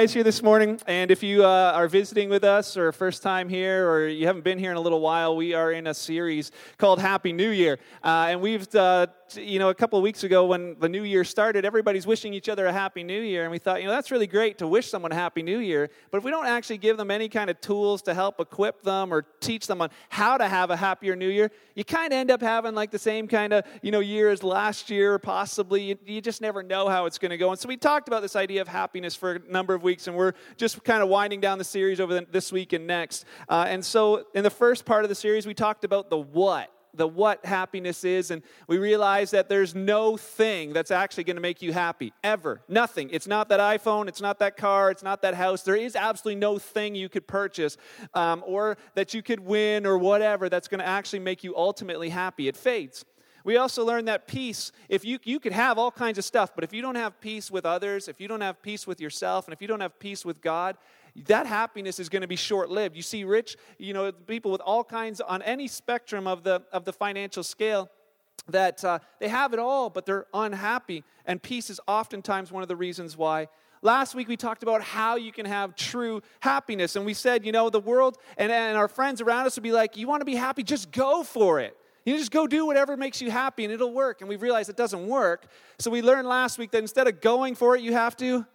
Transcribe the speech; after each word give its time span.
guys 0.00 0.14
here 0.14 0.24
this 0.24 0.42
morning. 0.42 0.80
And 0.86 1.10
if 1.10 1.22
you 1.22 1.44
uh, 1.44 1.72
are 1.74 1.86
visiting 1.86 2.30
with 2.30 2.42
us 2.42 2.74
or 2.74 2.90
first 2.90 3.22
time 3.22 3.50
here 3.50 3.86
or 3.86 4.08
you 4.08 4.26
haven't 4.26 4.44
been 4.44 4.58
here 4.58 4.70
in 4.70 4.78
a 4.78 4.80
little 4.80 5.02
while, 5.02 5.36
we 5.36 5.52
are 5.52 5.72
in 5.72 5.88
a 5.88 5.92
series 5.92 6.52
called 6.78 6.98
Happy 6.98 7.34
New 7.34 7.50
Year. 7.50 7.78
Uh, 8.02 8.28
and 8.30 8.40
we've, 8.40 8.74
uh, 8.74 9.08
you 9.36 9.58
know, 9.58 9.68
a 9.68 9.74
couple 9.74 9.98
of 9.98 10.02
weeks 10.02 10.24
ago 10.24 10.44
when 10.46 10.76
the 10.78 10.88
new 10.88 11.02
year 11.02 11.24
started, 11.24 11.64
everybody's 11.64 12.06
wishing 12.06 12.34
each 12.34 12.48
other 12.48 12.66
a 12.66 12.72
Happy 12.72 13.02
New 13.02 13.20
Year. 13.20 13.42
And 13.42 13.50
we 13.50 13.58
thought, 13.58 13.80
you 13.80 13.88
know, 13.88 13.92
that's 13.92 14.10
really 14.10 14.26
great 14.26 14.58
to 14.58 14.66
wish 14.66 14.88
someone 14.88 15.12
a 15.12 15.14
Happy 15.14 15.42
New 15.42 15.58
Year. 15.58 15.90
But 16.10 16.18
if 16.18 16.24
we 16.24 16.30
don't 16.30 16.46
actually 16.46 16.78
give 16.78 16.96
them 16.96 17.10
any 17.10 17.28
kind 17.28 17.50
of 17.50 17.60
tools 17.60 18.02
to 18.02 18.14
help 18.14 18.40
equip 18.40 18.82
them 18.82 19.12
or 19.12 19.22
teach 19.40 19.66
them 19.66 19.80
on 19.82 19.90
how 20.08 20.38
to 20.38 20.48
have 20.48 20.70
a 20.70 20.76
happier 20.76 21.16
New 21.16 21.28
Year, 21.28 21.50
you 21.74 21.84
kind 21.84 22.12
of 22.12 22.18
end 22.18 22.30
up 22.30 22.40
having 22.40 22.74
like 22.74 22.90
the 22.90 22.98
same 22.98 23.28
kind 23.28 23.52
of, 23.52 23.64
you 23.82 23.90
know, 23.90 24.00
year 24.00 24.30
as 24.30 24.42
last 24.42 24.90
year, 24.90 25.18
possibly. 25.18 25.82
You, 25.82 25.98
you 26.04 26.20
just 26.20 26.40
never 26.40 26.62
know 26.62 26.88
how 26.88 27.06
it's 27.06 27.18
going 27.18 27.30
to 27.30 27.38
go. 27.38 27.50
And 27.50 27.58
so 27.58 27.68
we 27.68 27.76
talked 27.76 28.08
about 28.08 28.22
this 28.22 28.36
idea 28.36 28.60
of 28.60 28.68
happiness 28.68 29.14
for 29.14 29.34
a 29.34 29.38
number 29.50 29.74
of 29.74 29.82
weeks, 29.82 30.06
and 30.06 30.16
we're 30.16 30.32
just 30.56 30.82
kind 30.84 31.02
of 31.02 31.08
winding 31.08 31.40
down 31.40 31.58
the 31.58 31.64
series 31.64 32.00
over 32.00 32.14
the, 32.14 32.26
this 32.30 32.52
week 32.52 32.72
and 32.72 32.86
next. 32.86 33.24
Uh, 33.48 33.66
and 33.68 33.84
so, 33.84 34.26
in 34.34 34.44
the 34.44 34.50
first 34.50 34.84
part 34.84 35.04
of 35.04 35.08
the 35.08 35.14
series, 35.14 35.46
we 35.46 35.54
talked 35.54 35.84
about 35.84 36.10
the 36.10 36.18
what 36.18 36.70
the 36.94 37.06
what 37.06 37.44
happiness 37.44 38.04
is, 38.04 38.30
and 38.30 38.42
we 38.66 38.78
realize 38.78 39.30
that 39.30 39.48
there's 39.48 39.74
no 39.74 40.16
thing 40.16 40.72
that's 40.72 40.90
actually 40.90 41.24
going 41.24 41.36
to 41.36 41.42
make 41.42 41.62
you 41.62 41.72
happy, 41.72 42.12
ever. 42.22 42.60
Nothing. 42.68 43.10
It's 43.10 43.26
not 43.26 43.48
that 43.48 43.60
iPhone, 43.60 44.08
it's 44.08 44.20
not 44.20 44.38
that 44.40 44.56
car, 44.56 44.90
it's 44.90 45.02
not 45.02 45.22
that 45.22 45.34
house. 45.34 45.62
There 45.62 45.76
is 45.76 45.96
absolutely 45.96 46.40
no 46.40 46.58
thing 46.58 46.94
you 46.94 47.08
could 47.08 47.26
purchase 47.26 47.76
um, 48.14 48.42
or 48.46 48.76
that 48.94 49.14
you 49.14 49.22
could 49.22 49.40
win 49.40 49.86
or 49.86 49.98
whatever 49.98 50.48
that's 50.48 50.68
going 50.68 50.80
to 50.80 50.86
actually 50.86 51.20
make 51.20 51.44
you 51.44 51.56
ultimately 51.56 52.08
happy. 52.08 52.48
It 52.48 52.56
fades. 52.56 53.04
We 53.44 53.56
also 53.56 53.84
learned 53.84 54.08
that 54.08 54.26
peace, 54.26 54.70
if 54.88 55.04
you, 55.04 55.18
you 55.24 55.40
could 55.40 55.52
have 55.52 55.78
all 55.78 55.90
kinds 55.90 56.18
of 56.18 56.24
stuff, 56.24 56.54
but 56.54 56.64
if 56.64 56.72
you 56.72 56.82
don't 56.82 56.96
have 56.96 57.20
peace 57.20 57.50
with 57.50 57.64
others, 57.64 58.08
if 58.08 58.20
you 58.20 58.28
don't 58.28 58.42
have 58.42 58.60
peace 58.62 58.86
with 58.86 59.00
yourself, 59.00 59.46
and 59.46 59.54
if 59.54 59.62
you 59.62 59.68
don't 59.68 59.80
have 59.80 59.98
peace 59.98 60.24
with 60.24 60.40
God, 60.40 60.76
that 61.26 61.46
happiness 61.46 61.98
is 61.98 62.08
going 62.08 62.22
to 62.22 62.28
be 62.28 62.36
short-lived. 62.36 62.96
You 62.96 63.02
see 63.02 63.24
rich, 63.24 63.56
you 63.78 63.92
know, 63.92 64.12
people 64.12 64.50
with 64.50 64.60
all 64.60 64.84
kinds 64.84 65.20
on 65.20 65.42
any 65.42 65.68
spectrum 65.68 66.26
of 66.26 66.42
the 66.42 66.62
of 66.72 66.84
the 66.84 66.92
financial 66.92 67.42
scale 67.42 67.90
that 68.48 68.84
uh, 68.84 68.98
they 69.18 69.28
have 69.28 69.52
it 69.52 69.58
all, 69.58 69.90
but 69.90 70.06
they're 70.06 70.26
unhappy. 70.34 71.04
And 71.26 71.42
peace 71.42 71.70
is 71.70 71.80
oftentimes 71.86 72.50
one 72.50 72.62
of 72.62 72.68
the 72.68 72.76
reasons 72.76 73.16
why. 73.16 73.48
Last 73.82 74.14
week 74.14 74.28
we 74.28 74.36
talked 74.36 74.62
about 74.62 74.82
how 74.82 75.16
you 75.16 75.32
can 75.32 75.46
have 75.46 75.74
true 75.74 76.22
happiness. 76.40 76.96
And 76.96 77.06
we 77.06 77.14
said, 77.14 77.46
you 77.46 77.52
know, 77.52 77.70
the 77.70 77.80
world 77.80 78.18
and, 78.36 78.52
and 78.52 78.76
our 78.76 78.88
friends 78.88 79.20
around 79.20 79.46
us 79.46 79.56
would 79.56 79.62
be 79.62 79.72
like, 79.72 79.96
you 79.96 80.06
want 80.06 80.20
to 80.20 80.26
be 80.26 80.34
happy? 80.34 80.62
Just 80.62 80.90
go 80.90 81.22
for 81.22 81.60
it. 81.60 81.76
You 82.04 82.16
just 82.16 82.30
go 82.30 82.46
do 82.46 82.66
whatever 82.66 82.96
makes 82.96 83.22
you 83.22 83.30
happy 83.30 83.64
and 83.64 83.72
it'll 83.72 83.92
work. 83.92 84.20
And 84.20 84.28
we 84.28 84.36
realized 84.36 84.68
it 84.68 84.76
doesn't 84.76 85.06
work. 85.06 85.46
So 85.78 85.90
we 85.90 86.02
learned 86.02 86.28
last 86.28 86.58
week 86.58 86.70
that 86.72 86.82
instead 86.82 87.08
of 87.08 87.20
going 87.20 87.54
for 87.54 87.76
it, 87.76 87.82
you 87.82 87.92
have 87.92 88.16
to 88.18 88.46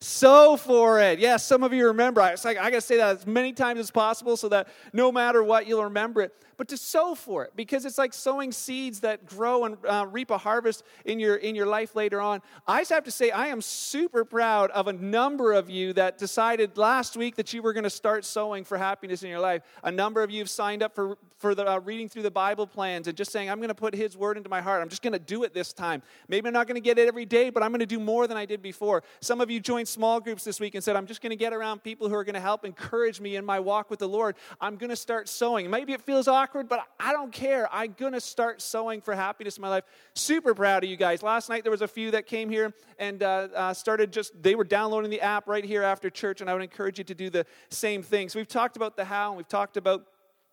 sow 0.00 0.56
for 0.56 1.00
it. 1.00 1.18
Yes, 1.18 1.44
some 1.44 1.62
of 1.62 1.72
you 1.72 1.86
remember. 1.88 2.20
It's 2.28 2.44
like 2.44 2.58
I 2.58 2.70
got 2.70 2.76
to 2.76 2.80
say 2.80 2.96
that 2.98 3.18
as 3.18 3.26
many 3.26 3.52
times 3.52 3.80
as 3.80 3.90
possible 3.90 4.36
so 4.36 4.48
that 4.48 4.68
no 4.92 5.10
matter 5.10 5.42
what, 5.42 5.66
you'll 5.66 5.84
remember 5.84 6.22
it 6.22 6.34
but 6.58 6.68
to 6.68 6.76
sow 6.76 7.14
for 7.14 7.44
it 7.44 7.52
because 7.56 7.84
it's 7.84 7.96
like 7.96 8.12
sowing 8.12 8.50
seeds 8.50 9.00
that 9.00 9.24
grow 9.24 9.64
and 9.64 9.78
uh, 9.86 10.04
reap 10.10 10.30
a 10.30 10.36
harvest 10.36 10.82
in 11.04 11.20
your 11.20 11.36
in 11.36 11.54
your 11.54 11.66
life 11.66 11.94
later 11.94 12.20
on. 12.20 12.42
I 12.66 12.80
just 12.80 12.90
have 12.90 13.04
to 13.04 13.12
say 13.12 13.30
I 13.30 13.46
am 13.46 13.62
super 13.62 14.24
proud 14.24 14.70
of 14.72 14.88
a 14.88 14.92
number 14.92 15.52
of 15.52 15.70
you 15.70 15.92
that 15.94 16.18
decided 16.18 16.76
last 16.76 17.16
week 17.16 17.36
that 17.36 17.52
you 17.52 17.62
were 17.62 17.72
going 17.72 17.84
to 17.84 17.90
start 17.90 18.24
sowing 18.24 18.64
for 18.64 18.76
happiness 18.76 19.22
in 19.22 19.30
your 19.30 19.38
life. 19.38 19.62
A 19.84 19.92
number 19.92 20.20
of 20.22 20.30
you 20.30 20.40
have 20.40 20.50
signed 20.50 20.82
up 20.82 20.94
for 20.94 21.16
for 21.38 21.54
the 21.54 21.70
uh, 21.70 21.78
reading 21.78 22.08
through 22.08 22.22
the 22.22 22.30
Bible 22.30 22.66
plans 22.66 23.06
and 23.06 23.16
just 23.16 23.30
saying 23.30 23.48
I'm 23.48 23.58
going 23.58 23.68
to 23.68 23.74
put 23.74 23.94
His 23.94 24.16
word 24.16 24.36
into 24.36 24.50
my 24.50 24.60
heart. 24.60 24.82
I'm 24.82 24.88
just 24.88 25.02
going 25.02 25.12
to 25.12 25.20
do 25.20 25.44
it 25.44 25.54
this 25.54 25.72
time. 25.72 26.02
Maybe 26.26 26.48
I'm 26.48 26.52
not 26.52 26.66
going 26.66 26.74
to 26.74 26.80
get 26.80 26.98
it 26.98 27.06
every 27.06 27.24
day, 27.24 27.50
but 27.50 27.62
I'm 27.62 27.70
going 27.70 27.78
to 27.78 27.86
do 27.86 28.00
more 28.00 28.26
than 28.26 28.36
I 28.36 28.44
did 28.44 28.60
before. 28.60 29.04
Some 29.20 29.40
of 29.40 29.48
you 29.48 29.60
joined 29.60 29.86
small 29.86 30.18
groups 30.18 30.42
this 30.42 30.58
week 30.58 30.74
and 30.74 30.82
said 30.82 30.96
I'm 30.96 31.06
just 31.06 31.22
going 31.22 31.30
to 31.30 31.36
get 31.36 31.52
around 31.52 31.84
people 31.84 32.08
who 32.08 32.16
are 32.16 32.24
going 32.24 32.34
to 32.34 32.40
help 32.40 32.64
encourage 32.64 33.20
me 33.20 33.36
in 33.36 33.44
my 33.44 33.60
walk 33.60 33.90
with 33.90 34.00
the 34.00 34.08
Lord. 34.08 34.34
I'm 34.60 34.74
going 34.74 34.90
to 34.90 34.96
start 34.96 35.28
sowing. 35.28 35.70
Maybe 35.70 35.92
it 35.92 36.00
feels 36.00 36.26
awkward 36.26 36.47
but 36.52 36.86
I 36.98 37.12
don't 37.12 37.32
care. 37.32 37.68
I'm 37.72 37.94
going 37.98 38.12
to 38.12 38.20
start 38.20 38.60
sowing 38.60 39.00
for 39.00 39.14
happiness 39.14 39.56
in 39.56 39.62
my 39.62 39.68
life. 39.68 39.84
Super 40.14 40.54
proud 40.54 40.84
of 40.84 40.90
you 40.90 40.96
guys. 40.96 41.22
Last 41.22 41.48
night 41.48 41.62
there 41.62 41.70
was 41.70 41.82
a 41.82 41.88
few 41.88 42.10
that 42.12 42.26
came 42.26 42.48
here 42.50 42.74
and 42.98 43.22
uh, 43.22 43.48
uh, 43.54 43.74
started 43.74 44.12
just, 44.12 44.42
they 44.42 44.54
were 44.54 44.64
downloading 44.64 45.10
the 45.10 45.20
app 45.20 45.46
right 45.46 45.64
here 45.64 45.82
after 45.82 46.10
church, 46.10 46.40
and 46.40 46.50
I 46.50 46.54
would 46.54 46.62
encourage 46.62 46.98
you 46.98 47.04
to 47.04 47.14
do 47.14 47.30
the 47.30 47.46
same 47.70 48.02
thing. 48.02 48.28
So 48.28 48.38
we've 48.38 48.48
talked 48.48 48.76
about 48.76 48.96
the 48.96 49.04
how, 49.04 49.28
and 49.28 49.36
we've 49.36 49.48
talked 49.48 49.76
about, 49.76 50.06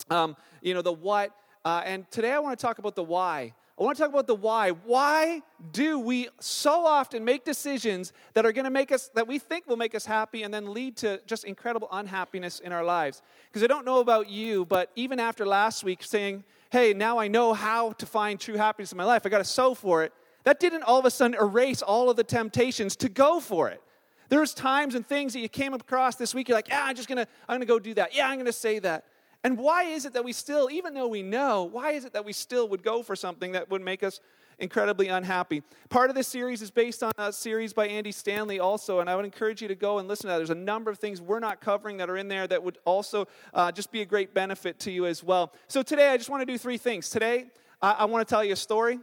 um, 0.09 0.35
you 0.61 0.73
know, 0.73 0.81
the 0.81 0.94
what. 0.94 1.31
Uh, 1.63 1.81
and 1.85 2.09
today 2.12 2.31
I 2.31 2.39
want 2.39 2.57
to 2.57 2.66
talk 2.66 2.79
about 2.79 2.95
the 2.95 3.03
why. 3.03 3.53
I 3.78 3.84
want 3.84 3.97
to 3.97 4.03
talk 4.03 4.09
about 4.09 4.25
the 4.25 4.36
why. 4.36 4.69
Why 4.69 5.41
do 5.74 6.00
we 6.00 6.30
so 6.40 6.86
often 6.86 7.25
make 7.25 7.44
decisions 7.44 8.13
that 8.34 8.46
are 8.46 8.53
going 8.53 8.63
to 8.63 8.72
make 8.72 8.90
us, 8.90 9.09
that 9.16 9.28
we 9.28 9.38
think 9.38 9.68
will 9.68 9.75
make 9.75 9.94
us 9.94 10.06
happy 10.06 10.44
and 10.44 10.53
then 10.53 10.74
lead 10.74 10.96
to 10.97 11.19
just 11.28 11.44
incredible 11.44 11.90
unhappiness 11.91 12.62
in 12.62 12.72
our 12.72 12.86
lives? 12.86 13.22
Because 13.47 13.63
I 13.63 13.68
don't 13.68 13.84
know 13.84 14.00
about 14.00 14.30
you, 14.30 14.63
but 14.63 14.91
even 14.96 15.19
after 15.19 15.46
last 15.46 15.84
week 15.84 16.03
saying, 16.03 16.46
hey, 16.72 16.94
now 16.94 17.18
I 17.18 17.28
know 17.28 17.53
how 17.53 17.91
to 17.94 18.06
find 18.06 18.40
true 18.40 18.56
happiness 18.56 18.94
in 18.94 18.97
my 18.97 19.03
life, 19.03 19.24
I 19.25 19.30
got 19.30 19.40
to 19.40 19.44
sow 19.44 19.74
for 19.74 20.03
it, 20.03 20.13
that 20.46 20.62
didn't 20.62 20.84
all 20.84 21.00
of 21.00 21.06
a 21.06 21.12
sudden 21.12 21.36
erase 21.38 21.81
all 21.81 22.09
of 22.09 22.16
the 22.16 22.24
temptations 22.24 22.96
to 22.97 23.09
go 23.09 23.42
for 23.42 23.68
it. 23.68 23.81
There's 24.30 24.53
times 24.53 24.96
and 24.96 25.06
things 25.06 25.34
that 25.34 25.40
you 25.40 25.50
came 25.50 25.74
across 25.74 26.16
this 26.16 26.34
week, 26.34 26.47
you're 26.47 26.57
like, 26.57 26.69
yeah, 26.69 26.84
I'm 26.86 26.96
just 26.96 27.09
going 27.09 27.18
to, 27.18 27.28
I'm 27.47 27.56
going 27.56 27.59
to 27.59 27.66
go 27.66 27.78
do 27.78 27.94
that. 27.96 28.16
Yeah, 28.16 28.28
I'm 28.28 28.36
going 28.36 28.46
to 28.46 28.53
say 28.53 28.80
that. 28.80 29.06
And 29.45 29.59
why 29.59 29.83
is 29.83 30.06
it 30.06 30.13
that 30.13 30.23
we 30.25 30.33
still, 30.33 30.72
even 30.72 30.95
though 30.95 31.07
we 31.07 31.22
know, 31.22 31.66
why 31.66 31.91
is 31.91 32.03
it 32.03 32.13
that 32.13 32.25
we 32.25 32.33
still 32.33 32.67
would 32.69 32.81
go 32.81 33.03
for 33.03 33.16
something 33.16 33.51
that 33.51 33.69
would 33.69 33.83
make 33.83 34.01
us 34.01 34.19
incredibly 34.57 35.07
unhappy? 35.09 35.61
Part 35.89 36.09
of 36.09 36.16
this 36.16 36.28
series 36.28 36.63
is 36.63 36.72
based 36.72 37.03
on 37.03 37.11
a 37.19 37.31
series 37.31 37.72
by 37.72 37.85
Andy 37.88 38.11
Stanley, 38.11 38.59
also, 38.59 39.01
and 39.01 39.07
I 39.07 39.16
would 39.16 39.23
encourage 39.23 39.61
you 39.61 39.67
to 39.67 39.75
go 39.75 40.00
and 40.00 40.07
listen 40.07 40.23
to 40.23 40.28
that. 40.29 40.38
There's 40.38 40.50
a 40.50 40.56
number 40.56 40.89
of 40.89 40.97
things 40.97 41.22
we're 41.22 41.39
not 41.39 41.61
covering 41.61 41.97
that 41.97 42.09
are 42.09 42.17
in 42.17 42.28
there 42.28 42.47
that 42.47 42.63
would 42.63 42.79
also 42.85 43.28
uh, 43.53 43.72
just 43.72 43.91
be 43.91 44.01
a 44.01 44.06
great 44.06 44.33
benefit 44.33 44.79
to 44.79 44.91
you 44.91 45.06
as 45.06 45.23
well. 45.23 45.53
So 45.67 45.83
today, 45.83 46.07
I 46.09 46.17
just 46.17 46.31
want 46.31 46.41
to 46.41 46.51
do 46.51 46.57
three 46.57 46.79
things. 46.79 47.12
Today, 47.12 47.45
I, 47.83 47.91
I 47.91 48.06
want 48.06 48.27
to 48.27 48.33
tell 48.33 48.44
you 48.44 48.53
a 48.53 48.56
story. 48.56 48.97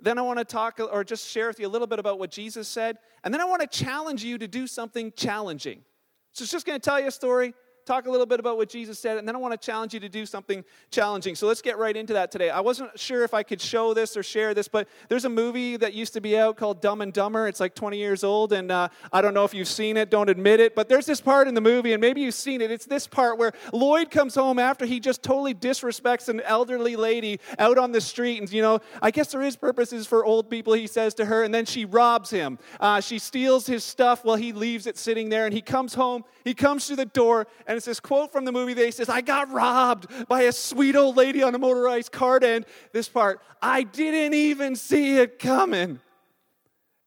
Then 0.00 0.18
I 0.18 0.22
want 0.22 0.38
to 0.38 0.44
talk 0.44 0.78
or 0.78 1.02
just 1.02 1.28
share 1.28 1.48
with 1.48 1.58
you 1.58 1.66
a 1.66 1.68
little 1.68 1.88
bit 1.88 1.98
about 1.98 2.20
what 2.20 2.30
Jesus 2.30 2.68
said. 2.68 2.98
And 3.24 3.34
then 3.34 3.40
I 3.40 3.44
want 3.44 3.60
to 3.62 3.66
challenge 3.66 4.22
you 4.22 4.38
to 4.38 4.46
do 4.46 4.68
something 4.68 5.12
challenging. 5.16 5.82
So 6.30 6.44
it's 6.44 6.52
just 6.52 6.64
going 6.64 6.78
to 6.78 6.84
tell 6.84 7.00
you 7.00 7.08
a 7.08 7.10
story, 7.10 7.54
talk 7.90 8.06
a 8.06 8.10
little 8.10 8.26
bit 8.26 8.38
about 8.38 8.56
what 8.56 8.68
Jesus 8.68 9.00
said, 9.00 9.18
and 9.18 9.26
then 9.26 9.34
I 9.34 9.38
want 9.38 9.60
to 9.60 9.66
challenge 9.66 9.94
you 9.94 10.00
to 10.00 10.08
do 10.08 10.24
something 10.24 10.64
challenging. 10.92 11.34
So 11.34 11.48
let's 11.48 11.60
get 11.60 11.76
right 11.76 11.96
into 11.96 12.12
that 12.12 12.30
today. 12.30 12.48
I 12.48 12.60
wasn't 12.60 12.96
sure 12.96 13.24
if 13.24 13.34
I 13.34 13.42
could 13.42 13.60
show 13.60 13.94
this 13.94 14.16
or 14.16 14.22
share 14.22 14.54
this, 14.54 14.68
but 14.68 14.86
there's 15.08 15.24
a 15.24 15.28
movie 15.28 15.76
that 15.76 15.92
used 15.92 16.12
to 16.12 16.20
be 16.20 16.38
out 16.38 16.56
called 16.56 16.80
Dumb 16.80 17.00
and 17.00 17.12
Dumber. 17.12 17.48
It's 17.48 17.58
like 17.58 17.74
20 17.74 17.98
years 17.98 18.22
old, 18.22 18.52
and 18.52 18.70
uh, 18.70 18.90
I 19.12 19.20
don't 19.20 19.34
know 19.34 19.44
if 19.44 19.52
you've 19.52 19.66
seen 19.66 19.96
it, 19.96 20.08
don't 20.08 20.30
admit 20.30 20.60
it, 20.60 20.76
but 20.76 20.88
there's 20.88 21.04
this 21.04 21.20
part 21.20 21.48
in 21.48 21.54
the 21.54 21.60
movie, 21.60 21.92
and 21.92 22.00
maybe 22.00 22.20
you've 22.20 22.34
seen 22.34 22.60
it. 22.60 22.70
It's 22.70 22.86
this 22.86 23.08
part 23.08 23.38
where 23.38 23.52
Lloyd 23.72 24.12
comes 24.12 24.36
home 24.36 24.60
after 24.60 24.86
he 24.86 25.00
just 25.00 25.24
totally 25.24 25.52
disrespects 25.54 26.28
an 26.28 26.40
elderly 26.42 26.94
lady 26.94 27.40
out 27.58 27.76
on 27.76 27.90
the 27.90 28.00
street, 28.00 28.38
and 28.38 28.52
you 28.52 28.62
know, 28.62 28.78
I 29.02 29.10
guess 29.10 29.32
there 29.32 29.42
is 29.42 29.56
purposes 29.56 30.06
for 30.06 30.24
old 30.24 30.48
people, 30.48 30.74
he 30.74 30.86
says 30.86 31.12
to 31.14 31.24
her, 31.24 31.42
and 31.42 31.52
then 31.52 31.64
she 31.64 31.84
robs 31.86 32.30
him. 32.30 32.60
Uh, 32.78 33.00
she 33.00 33.18
steals 33.18 33.66
his 33.66 33.82
stuff 33.82 34.24
while 34.24 34.36
he 34.36 34.52
leaves 34.52 34.86
it 34.86 34.96
sitting 34.96 35.28
there, 35.28 35.44
and 35.44 35.52
he 35.52 35.60
comes 35.60 35.94
home, 35.94 36.22
he 36.44 36.54
comes 36.54 36.86
to 36.86 36.94
the 36.94 37.06
door, 37.06 37.48
and 37.66 37.79
it's 37.80 37.86
this 37.86 37.98
quote 37.98 38.30
from 38.30 38.44
the 38.44 38.52
movie 38.52 38.74
that 38.74 38.84
he 38.84 38.90
says, 38.90 39.08
I 39.08 39.22
got 39.22 39.50
robbed 39.50 40.28
by 40.28 40.42
a 40.42 40.52
sweet 40.52 40.96
old 40.96 41.16
lady 41.16 41.42
on 41.42 41.54
a 41.54 41.58
motorized 41.58 42.12
cart. 42.12 42.44
And 42.44 42.66
this 42.92 43.08
part, 43.08 43.40
I 43.62 43.84
didn't 43.84 44.34
even 44.34 44.76
see 44.76 45.16
it 45.16 45.38
coming. 45.38 45.98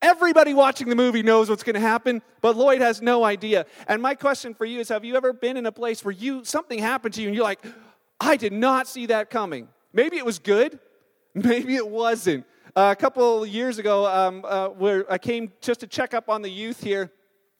Everybody 0.02 0.56
watching 0.56 0.90
the 0.90 0.96
movie 0.96 1.22
knows 1.22 1.48
what's 1.48 1.62
going 1.62 1.76
to 1.76 1.80
happen, 1.80 2.24
but 2.42 2.58
Lloyd 2.58 2.82
has 2.82 3.04
no 3.04 3.24
idea. 3.24 3.68
And 3.88 4.02
my 4.02 4.16
question 4.16 4.56
for 4.56 4.66
you 4.66 4.80
is 4.80 4.90
have 4.90 5.06
you 5.06 5.16
ever 5.16 5.32
been 5.32 5.58
in 5.58 5.68
a 5.68 5.72
place 5.72 6.04
where 6.04 6.12
you 6.12 6.44
something 6.44 6.80
happened 6.80 7.14
to 7.14 7.22
you 7.22 7.28
and 7.28 7.36
you're 7.36 7.44
like, 7.44 7.64
I 8.20 8.36
did 8.36 8.52
not 8.52 8.88
see 8.88 9.06
that 9.06 9.30
coming? 9.30 9.68
Maybe 9.94 10.18
it 10.18 10.26
was 10.26 10.40
good, 10.40 10.80
maybe 11.36 11.76
it 11.76 11.88
wasn't. 11.88 12.46
Uh, 12.76 12.90
a 12.92 13.00
couple 13.00 13.46
years 13.46 13.78
ago, 13.78 14.08
um, 14.08 14.44
uh, 14.44 14.70
where 14.70 15.06
I 15.12 15.20
came 15.20 15.52
just 15.62 15.82
to 15.82 15.88
check 15.88 16.16
up 16.16 16.30
on 16.30 16.42
the 16.42 16.50
youth 16.50 16.82
here 16.82 17.12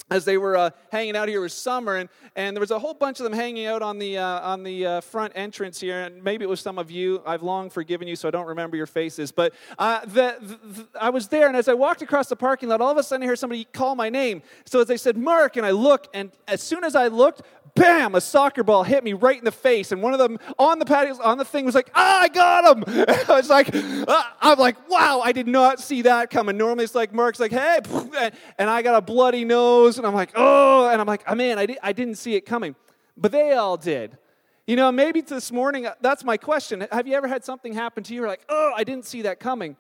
as 0.10 0.26
they 0.26 0.38
were 0.38 0.56
uh, 0.56 0.70
hanging 0.92 1.16
out 1.16 1.28
here 1.28 1.42
was 1.42 1.54
summer 1.54 1.96
and, 1.96 2.10
and 2.36 2.56
there 2.56 2.60
was 2.60 2.72
a 2.72 2.80
whole 2.80 2.94
bunch 2.94 3.20
of 3.20 3.24
them 3.24 3.34
hanging 3.34 3.66
out 3.66 3.82
on 3.82 3.98
the, 4.00 4.18
uh, 4.18 4.40
on 4.42 4.64
the 4.64 4.86
uh, 4.86 5.02
front 5.02 5.34
entrance 5.36 5.80
here 5.80 6.02
and 6.02 6.24
maybe 6.24 6.44
it 6.44 6.50
was 6.50 6.60
some 6.60 6.78
of 6.78 6.92
you 6.92 7.22
i've 7.26 7.44
long 7.44 7.70
forgiven 7.70 8.08
you 8.08 8.16
so 8.16 8.28
i 8.28 8.32
don't 8.32 8.48
remember 8.48 8.78
your 8.78 8.86
faces 8.86 9.32
but 9.32 9.54
uh, 9.80 10.02
the, 10.06 10.38
the, 10.42 10.88
i 11.00 11.10
was 11.10 11.28
there 11.28 11.48
and 11.48 11.58
as 11.58 11.68
i 11.68 11.74
walked 11.74 12.02
across 12.02 12.28
the 12.28 12.36
parking 12.36 12.70
lot 12.70 12.82
all 12.82 12.92
of 12.92 12.98
a 12.98 13.04
sudden 13.04 13.24
i 13.24 13.26
hear 13.26 13.36
somebody 13.36 13.66
call 13.66 13.96
my 13.96 14.10
name 14.10 14.42
so 14.66 14.82
as 14.82 14.88
they 14.88 14.98
said 14.98 15.18
mark 15.18 15.58
and 15.58 15.66
i 15.66 15.72
look 15.72 16.08
and 16.14 16.32
as 16.48 16.62
soon 16.62 16.84
as 16.84 16.96
i 16.96 17.08
looked 17.08 17.42
bam, 17.76 18.16
a 18.16 18.22
soccer 18.22 18.64
ball 18.64 18.84
hit 18.84 19.04
me 19.04 19.14
right 19.14 19.38
in 19.38 19.46
the 19.46 19.52
face. 19.52 19.92
And 19.92 20.02
one 20.02 20.14
of 20.14 20.20
them 20.20 20.38
on 20.60 20.80
the 20.80 20.86
patio, 20.86 21.20
on 21.24 21.38
the 21.38 21.46
thing 21.46 21.66
was 21.66 21.76
like, 21.76 21.90
ah, 21.96 22.22
I 22.22 22.28
got 22.28 22.78
him. 22.78 22.84
I 23.08 23.36
was 23.36 23.50
like, 23.50 23.70
ah. 23.74 24.38
I'm 24.42 24.60
like, 24.60 24.90
wow, 24.90 25.22
I 25.24 25.32
did 25.32 25.48
not 25.48 25.80
see 25.80 26.04
that 26.04 26.30
coming. 26.30 26.58
Normally 26.58 26.84
it's 26.84 26.96
like 26.96 27.14
Mark's 27.14 27.40
like, 27.40 27.52
hey, 27.52 27.80
and 28.58 28.70
I 28.70 28.82
got 28.82 28.96
a 28.96 29.02
bloody 29.02 29.46
nose. 29.46 29.93
And 29.98 30.08
I'm 30.08 30.14
like, 30.14 30.32
oh, 30.36 30.90
and 30.90 31.00
I'm 31.00 31.08
like, 31.08 31.24
oh 31.28 31.36
man, 31.36 31.58
I, 31.60 31.66
di- 31.66 31.80
I 31.82 31.94
didn't 31.94 32.16
see 32.16 32.36
it 32.36 32.42
coming. 32.46 32.76
But 33.18 33.32
they 33.32 33.54
all 33.54 33.78
did. 33.78 34.18
You 34.66 34.76
know, 34.76 34.92
maybe 34.92 35.22
this 35.22 35.52
morning, 35.52 35.86
uh, 35.86 35.94
that's 36.02 36.24
my 36.24 36.38
question. 36.38 36.88
Have 36.92 37.08
you 37.08 37.16
ever 37.16 37.28
had 37.28 37.44
something 37.44 37.74
happen 37.74 38.04
to 38.04 38.14
you? 38.14 38.22
You're 38.22 38.30
like, 38.30 38.46
oh, 38.48 38.72
I 38.76 38.84
didn't 38.84 39.06
see 39.06 39.24
that 39.24 39.40
coming. 39.40 39.76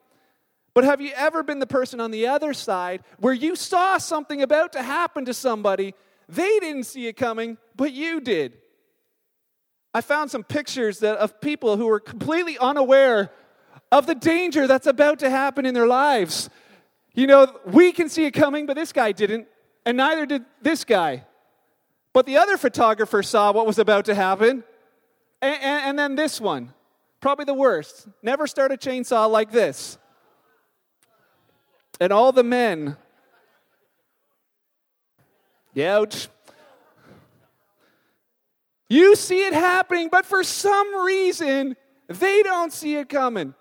But 0.74 0.84
have 0.84 1.02
you 1.02 1.12
ever 1.16 1.44
been 1.44 1.60
the 1.60 1.68
person 1.68 2.00
on 2.00 2.12
the 2.12 2.28
other 2.28 2.54
side 2.54 3.04
where 3.20 3.34
you 3.34 3.56
saw 3.56 3.98
something 3.98 4.42
about 4.42 4.74
to 4.74 4.82
happen 4.82 5.26
to 5.26 5.34
somebody? 5.34 5.94
They 6.28 6.60
didn't 6.60 6.84
see 6.84 7.08
it 7.08 7.14
coming, 7.14 7.58
but 7.76 7.94
you 7.94 8.20
did. 8.20 8.58
I 9.94 10.02
found 10.02 10.32
some 10.32 10.44
pictures 10.44 11.00
that, 11.00 11.18
of 11.18 11.40
people 11.40 11.78
who 11.78 11.86
were 11.86 12.00
completely 12.00 12.58
unaware 12.58 13.32
of 13.92 14.08
the 14.08 14.16
danger 14.16 14.66
that's 14.66 14.88
about 14.88 15.20
to 15.20 15.30
happen 15.30 15.66
in 15.66 15.76
their 15.76 15.86
lives. 15.86 16.50
You 17.14 17.28
know, 17.28 17.56
we 17.66 17.92
can 17.92 18.10
see 18.10 18.26
it 18.26 18.32
coming, 18.32 18.66
but 18.66 18.76
this 18.76 18.92
guy 18.92 19.12
didn't, 19.12 19.48
and 19.86 19.98
neither 19.98 20.26
did 20.26 20.46
this 20.62 20.84
guy. 20.84 21.26
But 22.14 22.26
the 22.26 22.38
other 22.38 22.58
photographer 22.58 23.24
saw 23.24 23.52
what 23.52 23.66
was 23.66 23.80
about 23.80 24.06
to 24.06 24.16
happen, 24.16 24.64
and, 25.42 25.62
and, 25.62 25.86
and 25.86 26.00
then 26.00 26.16
this 26.16 26.40
one, 26.40 26.74
probably 27.20 27.46
the 27.46 27.54
worst. 27.54 28.08
Never 28.22 28.48
start 28.48 28.72
a 28.72 28.78
chainsaw 28.78 29.30
like 29.30 29.52
this. 29.52 29.98
And 32.00 32.14
all 32.14 32.32
the 32.32 32.44
men, 32.44 32.98
ouch. 35.82 36.28
You 38.90 39.16
see 39.16 39.46
it 39.46 39.54
happening, 39.54 40.10
but 40.12 40.26
for 40.26 40.44
some 40.44 41.04
reason, 41.04 41.76
they 42.08 42.44
don't 42.44 42.72
see 42.72 42.96
it 42.98 43.10
coming. 43.10 43.56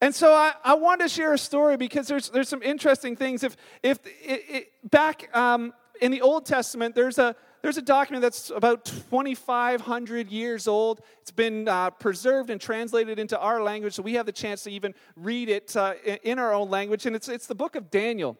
And 0.00 0.14
so 0.14 0.32
I, 0.32 0.54
I 0.64 0.74
want 0.74 1.02
to 1.02 1.08
share 1.08 1.34
a 1.34 1.38
story 1.38 1.76
because 1.76 2.08
there's, 2.08 2.30
there's 2.30 2.48
some 2.48 2.62
interesting 2.62 3.16
things. 3.16 3.42
If, 3.42 3.56
if 3.82 3.98
it, 4.06 4.44
it, 4.48 4.90
back 4.90 5.34
um, 5.36 5.74
in 6.00 6.10
the 6.10 6.22
Old 6.22 6.46
Testament, 6.46 6.94
there's 6.94 7.18
a, 7.18 7.36
there's 7.60 7.76
a 7.76 7.82
document 7.82 8.22
that's 8.22 8.48
about 8.48 8.86
2,500 8.86 10.30
years 10.30 10.66
old. 10.66 11.02
It's 11.20 11.30
been 11.30 11.68
uh, 11.68 11.90
preserved 11.90 12.48
and 12.48 12.58
translated 12.58 13.18
into 13.18 13.38
our 13.38 13.62
language, 13.62 13.92
so 13.92 14.02
we 14.02 14.14
have 14.14 14.24
the 14.24 14.32
chance 14.32 14.62
to 14.62 14.70
even 14.70 14.94
read 15.16 15.50
it 15.50 15.76
uh, 15.76 15.94
in 16.22 16.38
our 16.38 16.54
own 16.54 16.70
language. 16.70 17.04
And 17.04 17.14
it's, 17.14 17.28
it's 17.28 17.46
the 17.46 17.54
book 17.54 17.76
of 17.76 17.90
Daniel. 17.90 18.38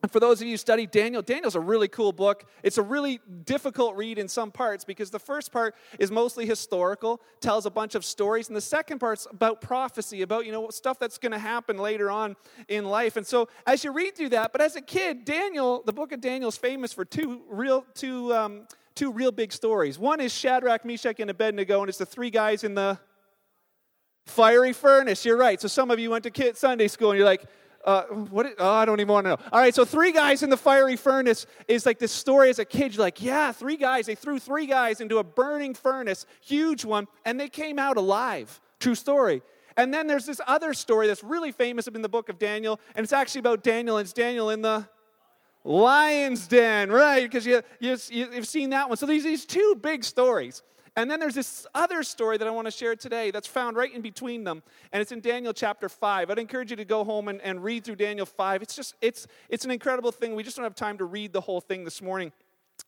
And 0.00 0.12
for 0.12 0.20
those 0.20 0.40
of 0.40 0.46
you 0.46 0.52
who 0.52 0.58
study 0.58 0.86
Daniel, 0.86 1.22
Daniel's 1.22 1.56
a 1.56 1.60
really 1.60 1.88
cool 1.88 2.12
book. 2.12 2.44
It's 2.62 2.78
a 2.78 2.82
really 2.82 3.20
difficult 3.44 3.96
read 3.96 4.18
in 4.18 4.28
some 4.28 4.52
parts 4.52 4.84
because 4.84 5.10
the 5.10 5.18
first 5.18 5.50
part 5.50 5.74
is 5.98 6.12
mostly 6.12 6.46
historical, 6.46 7.20
tells 7.40 7.66
a 7.66 7.70
bunch 7.70 7.96
of 7.96 8.04
stories, 8.04 8.46
and 8.46 8.56
the 8.56 8.60
second 8.60 9.00
part's 9.00 9.26
about 9.28 9.60
prophecy, 9.60 10.22
about 10.22 10.46
you 10.46 10.52
know 10.52 10.70
stuff 10.70 11.00
that's 11.00 11.18
going 11.18 11.32
to 11.32 11.38
happen 11.38 11.78
later 11.78 12.12
on 12.12 12.36
in 12.68 12.84
life. 12.84 13.16
And 13.16 13.26
so 13.26 13.48
as 13.66 13.82
you 13.82 13.90
read 13.90 14.14
through 14.14 14.30
that, 14.30 14.52
but 14.52 14.60
as 14.60 14.76
a 14.76 14.80
kid, 14.80 15.24
Daniel, 15.24 15.82
the 15.84 15.92
book 15.92 16.12
of 16.12 16.20
Daniel 16.20 16.48
is 16.48 16.56
famous 16.56 16.92
for 16.92 17.04
two 17.04 17.42
real 17.48 17.84
two 17.94 18.32
um, 18.32 18.68
two 18.94 19.10
real 19.10 19.32
big 19.32 19.52
stories. 19.52 19.98
One 19.98 20.20
is 20.20 20.32
Shadrach, 20.32 20.84
Meshach, 20.84 21.18
and 21.18 21.30
Abednego, 21.30 21.80
and 21.80 21.88
it's 21.88 21.98
the 21.98 22.06
three 22.06 22.30
guys 22.30 22.62
in 22.62 22.74
the 22.74 23.00
fiery 24.26 24.72
furnace. 24.72 25.24
You're 25.24 25.36
right. 25.36 25.60
So 25.60 25.66
some 25.66 25.90
of 25.90 25.98
you 25.98 26.10
went 26.10 26.22
to 26.22 26.30
kid 26.30 26.56
Sunday 26.56 26.86
school, 26.86 27.10
and 27.10 27.18
you're 27.18 27.26
like 27.26 27.44
uh, 27.88 28.02
what? 28.02 28.54
oh, 28.58 28.70
I 28.70 28.84
don't 28.84 29.00
even 29.00 29.12
want 29.12 29.24
to 29.24 29.30
know. 29.30 29.38
All 29.50 29.60
right, 29.60 29.74
so 29.74 29.86
three 29.86 30.12
guys 30.12 30.42
in 30.42 30.50
the 30.50 30.58
fiery 30.58 30.94
furnace 30.96 31.46
is 31.68 31.86
like 31.86 31.98
this 31.98 32.12
story 32.12 32.50
as 32.50 32.58
a 32.58 32.64
kid. 32.66 32.94
You're 32.94 33.02
like, 33.02 33.22
yeah, 33.22 33.50
three 33.50 33.78
guys. 33.78 34.04
They 34.04 34.14
threw 34.14 34.38
three 34.38 34.66
guys 34.66 35.00
into 35.00 35.16
a 35.16 35.24
burning 35.24 35.72
furnace, 35.72 36.26
huge 36.42 36.84
one, 36.84 37.08
and 37.24 37.40
they 37.40 37.48
came 37.48 37.78
out 37.78 37.96
alive. 37.96 38.60
True 38.78 38.94
story. 38.94 39.40
And 39.78 39.94
then 39.94 40.06
there's 40.06 40.26
this 40.26 40.38
other 40.46 40.74
story 40.74 41.06
that's 41.06 41.24
really 41.24 41.50
famous 41.50 41.86
in 41.86 42.02
the 42.02 42.10
book 42.10 42.28
of 42.28 42.38
Daniel, 42.38 42.78
and 42.94 43.04
it's 43.04 43.12
actually 43.14 43.38
about 43.38 43.62
Daniel, 43.62 43.96
and 43.96 44.04
it's 44.04 44.12
Daniel 44.12 44.50
in 44.50 44.60
the 44.60 44.86
lion's 45.64 46.46
den, 46.46 46.90
right? 46.90 47.22
Because 47.22 47.46
you, 47.46 47.62
you, 47.80 47.96
you've 48.10 48.46
seen 48.46 48.70
that 48.70 48.88
one. 48.88 48.98
So 48.98 49.06
these, 49.06 49.24
these 49.24 49.46
two 49.46 49.78
big 49.80 50.04
stories. 50.04 50.62
And 50.98 51.08
then 51.08 51.20
there's 51.20 51.36
this 51.36 51.64
other 51.76 52.02
story 52.02 52.38
that 52.38 52.48
I 52.48 52.50
want 52.50 52.66
to 52.66 52.72
share 52.72 52.96
today 52.96 53.30
that's 53.30 53.46
found 53.46 53.76
right 53.76 53.94
in 53.94 54.02
between 54.02 54.42
them, 54.42 54.64
and 54.92 55.00
it's 55.00 55.12
in 55.12 55.20
Daniel 55.20 55.52
chapter 55.52 55.88
5. 55.88 56.28
I'd 56.28 56.38
encourage 56.40 56.70
you 56.72 56.76
to 56.76 56.84
go 56.84 57.04
home 57.04 57.28
and, 57.28 57.40
and 57.42 57.62
read 57.62 57.84
through 57.84 57.94
Daniel 57.94 58.26
5. 58.26 58.62
It's 58.62 58.74
just, 58.74 58.96
it's, 59.00 59.28
it's 59.48 59.64
an 59.64 59.70
incredible 59.70 60.10
thing. 60.10 60.34
We 60.34 60.42
just 60.42 60.56
don't 60.56 60.64
have 60.64 60.74
time 60.74 60.98
to 60.98 61.04
read 61.04 61.32
the 61.32 61.40
whole 61.40 61.60
thing 61.60 61.84
this 61.84 62.02
morning. 62.02 62.32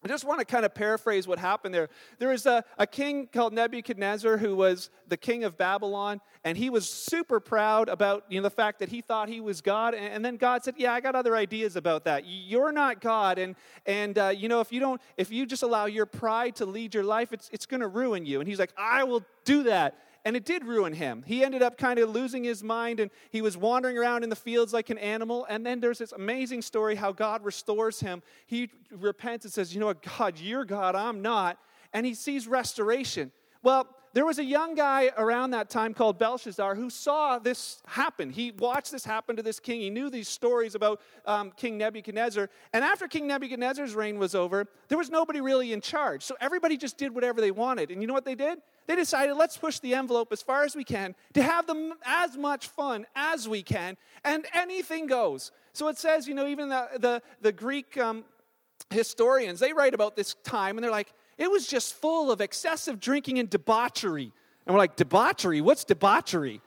I 0.02 0.08
just 0.08 0.24
want 0.24 0.38
to 0.40 0.46
kind 0.46 0.64
of 0.64 0.74
paraphrase 0.74 1.28
what 1.28 1.38
happened 1.38 1.74
there. 1.74 1.90
There 2.18 2.30
was 2.30 2.46
a, 2.46 2.64
a 2.78 2.86
king 2.86 3.28
called 3.30 3.52
Nebuchadnezzar 3.52 4.38
who 4.38 4.56
was 4.56 4.88
the 5.08 5.18
king 5.18 5.44
of 5.44 5.58
Babylon, 5.58 6.22
and 6.42 6.56
he 6.56 6.70
was 6.70 6.88
super 6.88 7.38
proud 7.38 7.90
about 7.90 8.24
you 8.30 8.40
know, 8.40 8.44
the 8.44 8.50
fact 8.50 8.78
that 8.78 8.88
he 8.88 9.02
thought 9.02 9.28
he 9.28 9.42
was 9.42 9.60
God. 9.60 9.92
And, 9.92 10.14
and 10.14 10.24
then 10.24 10.38
God 10.38 10.64
said, 10.64 10.74
Yeah, 10.78 10.94
I 10.94 11.00
got 11.00 11.14
other 11.14 11.36
ideas 11.36 11.76
about 11.76 12.04
that. 12.04 12.24
You're 12.26 12.72
not 12.72 13.02
God. 13.02 13.38
And, 13.38 13.56
and 13.84 14.16
uh, 14.16 14.28
you 14.28 14.48
know, 14.48 14.60
if 14.60 14.72
you 14.72 14.80
don't, 14.80 15.02
if 15.18 15.30
you 15.30 15.44
just 15.44 15.62
allow 15.62 15.84
your 15.84 16.06
pride 16.06 16.56
to 16.56 16.66
lead 16.66 16.94
your 16.94 17.04
life, 17.04 17.34
it's, 17.34 17.50
it's 17.52 17.66
going 17.66 17.80
to 17.80 17.88
ruin 17.88 18.24
you. 18.24 18.40
And 18.40 18.48
he's 18.48 18.58
like, 18.58 18.72
I 18.78 19.04
will 19.04 19.22
do 19.44 19.64
that 19.64 19.98
and 20.24 20.36
it 20.36 20.44
did 20.44 20.64
ruin 20.64 20.92
him. 20.92 21.22
He 21.26 21.44
ended 21.44 21.62
up 21.62 21.78
kind 21.78 21.98
of 21.98 22.10
losing 22.10 22.44
his 22.44 22.62
mind 22.62 23.00
and 23.00 23.10
he 23.30 23.40
was 23.40 23.56
wandering 23.56 23.96
around 23.96 24.22
in 24.22 24.30
the 24.30 24.36
fields 24.36 24.72
like 24.72 24.90
an 24.90 24.98
animal. 24.98 25.46
And 25.48 25.64
then 25.64 25.80
there's 25.80 25.98
this 25.98 26.12
amazing 26.12 26.62
story 26.62 26.94
how 26.94 27.12
God 27.12 27.44
restores 27.44 28.00
him. 28.00 28.22
He 28.46 28.70
repents 28.90 29.44
and 29.44 29.52
says, 29.52 29.72
You 29.72 29.80
know 29.80 29.86
what, 29.86 30.02
God, 30.02 30.38
you're 30.38 30.64
God, 30.64 30.94
I'm 30.94 31.22
not. 31.22 31.58
And 31.92 32.04
he 32.04 32.14
sees 32.14 32.46
restoration. 32.46 33.32
Well, 33.62 33.88
there 34.12 34.26
was 34.26 34.38
a 34.38 34.44
young 34.44 34.74
guy 34.74 35.10
around 35.16 35.50
that 35.52 35.70
time 35.70 35.94
called 35.94 36.18
Belshazzar 36.18 36.74
who 36.74 36.90
saw 36.90 37.38
this 37.38 37.80
happen. 37.86 38.30
He 38.30 38.50
watched 38.50 38.90
this 38.90 39.04
happen 39.04 39.36
to 39.36 39.42
this 39.42 39.60
king. 39.60 39.80
He 39.80 39.90
knew 39.90 40.10
these 40.10 40.28
stories 40.28 40.74
about 40.74 41.00
um, 41.26 41.52
King 41.52 41.78
Nebuchadnezzar. 41.78 42.50
And 42.72 42.84
after 42.84 43.06
King 43.06 43.26
Nebuchadnezzar's 43.26 43.94
reign 43.94 44.18
was 44.18 44.34
over, 44.34 44.66
there 44.88 44.98
was 44.98 45.10
nobody 45.10 45.40
really 45.40 45.72
in 45.72 45.80
charge. 45.80 46.22
So 46.22 46.36
everybody 46.40 46.76
just 46.76 46.98
did 46.98 47.14
whatever 47.14 47.40
they 47.40 47.52
wanted. 47.52 47.90
And 47.90 48.00
you 48.02 48.08
know 48.08 48.14
what 48.14 48.24
they 48.24 48.34
did? 48.34 48.58
They 48.86 48.96
decided, 48.96 49.34
let's 49.34 49.56
push 49.56 49.78
the 49.78 49.94
envelope 49.94 50.32
as 50.32 50.42
far 50.42 50.64
as 50.64 50.74
we 50.74 50.82
can 50.82 51.14
to 51.34 51.42
have 51.44 51.68
them 51.68 51.92
as 52.04 52.36
much 52.36 52.66
fun 52.66 53.06
as 53.14 53.48
we 53.48 53.62
can, 53.62 53.96
and 54.24 54.44
anything 54.52 55.06
goes. 55.06 55.52
So 55.72 55.86
it 55.86 55.96
says, 55.96 56.26
you 56.26 56.34
know, 56.34 56.48
even 56.48 56.68
the, 56.68 56.88
the, 56.98 57.22
the 57.40 57.52
Greek 57.52 57.96
um, 57.98 58.24
historians, 58.90 59.60
they 59.60 59.72
write 59.72 59.94
about 59.94 60.16
this 60.16 60.34
time, 60.42 60.76
and 60.76 60.82
they're 60.82 60.90
like, 60.90 61.12
it 61.40 61.50
was 61.50 61.66
just 61.66 61.94
full 61.94 62.30
of 62.30 62.42
excessive 62.42 63.00
drinking 63.00 63.38
and 63.38 63.48
debauchery. 63.48 64.30
And 64.66 64.74
we're 64.74 64.78
like, 64.78 64.94
debauchery? 64.94 65.62
What's 65.62 65.84
debauchery? 65.84 66.60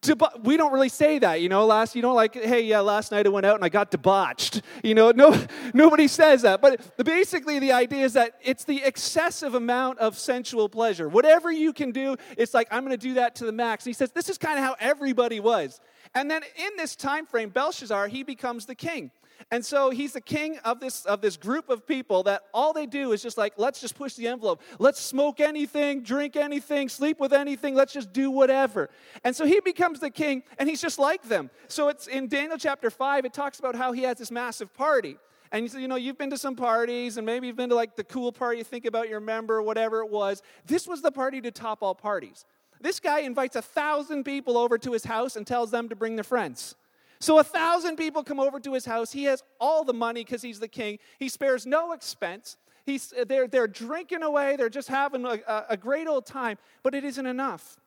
Deba- 0.00 0.42
we 0.42 0.56
don't 0.56 0.72
really 0.72 0.88
say 0.88 1.18
that, 1.18 1.42
you 1.42 1.50
know. 1.50 1.66
Last, 1.66 1.94
you 1.94 2.00
know, 2.00 2.14
like, 2.14 2.34
hey, 2.34 2.62
yeah, 2.62 2.80
last 2.80 3.12
night 3.12 3.26
I 3.26 3.28
went 3.28 3.44
out 3.44 3.56
and 3.56 3.64
I 3.64 3.68
got 3.68 3.90
debauched. 3.90 4.62
You 4.82 4.94
know, 4.94 5.10
no, 5.10 5.38
nobody 5.74 6.08
says 6.08 6.42
that. 6.42 6.62
But 6.62 6.80
basically, 7.04 7.58
the 7.58 7.72
idea 7.72 8.04
is 8.06 8.14
that 8.14 8.40
it's 8.42 8.64
the 8.64 8.82
excessive 8.82 9.54
amount 9.54 9.98
of 9.98 10.18
sensual 10.18 10.70
pleasure. 10.70 11.10
Whatever 11.10 11.52
you 11.52 11.74
can 11.74 11.92
do, 11.92 12.16
it's 12.38 12.54
like 12.54 12.68
I'm 12.70 12.84
going 12.84 12.98
to 12.98 13.08
do 13.08 13.14
that 13.14 13.34
to 13.36 13.44
the 13.44 13.52
max. 13.52 13.84
And 13.84 13.90
he 13.90 13.94
says 13.94 14.12
this 14.12 14.30
is 14.30 14.38
kind 14.38 14.58
of 14.58 14.64
how 14.64 14.76
everybody 14.80 15.40
was. 15.40 15.78
And 16.14 16.30
then 16.30 16.42
in 16.56 16.70
this 16.78 16.96
time 16.96 17.26
frame, 17.26 17.50
Belshazzar 17.50 18.08
he 18.08 18.22
becomes 18.22 18.64
the 18.64 18.74
king. 18.74 19.10
And 19.50 19.64
so 19.64 19.90
he's 19.90 20.12
the 20.12 20.20
king 20.20 20.58
of 20.64 20.80
this, 20.80 21.04
of 21.04 21.20
this 21.20 21.36
group 21.36 21.68
of 21.68 21.86
people 21.86 22.24
that 22.24 22.42
all 22.52 22.72
they 22.72 22.86
do 22.86 23.12
is 23.12 23.22
just 23.22 23.38
like, 23.38 23.54
let's 23.56 23.80
just 23.80 23.94
push 23.94 24.14
the 24.14 24.26
envelope. 24.26 24.60
Let's 24.78 25.00
smoke 25.00 25.40
anything, 25.40 26.02
drink 26.02 26.34
anything, 26.34 26.88
sleep 26.88 27.20
with 27.20 27.32
anything. 27.32 27.74
Let's 27.74 27.92
just 27.92 28.12
do 28.12 28.30
whatever. 28.30 28.90
And 29.22 29.36
so 29.36 29.44
he 29.44 29.60
becomes 29.60 30.00
the 30.00 30.10
king, 30.10 30.42
and 30.58 30.68
he's 30.68 30.80
just 30.80 30.98
like 30.98 31.22
them. 31.22 31.50
So 31.68 31.88
it's 31.88 32.08
in 32.08 32.26
Daniel 32.28 32.58
chapter 32.58 32.90
5, 32.90 33.24
it 33.24 33.32
talks 33.32 33.58
about 33.58 33.76
how 33.76 33.92
he 33.92 34.02
has 34.02 34.18
this 34.18 34.30
massive 34.30 34.74
party. 34.74 35.16
And 35.52 35.62
you 35.62 35.68
say, 35.68 35.80
you 35.80 35.88
know, 35.88 35.96
you've 35.96 36.18
been 36.18 36.30
to 36.30 36.38
some 36.38 36.56
parties, 36.56 37.16
and 37.16 37.24
maybe 37.24 37.46
you've 37.46 37.56
been 37.56 37.68
to 37.68 37.76
like 37.76 37.94
the 37.94 38.04
cool 38.04 38.32
party, 38.32 38.62
think 38.64 38.84
about 38.84 39.08
your 39.08 39.20
member, 39.20 39.62
whatever 39.62 40.00
it 40.00 40.10
was. 40.10 40.42
This 40.66 40.88
was 40.88 41.02
the 41.02 41.12
party 41.12 41.40
to 41.42 41.52
top 41.52 41.82
all 41.82 41.94
parties. 41.94 42.44
This 42.80 43.00
guy 43.00 43.20
invites 43.20 43.56
a 43.56 43.62
thousand 43.62 44.24
people 44.24 44.58
over 44.58 44.76
to 44.78 44.92
his 44.92 45.04
house 45.04 45.36
and 45.36 45.46
tells 45.46 45.70
them 45.70 45.88
to 45.88 45.96
bring 45.96 46.16
their 46.16 46.24
friends. 46.24 46.74
So 47.18 47.38
a 47.38 47.44
thousand 47.44 47.96
people 47.96 48.22
come 48.22 48.40
over 48.40 48.60
to 48.60 48.72
his 48.74 48.84
house. 48.84 49.12
He 49.12 49.24
has 49.24 49.42
all 49.60 49.84
the 49.84 49.94
money 49.94 50.24
because 50.24 50.42
he's 50.42 50.60
the 50.60 50.68
king. 50.68 50.98
He 51.18 51.28
spares 51.28 51.66
no 51.66 51.92
expense. 51.92 52.56
He's, 52.84 53.12
they're, 53.26 53.48
they're 53.48 53.66
drinking 53.66 54.22
away. 54.22 54.56
They're 54.56 54.68
just 54.68 54.88
having 54.88 55.24
a, 55.24 55.64
a 55.68 55.76
great 55.76 56.06
old 56.06 56.26
time. 56.26 56.58
But 56.82 56.94
it 56.94 57.04
isn't 57.04 57.26
enough 57.26 57.78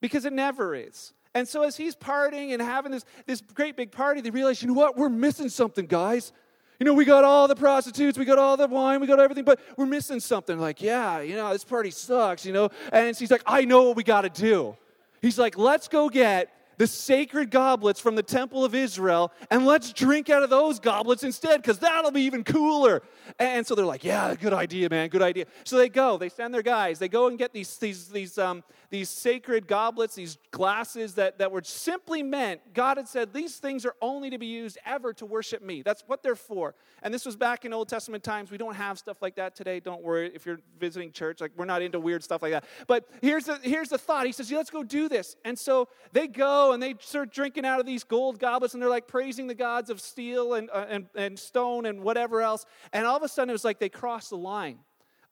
because 0.00 0.24
it 0.24 0.32
never 0.32 0.74
is. 0.74 1.12
And 1.34 1.48
so 1.48 1.62
as 1.62 1.76
he's 1.76 1.96
partying 1.96 2.52
and 2.52 2.62
having 2.62 2.92
this, 2.92 3.04
this 3.26 3.40
great 3.40 3.76
big 3.76 3.90
party, 3.90 4.20
they 4.20 4.30
realize, 4.30 4.62
you 4.62 4.68
know 4.68 4.74
what? 4.74 4.96
We're 4.96 5.08
missing 5.08 5.48
something, 5.48 5.86
guys. 5.86 6.32
You 6.78 6.86
know, 6.86 6.94
we 6.94 7.04
got 7.04 7.24
all 7.24 7.46
the 7.46 7.54
prostitutes, 7.54 8.18
we 8.18 8.24
got 8.24 8.38
all 8.38 8.56
the 8.56 8.66
wine, 8.66 9.00
we 9.00 9.06
got 9.06 9.20
everything, 9.20 9.44
but 9.44 9.60
we're 9.76 9.86
missing 9.86 10.18
something. 10.18 10.58
Like, 10.58 10.82
yeah, 10.82 11.20
you 11.20 11.36
know, 11.36 11.52
this 11.52 11.64
party 11.64 11.90
sucks, 11.90 12.44
you 12.44 12.52
know. 12.52 12.68
And 12.92 13.16
he's 13.16 13.30
like, 13.30 13.42
I 13.46 13.64
know 13.64 13.84
what 13.84 13.96
we 13.96 14.02
got 14.02 14.22
to 14.22 14.28
do. 14.28 14.76
He's 15.22 15.38
like, 15.38 15.56
let's 15.56 15.86
go 15.88 16.08
get 16.08 16.52
the 16.76 16.86
sacred 16.86 17.50
goblets 17.50 18.00
from 18.00 18.14
the 18.14 18.22
temple 18.22 18.64
of 18.64 18.74
Israel 18.74 19.32
and 19.50 19.66
let's 19.66 19.92
drink 19.92 20.30
out 20.30 20.42
of 20.42 20.50
those 20.50 20.78
goblets 20.80 21.22
instead 21.22 21.62
because 21.62 21.78
that'll 21.78 22.10
be 22.10 22.22
even 22.22 22.44
cooler. 22.44 23.02
And 23.38 23.66
so 23.66 23.74
they're 23.74 23.86
like, 23.86 24.04
yeah, 24.04 24.34
good 24.34 24.52
idea, 24.52 24.88
man, 24.90 25.08
good 25.08 25.22
idea. 25.22 25.46
So 25.64 25.76
they 25.76 25.88
go, 25.88 26.18
they 26.18 26.28
send 26.28 26.52
their 26.52 26.62
guys, 26.62 26.98
they 26.98 27.08
go 27.08 27.28
and 27.28 27.38
get 27.38 27.52
these, 27.52 27.76
these, 27.78 28.08
these, 28.08 28.38
um, 28.38 28.62
these 28.94 29.10
sacred 29.10 29.66
goblets, 29.66 30.14
these 30.14 30.38
glasses 30.52 31.14
that, 31.14 31.38
that 31.38 31.50
were 31.50 31.64
simply 31.64 32.22
meant, 32.22 32.60
God 32.72 32.96
had 32.96 33.08
said, 33.08 33.32
these 33.32 33.56
things 33.56 33.84
are 33.84 33.96
only 34.00 34.30
to 34.30 34.38
be 34.38 34.46
used 34.46 34.78
ever 34.86 35.12
to 35.14 35.26
worship 35.26 35.62
me. 35.62 35.82
That's 35.82 36.04
what 36.06 36.22
they're 36.22 36.36
for. 36.36 36.76
And 37.02 37.12
this 37.12 37.26
was 37.26 37.34
back 37.34 37.64
in 37.64 37.72
Old 37.72 37.88
Testament 37.88 38.22
times. 38.22 38.52
We 38.52 38.56
don't 38.56 38.76
have 38.76 38.96
stuff 38.96 39.20
like 39.20 39.34
that 39.34 39.56
today. 39.56 39.80
Don't 39.80 40.00
worry 40.00 40.30
if 40.32 40.46
you're 40.46 40.60
visiting 40.78 41.10
church. 41.10 41.40
Like, 41.40 41.50
we're 41.56 41.64
not 41.64 41.82
into 41.82 41.98
weird 41.98 42.22
stuff 42.22 42.40
like 42.40 42.52
that. 42.52 42.66
But 42.86 43.08
here's 43.20 43.46
the, 43.46 43.58
here's 43.64 43.88
the 43.88 43.98
thought. 43.98 44.26
He 44.26 44.32
says, 44.32 44.48
yeah, 44.48 44.58
let's 44.58 44.70
go 44.70 44.84
do 44.84 45.08
this. 45.08 45.34
And 45.44 45.58
so 45.58 45.88
they 46.12 46.28
go 46.28 46.70
and 46.70 46.80
they 46.80 46.94
start 47.00 47.32
drinking 47.32 47.66
out 47.66 47.80
of 47.80 47.86
these 47.86 48.04
gold 48.04 48.38
goblets, 48.38 48.74
and 48.74 48.80
they're 48.80 48.88
like 48.88 49.08
praising 49.08 49.48
the 49.48 49.56
gods 49.56 49.90
of 49.90 50.00
steel 50.00 50.54
and, 50.54 50.70
uh, 50.72 50.86
and, 50.88 51.06
and 51.16 51.36
stone 51.36 51.86
and 51.86 52.00
whatever 52.00 52.42
else. 52.42 52.64
And 52.92 53.06
all 53.06 53.16
of 53.16 53.24
a 53.24 53.28
sudden, 53.28 53.50
it 53.50 53.54
was 53.54 53.64
like 53.64 53.80
they 53.80 53.88
crossed 53.88 54.30
the 54.30 54.36
line. 54.36 54.78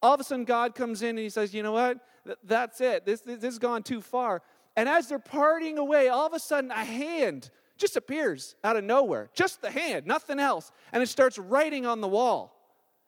All 0.02 0.14
of 0.14 0.20
a 0.20 0.24
sudden, 0.24 0.44
God 0.44 0.74
comes 0.74 1.02
in 1.02 1.10
and 1.10 1.18
He 1.18 1.30
says, 1.30 1.54
You 1.54 1.62
know 1.62 1.72
what? 1.72 1.98
That's 2.44 2.80
it. 2.80 3.04
This, 3.04 3.20
this, 3.20 3.36
this 3.36 3.54
has 3.54 3.58
gone 3.58 3.82
too 3.82 4.00
far. 4.00 4.42
And 4.76 4.88
as 4.88 5.08
they're 5.08 5.18
parting 5.18 5.78
away, 5.78 6.08
all 6.08 6.26
of 6.26 6.32
a 6.32 6.40
sudden, 6.40 6.70
a 6.70 6.84
hand 6.84 7.50
just 7.76 7.96
appears 7.96 8.54
out 8.64 8.76
of 8.76 8.84
nowhere. 8.84 9.28
Just 9.34 9.60
the 9.60 9.70
hand, 9.70 10.06
nothing 10.06 10.38
else. 10.38 10.70
And 10.92 11.02
it 11.02 11.08
starts 11.08 11.38
writing 11.38 11.84
on 11.84 12.00
the 12.00 12.08
wall. 12.08 12.58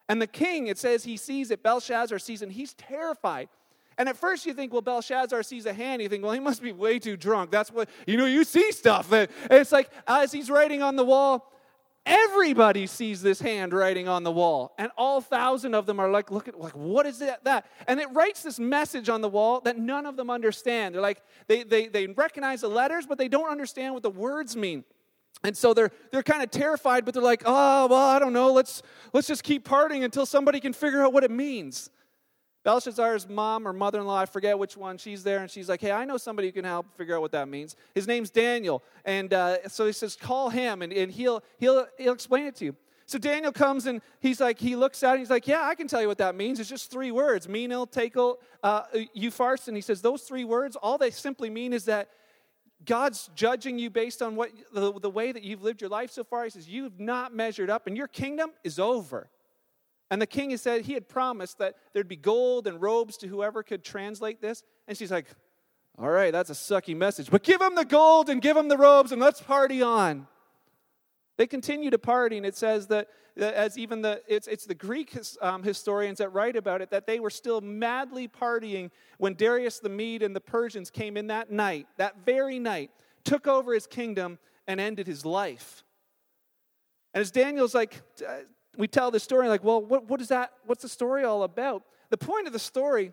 And 0.09 0.21
the 0.21 0.27
king, 0.27 0.67
it 0.67 0.79
says 0.79 1.05
he 1.05 1.17
sees 1.17 1.51
it, 1.51 1.63
Belshazzar 1.63 2.19
sees 2.19 2.43
it, 2.43 2.47
and 2.47 2.53
he's 2.53 2.75
terrified. 2.75 3.49
And 3.97 4.09
at 4.09 4.17
first 4.17 4.45
you 4.45 4.53
think, 4.53 4.73
well, 4.73 4.83
Belshazzar 4.83 5.43
sees 5.45 5.67
a 5.67 5.73
hand. 5.73 6.03
You 6.03 6.09
think, 6.09 6.25
well, 6.25 6.33
he 6.33 6.41
must 6.41 6.61
be 6.61 6.73
way 6.73 6.99
too 6.99 7.17
drunk. 7.17 7.51
That's 7.51 7.71
what, 7.71 7.89
you 8.07 8.17
know, 8.17 8.27
you 8.27 8.45
see 8.45 8.73
stuff. 8.73 9.13
And 9.13 9.29
it's 9.51 9.73
like, 9.73 9.89
as 10.07 10.33
he's 10.33 10.51
writing 10.51 10.83
on 10.83 10.97
the 10.97 11.05
wall, 11.05 11.51
everybody 12.07 12.87
sees 12.87 13.23
this 13.23 13.41
handwriting 13.41 14.09
on 14.09 14.23
the 14.25 14.31
wall. 14.31 14.75
And 14.79 14.91
all 14.97 15.21
thousand 15.21 15.75
of 15.75 15.87
them 15.87 16.01
are 16.01 16.11
like, 16.11 16.31
look 16.31 16.49
at, 16.49 16.59
like, 16.59 16.77
what 16.77 17.07
is 17.07 17.19
that? 17.21 17.45
that? 17.45 17.67
And 17.87 18.01
it 18.01 18.09
writes 18.13 18.43
this 18.43 18.59
message 18.59 19.09
on 19.09 19.21
the 19.21 19.29
wall 19.29 19.61
that 19.63 19.79
none 19.79 20.07
of 20.07 20.17
them 20.17 20.31
understand. 20.31 20.95
They're 20.95 21.03
like, 21.03 21.23
they, 21.47 21.63
they, 21.63 21.89
they 21.89 22.07
recognize 22.07 22.61
the 22.61 22.69
letters, 22.69 23.07
but 23.07 23.19
they 23.19 23.29
don't 23.29 23.51
understand 23.51 23.95
what 23.95 24.03
the 24.03 24.11
words 24.11 24.57
mean. 24.57 24.85
And 25.43 25.57
so 25.57 25.75
they're, 25.75 25.91
they're 26.11 26.23
kind 26.23 26.43
of 26.43 26.51
terrified, 26.51 27.05
but 27.05 27.13
they're 27.15 27.23
like, 27.23 27.43
oh, 27.45 27.87
well, 27.87 28.09
I 28.09 28.19
don't 28.19 28.33
know. 28.33 28.53
Let's, 28.53 28.83
let's 29.13 29.27
just 29.27 29.43
keep 29.43 29.67
partying 29.67 30.05
until 30.05 30.27
somebody 30.27 30.61
can 30.61 30.73
figure 30.73 31.03
out 31.03 31.13
what 31.13 31.25
it 31.25 31.31
means. 31.31 31.91
Belshazzar's 32.65 33.29
mom 33.29 33.69
or 33.69 33.73
mother 33.73 34.01
in 34.01 34.07
law, 34.07 34.19
I 34.19 34.27
forget 34.27 34.59
which 34.59 34.77
one, 34.77 34.97
she's 34.97 35.23
there 35.23 35.39
and 35.39 35.51
she's 35.51 35.69
like, 35.69 35.83
Hey, 35.83 35.93
I 35.93 36.05
know 36.05 36.17
somebody 36.17 36.49
who 36.49 36.53
can 36.53 36.65
help 36.65 36.87
figure 36.97 37.15
out 37.15 37.21
what 37.21 37.33
that 37.33 37.49
means. 37.49 37.77
His 37.95 38.09
name's 38.09 38.31
Daniel. 38.31 38.83
And 39.05 39.33
uh, 39.33 39.69
so 39.69 39.87
he 39.87 39.93
says, 39.93 40.17
Call 40.17 40.49
him 40.49 40.83
and, 40.83 40.93
and 40.93 41.13
he'll, 41.13 41.45
he'll, 41.59 41.87
he'll 41.99 42.15
explain 42.15 42.47
it 42.47 42.57
to 42.57 42.65
you. 42.65 42.77
So 43.07 43.19
Daniel 43.19 43.53
comes 43.53 43.85
and 43.85 44.01
he's 44.21 44.41
like, 44.41 44.59
he 44.59 44.77
looks 44.77 45.03
at 45.03 45.11
and 45.11 45.19
he's 45.19 45.31
like, 45.31 45.47
Yeah, 45.47 45.63
I 45.63 45.75
can 45.75 45.87
tell 45.89 46.01
you 46.01 46.09
what 46.09 46.19
that 46.19 46.35
means. 46.35 46.59
It's 46.59 46.71
just 46.71 46.91
three 46.91 47.11
words 47.11 47.49
Mene, 47.49 47.87
Tekel, 47.87 48.39
uh. 48.63 48.83
And 48.93 49.77
he 49.77 49.83
says, 49.83 50.01
Those 50.01 50.23
three 50.23 50.45
words, 50.45 50.75
all 50.77 50.97
they 50.97 51.11
simply 51.11 51.51
mean 51.51 51.75
is 51.75 51.85
that 51.85 52.09
God's 52.85 53.31
judging 53.35 53.79
you 53.79 53.91
based 53.91 54.23
on 54.23 54.37
what 54.37 54.51
the, 54.73 54.99
the 54.99 55.11
way 55.11 55.33
that 55.33 55.43
you've 55.43 55.63
lived 55.63 55.81
your 55.81 55.91
life 55.91 56.11
so 56.11 56.25
far. 56.25 56.45
He 56.45 56.51
says, 56.51 56.67
You've 56.67 56.99
not 56.99 57.35
measured 57.35 57.69
up 57.69 57.87
and 57.87 57.95
your 57.97 58.09
kingdom 58.09 58.53
is 58.63 58.79
over. 58.79 59.29
And 60.11 60.21
the 60.21 60.27
king 60.27 60.51
has 60.51 60.63
said 60.63 60.83
he 60.83 60.93
had 60.93 61.09
promised 61.09 61.59
that 61.59 61.77
there'd 61.93 62.09
be 62.09 62.17
gold 62.17 62.67
and 62.67 62.81
robes 62.81 63.17
to 63.19 63.27
whoever 63.27 63.63
could 63.63 63.83
translate 63.83 64.41
this. 64.41 64.63
And 64.87 64.97
she's 64.97 65.11
like, 65.11 65.27
All 65.99 66.11
right, 66.11 66.33
that's 66.33 66.51
a 66.51 66.55
sucky 66.55 66.97
message, 66.97 67.31
but 67.31 67.43
give 67.43 67.61
him 67.61 67.75
the 67.75 67.85
gold 67.85 68.29
and 68.29 68.43
give 68.43 68.57
him 68.57 68.69
the 68.69 68.77
robes 68.77 69.13
and 69.13 69.21
let's 69.21 69.41
party 69.41 69.83
on. 69.83 70.27
They 71.37 71.47
continue 71.47 71.91
to 71.91 71.99
party, 71.99 72.37
and 72.37 72.47
it 72.47 72.57
says 72.57 72.87
that, 72.89 73.09
that 73.37 73.55
as 73.55 73.77
even 73.77 74.03
the 74.03 74.23
it's, 74.29 74.47
it's 74.47 74.67
the 74.67 74.75
Greek 74.75 75.17
um, 75.43 75.65
historians 75.65 76.19
that 76.19 76.29
write 76.29 76.55
about 76.55 76.81
it 76.81 76.91
that 76.91 77.07
they 77.07 77.19
were 77.19 77.31
still 77.31 77.61
madly 77.61 78.29
partying 78.29 78.91
when 79.19 79.35
Darius 79.35 79.81
the 79.81 79.89
Mede 79.89 80.23
and 80.23 80.35
the 80.37 80.41
Persians 80.41 80.91
came 80.91 81.17
in 81.17 81.27
that 81.29 81.51
night, 81.51 81.89
that 81.97 82.25
very 82.25 82.61
night, 82.61 82.93
took 83.25 83.49
over 83.49 83.75
his 83.75 83.87
kingdom 83.87 84.39
and 84.69 84.81
ended 84.81 85.07
his 85.07 85.25
life. 85.25 85.83
And 87.13 87.21
as 87.21 87.31
Daniel's 87.31 87.75
like 87.75 88.01
we 88.77 88.89
tell 88.89 89.11
the 89.11 89.21
story 89.21 89.49
like, 89.49 89.65
well, 89.65 89.83
what, 89.83 90.09
what 90.09 90.21
is 90.21 90.29
that? 90.29 90.53
What's 90.67 90.83
the 90.83 90.89
story 90.89 91.25
all 91.25 91.43
about? 91.43 91.83
The 92.11 92.19
point 92.19 92.47
of 92.47 92.53
the 92.53 92.59
story 92.59 93.13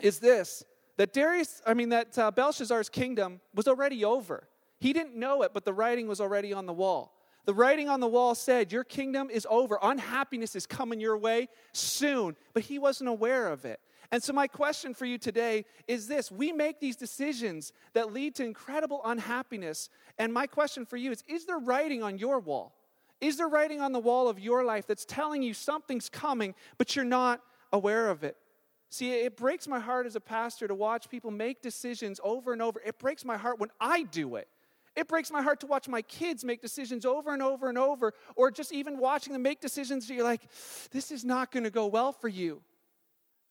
is 0.00 0.18
this 0.18 0.64
that 0.98 1.12
Darius, 1.12 1.62
I 1.66 1.74
mean, 1.74 1.88
that 1.88 2.18
uh, 2.18 2.30
Belshazzar's 2.30 2.88
kingdom 2.88 3.40
was 3.54 3.66
already 3.66 4.04
over. 4.04 4.48
He 4.78 4.92
didn't 4.92 5.16
know 5.16 5.42
it, 5.42 5.52
but 5.54 5.64
the 5.64 5.72
writing 5.72 6.06
was 6.06 6.20
already 6.20 6.52
on 6.52 6.66
the 6.66 6.72
wall. 6.72 7.14
The 7.44 7.54
writing 7.54 7.88
on 7.88 8.00
the 8.00 8.08
wall 8.08 8.34
said, 8.34 8.72
Your 8.72 8.84
kingdom 8.84 9.30
is 9.30 9.46
over. 9.50 9.78
Unhappiness 9.82 10.54
is 10.54 10.66
coming 10.66 11.00
your 11.00 11.16
way 11.16 11.48
soon. 11.72 12.36
But 12.52 12.64
he 12.64 12.78
wasn't 12.78 13.08
aware 13.08 13.48
of 13.48 13.64
it. 13.64 13.80
And 14.10 14.22
so, 14.22 14.32
my 14.32 14.46
question 14.46 14.92
for 14.92 15.06
you 15.06 15.18
today 15.18 15.64
is 15.88 16.06
this 16.06 16.30
We 16.30 16.52
make 16.52 16.78
these 16.78 16.96
decisions 16.96 17.72
that 17.94 18.12
lead 18.12 18.34
to 18.36 18.44
incredible 18.44 19.00
unhappiness. 19.04 19.88
And 20.18 20.32
my 20.32 20.46
question 20.46 20.84
for 20.84 20.96
you 20.96 21.10
is 21.10 21.24
Is 21.26 21.46
there 21.46 21.58
writing 21.58 22.02
on 22.02 22.18
your 22.18 22.38
wall? 22.38 22.74
Is 23.22 23.36
there 23.36 23.48
writing 23.48 23.80
on 23.80 23.92
the 23.92 24.00
wall 24.00 24.28
of 24.28 24.40
your 24.40 24.64
life 24.64 24.84
that's 24.84 25.04
telling 25.04 25.44
you 25.44 25.54
something's 25.54 26.08
coming, 26.08 26.56
but 26.76 26.96
you're 26.96 27.04
not 27.04 27.40
aware 27.72 28.10
of 28.10 28.24
it? 28.24 28.36
See, 28.90 29.12
it 29.12 29.36
breaks 29.36 29.68
my 29.68 29.78
heart 29.78 30.06
as 30.06 30.16
a 30.16 30.20
pastor 30.20 30.66
to 30.66 30.74
watch 30.74 31.08
people 31.08 31.30
make 31.30 31.62
decisions 31.62 32.20
over 32.24 32.52
and 32.52 32.60
over. 32.60 32.82
It 32.84 32.98
breaks 32.98 33.24
my 33.24 33.36
heart 33.36 33.60
when 33.60 33.70
I 33.80 34.02
do 34.02 34.34
it. 34.34 34.48
It 34.96 35.06
breaks 35.06 35.30
my 35.30 35.40
heart 35.40 35.60
to 35.60 35.66
watch 35.68 35.86
my 35.86 36.02
kids 36.02 36.44
make 36.44 36.60
decisions 36.60 37.06
over 37.06 37.32
and 37.32 37.40
over 37.40 37.68
and 37.68 37.78
over, 37.78 38.12
or 38.34 38.50
just 38.50 38.72
even 38.72 38.98
watching 38.98 39.32
them 39.32 39.42
make 39.42 39.60
decisions 39.60 40.08
that 40.08 40.14
you're 40.14 40.24
like, 40.24 40.42
this 40.90 41.12
is 41.12 41.24
not 41.24 41.52
going 41.52 41.64
to 41.64 41.70
go 41.70 41.86
well 41.86 42.10
for 42.10 42.28
you. 42.28 42.60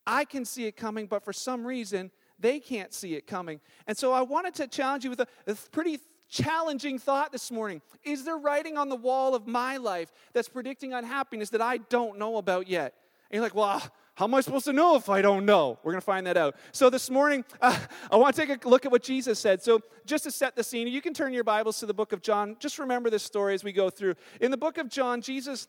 I 0.06 0.26
can 0.26 0.44
see 0.44 0.66
it 0.66 0.76
coming, 0.76 1.06
but 1.06 1.24
for 1.24 1.32
some 1.32 1.66
reason, 1.66 2.10
they 2.38 2.60
can't 2.60 2.92
see 2.92 3.14
it 3.14 3.26
coming. 3.26 3.60
And 3.86 3.96
so 3.96 4.12
I 4.12 4.20
wanted 4.20 4.54
to 4.56 4.66
challenge 4.66 5.04
you 5.04 5.10
with 5.10 5.20
a, 5.20 5.26
a 5.46 5.54
pretty 5.72 5.98
challenging 6.32 6.98
thought 6.98 7.30
this 7.30 7.50
morning. 7.50 7.82
Is 8.02 8.24
there 8.24 8.38
writing 8.38 8.78
on 8.78 8.88
the 8.88 8.96
wall 8.96 9.34
of 9.34 9.46
my 9.46 9.76
life 9.76 10.10
that's 10.32 10.48
predicting 10.48 10.94
unhappiness 10.94 11.50
that 11.50 11.60
I 11.60 11.76
don't 11.76 12.18
know 12.18 12.38
about 12.38 12.66
yet? 12.66 12.94
And 13.30 13.36
you're 13.36 13.44
like, 13.44 13.54
well, 13.54 13.82
how 14.14 14.24
am 14.24 14.34
I 14.34 14.40
supposed 14.40 14.64
to 14.64 14.72
know 14.72 14.96
if 14.96 15.08
I 15.08 15.22
don't 15.22 15.46
know? 15.46 15.78
We're 15.82 15.92
going 15.92 16.00
to 16.00 16.04
find 16.04 16.26
that 16.26 16.36
out. 16.36 16.56
So 16.72 16.90
this 16.90 17.08
morning, 17.10 17.44
uh, 17.60 17.78
I 18.10 18.16
want 18.16 18.34
to 18.34 18.46
take 18.46 18.64
a 18.64 18.68
look 18.68 18.84
at 18.84 18.92
what 18.92 19.02
Jesus 19.02 19.38
said. 19.38 19.62
So 19.62 19.80
just 20.04 20.24
to 20.24 20.30
set 20.30 20.56
the 20.56 20.64
scene, 20.64 20.88
you 20.88 21.00
can 21.00 21.14
turn 21.14 21.32
your 21.32 21.44
Bibles 21.44 21.78
to 21.80 21.86
the 21.86 21.94
book 21.94 22.12
of 22.12 22.22
John. 22.22 22.56
Just 22.58 22.78
remember 22.78 23.10
this 23.10 23.22
story 23.22 23.54
as 23.54 23.62
we 23.62 23.72
go 23.72 23.90
through. 23.90 24.14
In 24.40 24.50
the 24.50 24.56
book 24.56 24.78
of 24.78 24.88
John, 24.88 25.22
Jesus 25.22 25.68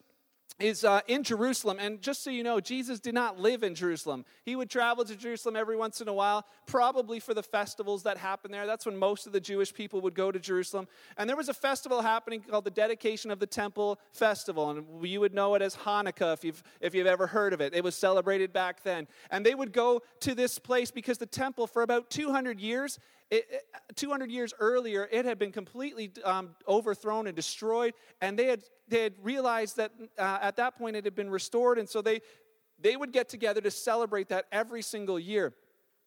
is 0.59 0.83
uh, 0.83 1.01
in 1.07 1.23
Jerusalem. 1.23 1.77
And 1.79 2.01
just 2.01 2.23
so 2.23 2.29
you 2.29 2.43
know, 2.43 2.59
Jesus 2.59 2.99
did 2.99 3.13
not 3.13 3.39
live 3.39 3.63
in 3.63 3.75
Jerusalem. 3.75 4.25
He 4.43 4.55
would 4.55 4.69
travel 4.69 5.03
to 5.03 5.15
Jerusalem 5.15 5.55
every 5.55 5.75
once 5.75 5.99
in 5.99 6.07
a 6.07 6.13
while, 6.13 6.45
probably 6.65 7.19
for 7.19 7.33
the 7.33 7.43
festivals 7.43 8.03
that 8.03 8.17
happen 8.17 8.51
there. 8.51 8.65
That's 8.65 8.85
when 8.85 8.97
most 8.97 9.25
of 9.25 9.33
the 9.33 9.39
Jewish 9.39 9.73
people 9.73 10.01
would 10.01 10.13
go 10.13 10.31
to 10.31 10.39
Jerusalem. 10.39 10.87
And 11.17 11.29
there 11.29 11.37
was 11.37 11.49
a 11.49 11.53
festival 11.53 12.01
happening 12.01 12.41
called 12.41 12.65
the 12.65 12.71
Dedication 12.71 13.31
of 13.31 13.39
the 13.39 13.47
Temple 13.47 13.99
Festival. 14.11 14.69
And 14.69 14.85
you 15.05 15.19
would 15.19 15.33
know 15.33 15.55
it 15.55 15.61
as 15.61 15.75
Hanukkah 15.75 16.33
if 16.33 16.43
you've, 16.43 16.63
if 16.81 16.93
you've 16.93 17.07
ever 17.07 17.27
heard 17.27 17.53
of 17.53 17.61
it. 17.61 17.73
It 17.73 17.83
was 17.83 17.95
celebrated 17.95 18.53
back 18.53 18.83
then. 18.83 19.07
And 19.31 19.45
they 19.45 19.55
would 19.55 19.73
go 19.73 20.01
to 20.21 20.35
this 20.35 20.59
place 20.59 20.91
because 20.91 21.17
the 21.17 21.25
temple, 21.25 21.67
for 21.67 21.81
about 21.81 22.09
200 22.09 22.59
years, 22.59 22.99
it, 23.29 23.45
it, 23.49 23.63
200 23.95 24.31
years 24.31 24.53
earlier, 24.59 25.07
it 25.11 25.25
had 25.25 25.39
been 25.39 25.51
completely 25.51 26.11
um, 26.23 26.55
overthrown 26.67 27.27
and 27.27 27.35
destroyed, 27.35 27.93
and 28.21 28.37
they 28.37 28.45
had, 28.45 28.63
they 28.87 29.03
had 29.03 29.13
realized 29.21 29.77
that 29.77 29.91
uh, 30.17 30.39
at 30.41 30.55
that 30.57 30.77
point 30.77 30.95
it 30.95 31.05
had 31.05 31.15
been 31.15 31.29
restored, 31.29 31.77
and 31.77 31.87
so 31.87 32.01
they, 32.01 32.21
they 32.79 32.95
would 32.95 33.11
get 33.11 33.29
together 33.29 33.61
to 33.61 33.71
celebrate 33.71 34.29
that 34.29 34.45
every 34.51 34.81
single 34.81 35.19
year. 35.19 35.53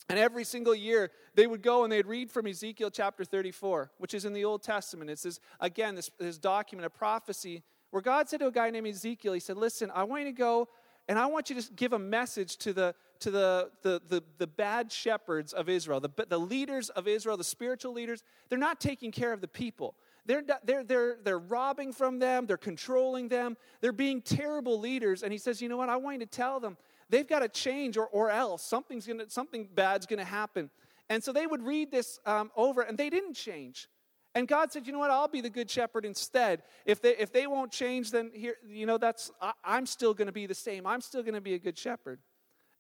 And 0.09 0.19
every 0.19 0.45
single 0.45 0.75
year, 0.75 1.11
they 1.35 1.47
would 1.47 1.63
go 1.63 1.83
and 1.83 1.93
they'd 1.93 2.07
read 2.07 2.31
from 2.31 2.47
Ezekiel 2.47 2.91
chapter 2.91 3.25
34, 3.25 3.91
which 3.99 4.15
is 4.15 4.25
in 4.25 4.35
the 4.35 4.45
Old 4.45 4.63
Testament. 4.63 5.11
It's 5.11 5.23
this, 5.23 5.41
again, 5.59 5.97
this, 5.97 6.11
this 6.19 6.39
document, 6.39 6.87
a 6.87 6.91
prophecy, 6.91 7.65
where 7.91 8.03
God 8.03 8.29
said 8.29 8.41
to 8.41 8.47
a 8.47 8.53
guy 8.53 8.71
named 8.71 8.87
Ezekiel, 8.87 9.33
He 9.33 9.41
said, 9.41 9.57
Listen, 9.57 9.91
I 9.93 10.05
want 10.05 10.23
you 10.23 10.29
to 10.29 10.37
go 10.37 10.69
and 11.09 11.19
I 11.19 11.27
want 11.27 11.51
you 11.51 11.61
to 11.61 11.73
give 11.75 11.93
a 11.93 11.99
message 11.99 12.57
to 12.59 12.73
the, 12.73 12.95
to 13.21 13.31
the, 13.31 13.71
the, 13.83 14.01
the, 14.09 14.23
the, 14.39 14.47
bad 14.47 14.91
shepherds 14.91 15.53
of 15.53 15.69
Israel, 15.69 16.01
the, 16.01 16.11
the 16.29 16.39
leaders 16.39 16.89
of 16.91 17.07
Israel, 17.07 17.37
the 17.37 17.45
spiritual 17.45 17.93
leaders. 17.93 18.25
They're 18.49 18.59
not 18.59 18.81
taking 18.81 19.13
care 19.13 19.33
of 19.33 19.41
the 19.41 19.49
people. 19.49 19.95
They're, 20.27 20.43
they're, 20.65 20.83
they're, 20.83 21.17
they're 21.23 21.39
robbing 21.39 21.93
from 21.93 22.19
them, 22.19 22.47
they're 22.47 22.57
controlling 22.57 23.29
them, 23.29 23.57
they're 23.81 23.93
being 23.93 24.21
terrible 24.21 24.81
leaders. 24.81 25.23
And 25.23 25.31
he 25.33 25.39
says, 25.39 25.63
You 25.63 25.69
know 25.69 25.77
what? 25.77 25.89
I 25.89 25.97
want 25.97 26.21
you 26.21 26.27
to 26.27 26.31
tell 26.31 26.59
them 26.59 26.77
they've 27.09 27.27
got 27.27 27.41
to 27.41 27.49
change 27.49 27.97
or, 27.97 28.09
or 28.09 28.31
else 28.31 28.63
something's 28.63 29.07
gonna, 29.07 29.31
something 29.31 29.69
bad's 29.73 30.07
going 30.07 30.19
to 30.19 30.25
happen. 30.25 30.71
And 31.09 31.23
so 31.23 31.33
they 31.33 31.47
would 31.47 31.63
read 31.63 31.93
this 31.93 32.19
um, 32.27 32.51
over, 32.57 32.83
and 32.83 32.99
they 32.99 33.11
didn't 33.11 33.35
change. 33.35 33.89
And 34.37 34.47
God 34.47 34.71
said, 34.71 34.87
you 34.87 34.93
know 34.93 34.99
what, 34.99 35.11
I'll 35.11 35.29
be 35.29 35.41
the 35.41 35.49
good 35.49 35.71
shepherd 35.71 36.05
instead. 36.05 36.63
If 36.85 37.01
they, 37.01 37.17
if 37.17 37.33
they 37.33 37.47
won't 37.47 37.73
change, 37.73 38.11
then 38.11 38.31
here, 38.35 38.57
you 38.69 38.85
know, 38.85 38.99
that's, 38.99 39.31
I, 39.41 39.53
I'm 39.65 39.87
still 39.87 40.13
going 40.13 40.27
to 40.27 40.33
be 40.33 40.45
the 40.45 40.55
same. 40.55 40.87
I'm 40.87 41.01
still 41.01 41.23
going 41.23 41.37
to 41.37 41.41
be 41.41 41.55
a 41.55 41.59
good 41.59 41.79
shepherd. 41.79 42.19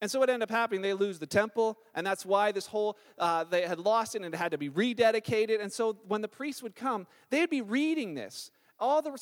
And 0.03 0.11
so 0.11 0.19
what 0.19 0.29
ended 0.29 0.51
up 0.51 0.55
happening, 0.55 0.83
they 0.83 0.93
lose 0.93 1.19
the 1.19 1.27
temple, 1.27 1.79
and 1.95 2.07
that's 2.07 2.27
why 2.27 2.53
this 2.53 2.67
whole, 2.67 2.99
uh, 3.19 3.45
they 3.45 3.63
had 3.63 3.79
lost 3.79 4.15
it 4.15 4.21
and 4.21 4.35
it 4.35 4.37
had 4.37 4.51
to 4.51 4.59
be 4.59 4.69
rededicated. 4.69 5.63
And 5.63 5.73
so 5.73 5.97
when 6.07 6.21
the 6.21 6.29
priests 6.29 6.63
would 6.63 6.77
come, 6.77 7.07
they'd 7.31 7.49
be 7.49 7.63
reading 7.63 8.13
this. 8.13 8.51
All 8.79 9.01
the 9.01 9.19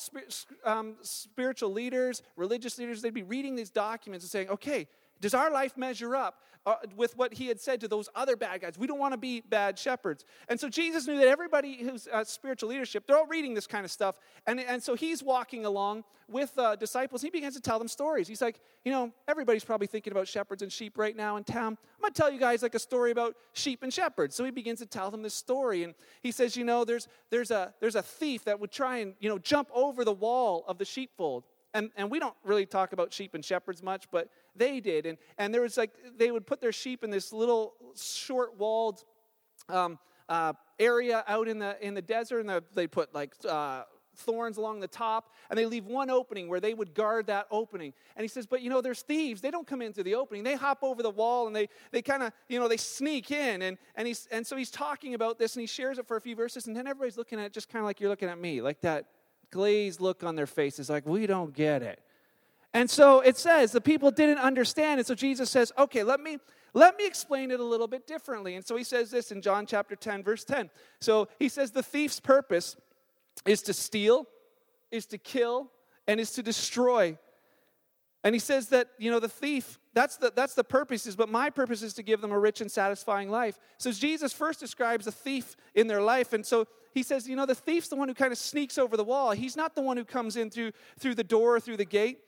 um, 0.65 0.95
spiritual 1.03 1.71
leaders, 1.71 2.21
religious 2.35 2.77
leaders, 2.77 3.01
they'd 3.01 3.13
be 3.13 3.23
reading 3.23 3.55
these 3.55 3.69
documents 3.69 4.25
and 4.25 4.29
saying, 4.29 4.49
okay, 4.49 4.89
Does 5.21 5.33
our 5.33 5.49
life 5.51 5.77
measure 5.77 6.15
up 6.15 6.41
uh, 6.65 6.75
with 6.95 7.15
what 7.15 7.33
he 7.33 7.47
had 7.47 7.59
said 7.59 7.79
to 7.81 7.87
those 7.87 8.09
other 8.15 8.35
bad 8.35 8.61
guys? 8.61 8.77
We 8.77 8.87
don't 8.87 8.99
want 8.99 9.13
to 9.13 9.17
be 9.17 9.41
bad 9.41 9.79
shepherds. 9.79 10.25
And 10.49 10.59
so 10.59 10.67
Jesus 10.69 11.07
knew 11.07 11.17
that 11.17 11.27
everybody 11.27 11.77
who's 11.77 12.07
uh, 12.07 12.23
spiritual 12.23 12.69
leadership, 12.69 13.07
they're 13.07 13.17
all 13.17 13.27
reading 13.27 13.53
this 13.53 13.67
kind 13.67 13.85
of 13.85 13.91
stuff. 13.91 14.19
And, 14.45 14.59
and 14.59 14.83
so 14.83 14.95
he's 14.95 15.23
walking 15.23 15.65
along 15.65 16.03
with 16.27 16.57
uh, 16.57 16.75
disciples. 16.75 17.21
He 17.21 17.29
begins 17.29 17.55
to 17.55 17.61
tell 17.61 17.79
them 17.79 17.87
stories. 17.87 18.27
He's 18.27 18.41
like, 18.41 18.59
you 18.83 18.91
know, 18.91 19.11
everybody's 19.27 19.63
probably 19.63 19.87
thinking 19.87 20.11
about 20.11 20.27
shepherds 20.27 20.61
and 20.61 20.71
sheep 20.71 20.97
right 20.97 21.15
now 21.15 21.37
in 21.37 21.43
town. 21.43 21.77
I'm 21.95 22.01
going 22.01 22.13
to 22.13 22.21
tell 22.21 22.31
you 22.31 22.39
guys 22.39 22.61
like 22.61 22.75
a 22.75 22.79
story 22.79 23.11
about 23.11 23.35
sheep 23.53 23.83
and 23.83 23.93
shepherds. 23.93 24.35
So 24.35 24.43
he 24.43 24.51
begins 24.51 24.79
to 24.79 24.85
tell 24.85 25.11
them 25.11 25.21
this 25.21 25.35
story. 25.35 25.83
And 25.83 25.93
he 26.23 26.31
says, 26.31 26.57
you 26.57 26.65
know, 26.65 26.83
there's, 26.83 27.07
there's, 27.29 27.51
a, 27.51 27.73
there's 27.79 27.95
a 27.95 28.01
thief 28.01 28.45
that 28.45 28.59
would 28.59 28.71
try 28.71 28.97
and, 28.97 29.13
you 29.19 29.29
know, 29.29 29.37
jump 29.37 29.69
over 29.73 30.03
the 30.03 30.13
wall 30.13 30.65
of 30.67 30.77
the 30.77 30.85
sheepfold 30.85 31.45
and, 31.75 31.91
and 31.97 32.09
we 32.09 32.19
don't 32.19 32.35
really 32.43 32.65
talk 32.65 32.93
about 32.93 33.11
sheep 33.11 33.35
and 33.35 33.43
shepherds 33.43 33.83
much, 33.83 34.05
but 34.09 34.29
they 34.55 34.79
did. 34.79 35.05
And, 35.05 35.17
and 35.37 35.53
there 35.53 35.61
was 35.61 35.75
like, 35.75 35.91
they 36.17 36.31
would 36.31 36.47
put 36.47 36.61
their 36.61 36.71
sheep 36.71 37.03
in 37.03 37.11
this 37.11 37.33
little 37.33 37.73
short 38.01 38.57
walled 38.57 39.03
um, 39.67 39.99
uh, 40.29 40.53
area 40.79 41.23
out 41.27 41.49
in 41.49 41.59
the, 41.59 41.77
in 41.85 41.93
the 41.93 42.01
desert, 42.01 42.39
and 42.39 42.49
the, 42.49 42.63
they 42.73 42.87
put 42.87 43.13
like 43.13 43.33
uh, 43.47 43.83
thorns 44.15 44.55
along 44.55 44.79
the 44.79 44.87
top, 44.87 45.33
and 45.49 45.59
they 45.59 45.65
leave 45.65 45.85
one 45.85 46.09
opening 46.09 46.47
where 46.47 46.61
they 46.61 46.73
would 46.73 46.93
guard 46.93 47.27
that 47.27 47.45
opening. 47.51 47.93
And 48.15 48.23
he 48.23 48.29
says, 48.29 48.45
But 48.45 48.61
you 48.61 48.69
know, 48.69 48.79
there's 48.79 49.01
thieves. 49.01 49.41
They 49.41 49.51
don't 49.51 49.67
come 49.67 49.81
into 49.81 50.01
the 50.01 50.15
opening. 50.15 50.43
They 50.43 50.55
hop 50.55 50.79
over 50.81 51.03
the 51.03 51.09
wall 51.09 51.45
and 51.47 51.53
they, 51.53 51.67
they 51.91 52.01
kind 52.01 52.23
of, 52.23 52.31
you 52.47 52.57
know, 52.57 52.69
they 52.69 52.77
sneak 52.77 53.31
in. 53.31 53.61
And, 53.61 53.77
and, 53.95 54.07
he's, 54.07 54.29
and 54.31 54.47
so 54.47 54.55
he's 54.55 54.71
talking 54.71 55.13
about 55.13 55.39
this 55.39 55.55
and 55.55 55.61
he 55.61 55.67
shares 55.67 55.97
it 55.97 56.07
for 56.07 56.15
a 56.15 56.21
few 56.21 56.37
verses, 56.37 56.67
and 56.67 56.75
then 56.75 56.87
everybody's 56.87 57.17
looking 57.17 57.37
at 57.37 57.47
it 57.47 57.51
just 57.53 57.67
kind 57.67 57.81
of 57.81 57.85
like 57.85 57.99
you're 57.99 58.09
looking 58.09 58.29
at 58.29 58.39
me, 58.39 58.61
like 58.61 58.79
that 58.79 59.07
glazed 59.51 60.01
look 60.01 60.23
on 60.23 60.35
their 60.35 60.47
faces, 60.47 60.89
like, 60.89 61.05
we 61.05 61.27
don't 61.27 61.53
get 61.53 61.81
it. 61.81 62.01
And 62.73 62.89
so 62.89 63.21
it 63.21 63.37
says 63.37 63.71
the 63.71 63.79
people 63.79 64.11
didn't 64.11 64.39
understand. 64.39 64.99
And 64.99 65.07
so 65.07 65.15
Jesus 65.15 65.49
says, 65.49 65.71
okay, 65.77 66.03
let 66.03 66.19
me 66.19 66.39
let 66.73 66.97
me 66.97 67.07
explain 67.07 67.51
it 67.51 67.61
a 67.61 67.63
little 67.63 67.87
bit 67.87 68.05
differently. 68.05 68.55
And 68.55 68.65
so 68.65 68.75
he 68.75 68.83
says 68.83 69.09
this 69.09 69.31
in 69.31 69.41
John 69.41 69.65
chapter 69.65 69.95
10, 69.95 70.23
verse 70.23 70.43
10. 70.43 70.69
So 70.99 71.29
he 71.39 71.47
says 71.47 71.71
the 71.71 71.81
thief's 71.81 72.19
purpose 72.19 72.75
is 73.45 73.61
to 73.61 73.73
steal, 73.73 74.27
is 74.91 75.05
to 75.07 75.17
kill, 75.17 75.71
and 76.05 76.19
is 76.19 76.31
to 76.31 76.43
destroy. 76.43 77.17
And 78.25 78.35
he 78.35 78.39
says 78.39 78.67
that, 78.69 78.89
you 78.97 79.09
know, 79.09 79.21
the 79.21 79.29
thief, 79.29 79.79
that's 79.93 80.17
the, 80.17 80.33
that's 80.35 80.53
the 80.53 80.65
purpose, 80.65 81.07
is, 81.07 81.15
but 81.15 81.29
my 81.29 81.49
purpose 81.49 81.81
is 81.81 81.93
to 81.93 82.03
give 82.03 82.19
them 82.19 82.33
a 82.33 82.39
rich 82.39 82.59
and 82.59 82.69
satisfying 82.69 83.29
life. 83.29 83.57
So 83.77 83.93
Jesus 83.93 84.33
first 84.33 84.59
describes 84.59 85.07
a 85.07 85.13
thief 85.13 85.55
in 85.75 85.87
their 85.87 86.01
life. 86.01 86.33
And 86.33 86.45
so 86.45 86.67
he 86.95 87.03
says, 87.03 87.27
you 87.27 87.35
know, 87.35 87.45
the 87.45 87.53
thief's 87.53 87.89
the 87.89 87.97
one 87.97 88.07
who 88.07 88.13
kind 88.13 88.31
of 88.31 88.37
sneaks 88.37 88.77
over 88.77 88.95
the 88.95 89.03
wall. 89.03 89.31
He's 89.31 89.57
not 89.57 89.75
the 89.75 89.81
one 89.81 89.97
who 89.97 90.05
comes 90.05 90.37
in 90.37 90.49
through, 90.49 90.71
through 90.97 91.15
the 91.15 91.25
door, 91.25 91.59
through 91.59 91.75
the 91.75 91.85
gate. 91.85 92.19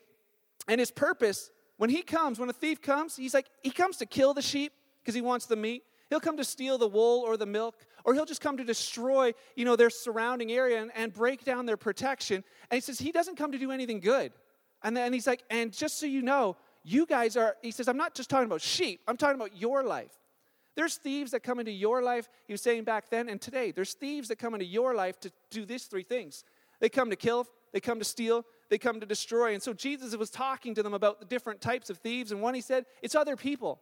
And 0.67 0.77
his 0.77 0.91
purpose, 0.91 1.51
when 1.77 1.89
he 1.89 2.01
comes, 2.01 2.37
when 2.37 2.49
a 2.49 2.53
thief 2.53 2.81
comes, 2.81 3.15
he's 3.15 3.33
like, 3.33 3.47
he 3.63 3.71
comes 3.71 3.95
to 3.97 4.05
kill 4.05 4.33
the 4.33 4.41
sheep 4.41 4.73
because 5.01 5.15
he 5.15 5.21
wants 5.21 5.45
the 5.45 5.55
meat. 5.55 5.83
He'll 6.09 6.19
come 6.19 6.35
to 6.35 6.43
steal 6.43 6.77
the 6.77 6.87
wool 6.87 7.21
or 7.21 7.37
the 7.37 7.45
milk, 7.45 7.75
or 8.03 8.13
he'll 8.13 8.25
just 8.25 8.41
come 8.41 8.57
to 8.57 8.65
destroy, 8.65 9.33
you 9.55 9.63
know, 9.63 9.77
their 9.77 9.89
surrounding 9.89 10.51
area 10.51 10.81
and, 10.81 10.91
and 10.95 11.13
break 11.13 11.45
down 11.45 11.65
their 11.65 11.77
protection. 11.77 12.43
And 12.69 12.75
he 12.75 12.81
says, 12.81 12.99
he 12.99 13.13
doesn't 13.13 13.37
come 13.37 13.53
to 13.53 13.57
do 13.57 13.71
anything 13.71 14.01
good. 14.01 14.33
And 14.83 14.97
then 14.97 15.13
he's 15.13 15.27
like, 15.27 15.43
and 15.49 15.71
just 15.71 15.97
so 15.97 16.05
you 16.05 16.21
know, 16.21 16.57
you 16.83 17.05
guys 17.05 17.37
are, 17.37 17.55
he 17.61 17.71
says, 17.71 17.87
I'm 17.87 17.97
not 17.97 18.15
just 18.15 18.29
talking 18.29 18.47
about 18.47 18.61
sheep, 18.61 18.99
I'm 19.07 19.15
talking 19.15 19.39
about 19.39 19.55
your 19.55 19.83
life. 19.83 20.11
There's 20.77 20.95
thieves 20.95 21.31
that 21.31 21.41
come 21.41 21.59
into 21.59 21.71
your 21.71 22.03
life, 22.03 22.29
he 22.45 22.53
was 22.53 22.61
saying 22.61 22.83
back 22.83 23.09
then 23.09 23.27
and 23.29 23.41
today. 23.41 23.71
There's 23.71 23.95
thieves 23.95 24.27
that 24.27 24.37
come 24.37 24.53
into 24.53 24.67
your 24.67 24.93
life 24.93 25.19
to 25.21 25.31
do 25.49 25.65
these 25.65 25.85
three 25.85 26.03
things 26.03 26.45
they 26.79 26.89
come 26.89 27.09
to 27.09 27.15
kill, 27.15 27.47
they 27.73 27.79
come 27.79 27.97
to 27.97 28.05
steal, 28.05 28.45
they 28.69 28.77
come 28.77 28.99
to 28.99 29.05
destroy. 29.07 29.55
And 29.55 29.63
so 29.63 29.73
Jesus 29.73 30.15
was 30.15 30.29
talking 30.29 30.75
to 30.75 30.83
them 30.83 30.93
about 30.93 31.19
the 31.19 31.25
different 31.25 31.59
types 31.59 31.89
of 31.89 31.97
thieves. 31.97 32.31
And 32.31 32.39
one 32.39 32.53
he 32.53 32.61
said, 32.61 32.85
it's 33.01 33.15
other 33.15 33.35
people. 33.35 33.79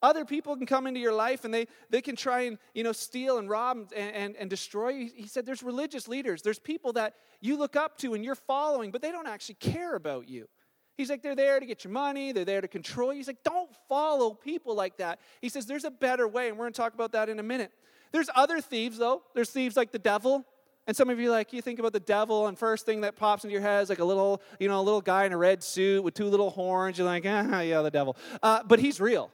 Other 0.00 0.24
people 0.24 0.56
can 0.56 0.66
come 0.66 0.86
into 0.86 1.00
your 1.00 1.12
life 1.12 1.44
and 1.44 1.52
they, 1.52 1.66
they 1.90 2.00
can 2.00 2.14
try 2.14 2.42
and 2.42 2.58
you 2.74 2.84
know 2.84 2.92
steal 2.92 3.38
and 3.38 3.50
rob 3.50 3.90
and, 3.96 4.14
and, 4.14 4.36
and 4.36 4.48
destroy. 4.48 5.08
He 5.12 5.26
said 5.26 5.46
there's 5.46 5.64
religious 5.64 6.06
leaders. 6.06 6.42
There's 6.42 6.60
people 6.60 6.92
that 6.92 7.14
you 7.40 7.58
look 7.58 7.74
up 7.74 7.98
to 7.98 8.14
and 8.14 8.24
you're 8.24 8.36
following, 8.36 8.92
but 8.92 9.02
they 9.02 9.10
don't 9.10 9.26
actually 9.26 9.56
care 9.56 9.96
about 9.96 10.28
you. 10.28 10.48
He's 10.96 11.10
like, 11.10 11.22
they're 11.22 11.36
there 11.36 11.60
to 11.60 11.66
get 11.66 11.84
your 11.84 11.92
money, 11.92 12.32
they're 12.32 12.44
there 12.44 12.60
to 12.60 12.68
control 12.68 13.12
you. 13.12 13.18
He's 13.18 13.26
like, 13.26 13.42
don't 13.44 13.70
follow 13.88 14.32
people 14.32 14.74
like 14.74 14.96
that. 14.96 15.20
He 15.42 15.48
says, 15.48 15.66
there's 15.66 15.84
a 15.84 15.90
better 15.90 16.26
way, 16.26 16.48
and 16.48 16.56
we're 16.56 16.64
going 16.64 16.72
to 16.72 16.80
talk 16.80 16.94
about 16.94 17.12
that 17.12 17.28
in 17.28 17.38
a 17.38 17.42
minute. 17.42 17.70
There's 18.12 18.30
other 18.34 18.60
thieves, 18.60 18.96
though. 18.96 19.22
There's 19.34 19.50
thieves 19.50 19.76
like 19.76 19.92
the 19.92 19.98
devil. 19.98 20.46
And 20.86 20.96
some 20.96 21.10
of 21.10 21.18
you 21.18 21.30
like 21.30 21.52
you 21.52 21.60
think 21.60 21.80
about 21.80 21.92
the 21.92 22.00
devil, 22.00 22.46
and 22.46 22.56
first 22.56 22.86
thing 22.86 23.00
that 23.00 23.16
pops 23.16 23.42
into 23.44 23.52
your 23.52 23.60
head 23.60 23.82
is 23.82 23.88
like 23.88 23.98
a 23.98 24.04
little, 24.04 24.40
you 24.60 24.68
know, 24.68 24.80
a 24.80 24.82
little 24.82 25.00
guy 25.00 25.24
in 25.24 25.32
a 25.32 25.36
red 25.36 25.62
suit 25.62 26.02
with 26.02 26.14
two 26.14 26.26
little 26.26 26.50
horns. 26.50 26.96
You're 26.96 27.06
like, 27.06 27.24
ah, 27.26 27.60
yeah, 27.60 27.82
the 27.82 27.90
devil. 27.90 28.16
Uh, 28.42 28.62
but 28.64 28.78
he's 28.78 29.00
real. 29.00 29.30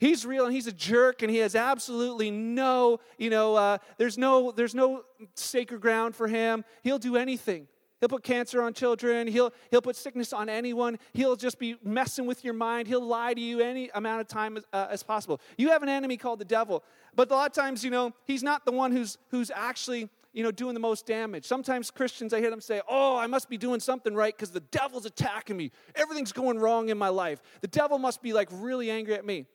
He's 0.00 0.26
real, 0.26 0.44
and 0.44 0.52
he's 0.52 0.66
a 0.66 0.72
jerk, 0.72 1.22
and 1.22 1.30
he 1.30 1.36
has 1.38 1.54
absolutely 1.54 2.32
no, 2.32 2.98
you 3.16 3.30
know, 3.30 3.54
uh, 3.54 3.78
there's 3.96 4.18
no, 4.18 4.50
there's 4.50 4.74
no 4.74 5.04
sacred 5.36 5.80
ground 5.80 6.16
for 6.16 6.26
him. 6.26 6.64
He'll 6.82 6.98
do 6.98 7.16
anything. 7.16 7.68
He'll 8.02 8.08
put 8.08 8.24
cancer 8.24 8.60
on 8.60 8.74
children. 8.74 9.28
He'll, 9.28 9.52
he'll 9.70 9.80
put 9.80 9.94
sickness 9.94 10.32
on 10.32 10.48
anyone. 10.48 10.98
He'll 11.12 11.36
just 11.36 11.60
be 11.60 11.76
messing 11.84 12.26
with 12.26 12.42
your 12.42 12.52
mind. 12.52 12.88
He'll 12.88 13.06
lie 13.06 13.32
to 13.32 13.40
you 13.40 13.60
any 13.60 13.90
amount 13.94 14.20
of 14.20 14.26
time 14.26 14.56
as, 14.56 14.64
uh, 14.72 14.88
as 14.90 15.04
possible. 15.04 15.40
You 15.56 15.68
have 15.68 15.84
an 15.84 15.88
enemy 15.88 16.16
called 16.16 16.40
the 16.40 16.44
devil. 16.44 16.82
But 17.14 17.30
a 17.30 17.34
lot 17.34 17.46
of 17.48 17.54
times, 17.54 17.84
you 17.84 17.92
know, 17.92 18.12
he's 18.24 18.42
not 18.42 18.64
the 18.64 18.72
one 18.72 18.90
who's, 18.90 19.18
who's 19.30 19.52
actually, 19.54 20.08
you 20.32 20.42
know, 20.42 20.50
doing 20.50 20.74
the 20.74 20.80
most 20.80 21.06
damage. 21.06 21.44
Sometimes 21.44 21.92
Christians, 21.92 22.34
I 22.34 22.40
hear 22.40 22.50
them 22.50 22.60
say, 22.60 22.80
oh, 22.88 23.16
I 23.16 23.28
must 23.28 23.48
be 23.48 23.56
doing 23.56 23.78
something 23.78 24.16
right 24.16 24.34
because 24.36 24.50
the 24.50 24.58
devil's 24.58 25.06
attacking 25.06 25.56
me. 25.56 25.70
Everything's 25.94 26.32
going 26.32 26.58
wrong 26.58 26.88
in 26.88 26.98
my 26.98 27.08
life. 27.08 27.40
The 27.60 27.68
devil 27.68 28.00
must 28.00 28.20
be 28.20 28.32
like 28.32 28.48
really 28.50 28.90
angry 28.90 29.14
at 29.14 29.24
me. 29.24 29.46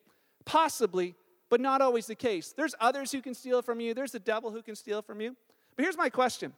Possibly, 0.46 1.16
but 1.50 1.60
not 1.60 1.82
always 1.82 2.08
the 2.08 2.16
case. 2.16 2.54
There's 2.56 2.76
others 2.80 3.12
who 3.12 3.22
can 3.22 3.34
steal 3.34 3.62
from 3.62 3.82
you. 3.82 3.94
There's 3.94 4.14
the 4.14 4.20
devil 4.20 4.52
who 4.52 4.62
can 4.62 4.78
steal 4.78 5.02
from 5.02 5.20
you. 5.20 5.36
But 5.76 5.84
here's 5.84 5.98
my 5.98 6.10
question 6.10 6.54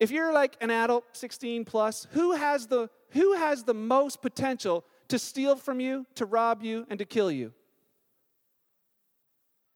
if 0.00 0.10
you're 0.10 0.32
like 0.32 0.56
an 0.60 0.70
adult 0.70 1.04
16 1.12 1.64
plus 1.64 2.06
who 2.12 2.32
has 2.32 2.66
the 2.66 2.90
who 3.10 3.34
has 3.34 3.62
the 3.62 3.74
most 3.74 4.22
potential 4.22 4.84
to 5.08 5.18
steal 5.18 5.56
from 5.56 5.78
you 5.80 6.04
to 6.16 6.26
rob 6.26 6.62
you 6.62 6.86
and 6.90 6.98
to 6.98 7.04
kill 7.04 7.30
you? 7.30 7.52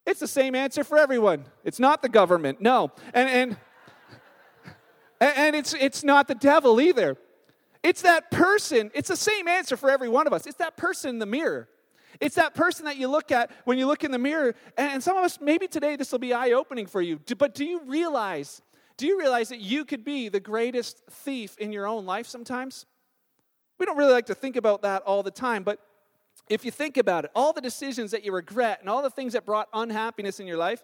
It's 0.07 0.21
the 0.21 0.29
same 0.29 0.55
answer 0.55 0.85
for 0.85 0.99
everyone. 0.99 1.45
It's 1.65 1.79
not 1.79 2.03
the 2.03 2.09
government. 2.09 2.61
No. 2.61 2.93
And 3.13 3.29
and 3.29 3.57
and 5.21 5.55
it's 5.55 5.75
it's 5.75 6.03
not 6.03 6.29
the 6.29 6.35
devil 6.35 6.81
either. 6.81 7.17
It's 7.83 8.03
that 8.03 8.31
person. 8.31 8.91
It's 8.95 9.09
the 9.09 9.17
same 9.17 9.47
answer 9.47 9.77
for 9.77 9.91
every 9.91 10.09
one 10.09 10.27
of 10.27 10.33
us. 10.33 10.47
It's 10.47 10.57
that 10.57 10.77
person 10.77 11.11
in 11.11 11.19
the 11.19 11.27
mirror. 11.27 11.69
It's 12.21 12.35
that 12.35 12.55
person 12.55 12.87
that 12.87 12.97
you 12.97 13.07
look 13.07 13.31
at 13.31 13.51
when 13.65 13.79
you 13.79 13.87
look 13.87 14.03
in 14.03 14.11
the 14.11 14.19
mirror 14.19 14.55
and 14.77 15.03
some 15.03 15.17
of 15.17 15.25
us 15.25 15.39
maybe 15.41 15.69
today 15.69 15.95
this 15.95 16.11
will 16.11 16.19
be 16.19 16.33
eye-opening 16.33 16.87
for 16.87 17.01
you. 17.01 17.21
But 17.37 17.55
do 17.55 17.65
you 17.65 17.83
realize 17.85 18.63
do 18.99 19.07
you 19.07 19.19
realize 19.19 19.49
that 19.49 19.61
you 19.61 19.85
could 19.85 20.05
be 20.05 20.29
the 20.29 20.41
greatest 20.41 21.03
thief 21.09 21.57
in 21.59 21.73
your 21.73 21.87
own 21.87 22.05
life 22.05 22.27
sometimes? 22.27 22.85
We 23.79 23.87
don't 23.87 23.97
really 23.97 24.13
like 24.13 24.27
to 24.27 24.35
think 24.35 24.57
about 24.57 24.83
that 24.83 25.03
all 25.03 25.23
the 25.23 25.31
time, 25.31 25.63
but 25.63 25.79
if 26.51 26.65
you 26.65 26.71
think 26.71 26.97
about 26.97 27.25
it, 27.25 27.31
all 27.35 27.53
the 27.53 27.61
decisions 27.61 28.11
that 28.11 28.25
you 28.25 28.33
regret 28.33 28.81
and 28.81 28.91
all 28.91 29.03
the 29.03 29.11
things 29.11 29.35
that 29.35 29.47
brought 29.47 29.69
unhappiness 29.73 30.41
in 30.41 30.47
your 30.47 30.57
life, 30.57 30.83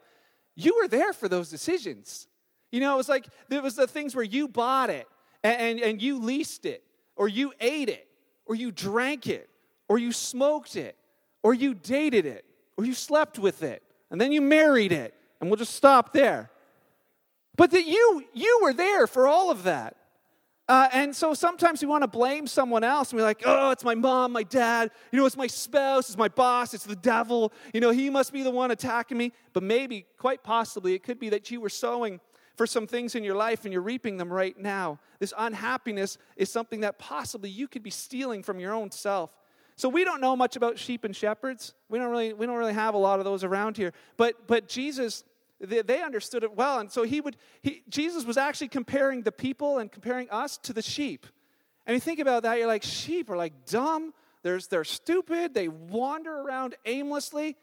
you 0.55 0.77
were 0.81 0.87
there 0.87 1.13
for 1.13 1.29
those 1.29 1.51
decisions. 1.51 2.29
You 2.71 2.81
know, 2.81 2.95
it 2.95 2.97
was 2.97 3.09
like 3.09 3.27
there 3.49 3.63
was 3.63 3.75
the 3.75 3.89
things 3.89 4.15
where 4.15 4.25
you 4.25 4.47
bought 4.47 4.91
it 4.91 5.09
and, 5.43 5.61
and, 5.61 5.81
and 5.81 6.03
you 6.03 6.21
leased 6.21 6.67
it, 6.67 6.85
or 7.17 7.29
you 7.29 7.53
ate 7.61 7.89
it, 7.89 8.07
or 8.47 8.55
you 8.55 8.71
drank 8.71 9.27
it, 9.27 9.49
or 9.89 9.99
you 9.99 10.13
smoked 10.13 10.77
it, 10.77 10.97
or 11.43 11.53
you 11.53 11.75
dated 11.75 12.27
it, 12.27 12.45
or 12.77 12.85
you 12.85 12.95
slept 12.95 13.39
with 13.39 13.63
it, 13.63 13.83
and 14.11 14.21
then 14.21 14.31
you 14.31 14.41
married 14.41 14.93
it. 14.93 15.15
And 15.41 15.51
we'll 15.51 15.59
just 15.59 15.75
stop 15.75 16.13
there. 16.13 16.51
But 17.57 17.71
that 17.71 17.87
you 17.87 18.25
you 18.33 18.61
were 18.63 18.73
there 18.73 19.07
for 19.07 19.27
all 19.27 19.51
of 19.51 19.65
that. 19.65 19.97
Uh, 20.67 20.89
and 20.93 21.15
so 21.15 21.35
sometimes 21.35 21.83
we 21.83 21.89
want 21.89 22.03
to 22.03 22.09
blame 22.09 22.47
someone 22.47 22.83
else 22.83 23.11
and 23.11 23.21
we're 23.21 23.27
like, 23.27 23.43
oh, 23.45 23.71
it's 23.71 23.85
my 23.85 23.95
mom, 23.95 24.33
my 24.33 24.43
dad, 24.43 24.91
you 25.13 25.19
know, 25.19 25.27
it's 25.27 25.37
my 25.37 25.47
spouse, 25.47 26.09
it's 26.09 26.17
my 26.17 26.29
boss, 26.29 26.73
it's 26.73 26.85
the 26.85 26.97
devil, 26.97 27.53
you 27.75 27.81
know, 27.81 27.91
he 27.91 28.09
must 28.09 28.33
be 28.33 28.43
the 28.43 28.51
one 28.51 28.71
attacking 28.71 29.19
me. 29.19 29.33
But 29.53 29.63
maybe, 29.63 30.07
quite 30.17 30.43
possibly, 30.43 30.95
it 30.95 31.03
could 31.03 31.19
be 31.19 31.29
that 31.29 31.51
you 31.51 31.61
were 31.61 31.69
sowing 31.69 32.19
for 32.57 32.67
some 32.67 32.87
things 32.87 33.15
in 33.15 33.25
your 33.25 33.35
life 33.35 33.65
and 33.65 33.75
you're 33.75 33.83
reaping 33.83 34.17
them 34.17 34.33
right 34.33 34.59
now. 34.59 34.99
This 35.19 35.35
unhappiness 35.37 36.17
is 36.37 36.51
something 36.51 36.81
that 36.81 36.99
possibly 36.99 37.51
you 37.51 37.69
could 37.69 37.83
be 37.83 37.91
stealing 37.91 38.43
from 38.43 38.59
your 38.59 38.73
own 38.73 38.91
self. 38.91 39.37
So 39.77 39.89
we 39.89 40.05
don't 40.05 40.21
know 40.21 40.37
much 40.37 40.57
about 40.57 40.79
sheep 40.79 41.05
and 41.05 41.15
shepherds. 41.15 41.75
We 41.91 41.99
don't 41.99 42.11
really, 42.11 42.33
we 42.33 42.47
don't 42.47 42.57
really 42.57 42.75
have 42.75 42.95
a 42.95 42.99
lot 42.99 43.19
of 43.19 43.25
those 43.25 43.45
around 43.45 43.77
here. 43.77 43.93
But, 44.17 44.47
but 44.47 44.69
Jesus 44.69 45.25
they, 45.61 46.03
understood 46.03 46.45
it 46.45 46.55
well. 46.55 46.79
And 46.79 46.91
so 46.91 47.03
he 47.03 47.21
would, 47.21 47.37
he, 47.63 47.83
Jesus 47.89 48.25
was 48.25 48.37
actually 48.37 48.69
comparing 48.69 49.23
the 49.23 49.33
people 49.33 49.79
and 49.79 49.91
comparing 49.91 50.29
us 50.31 50.59
to 50.59 50.73
the 50.73 50.83
sheep. 50.83 51.27
And 51.87 51.95
you 51.95 52.01
think 52.01 52.19
about 52.19 52.43
that, 52.43 52.59
you're 52.59 52.67
like, 52.67 52.83
sheep 52.83 53.31
are 53.31 53.37
like 53.37 53.67
dumb, 53.67 54.13
they're, 54.43 54.61
they're 54.71 54.85
stupid, 54.85 55.55
they 55.55 55.69
wander 55.69 56.33
around 56.33 56.77
aimlessly. 56.85 57.57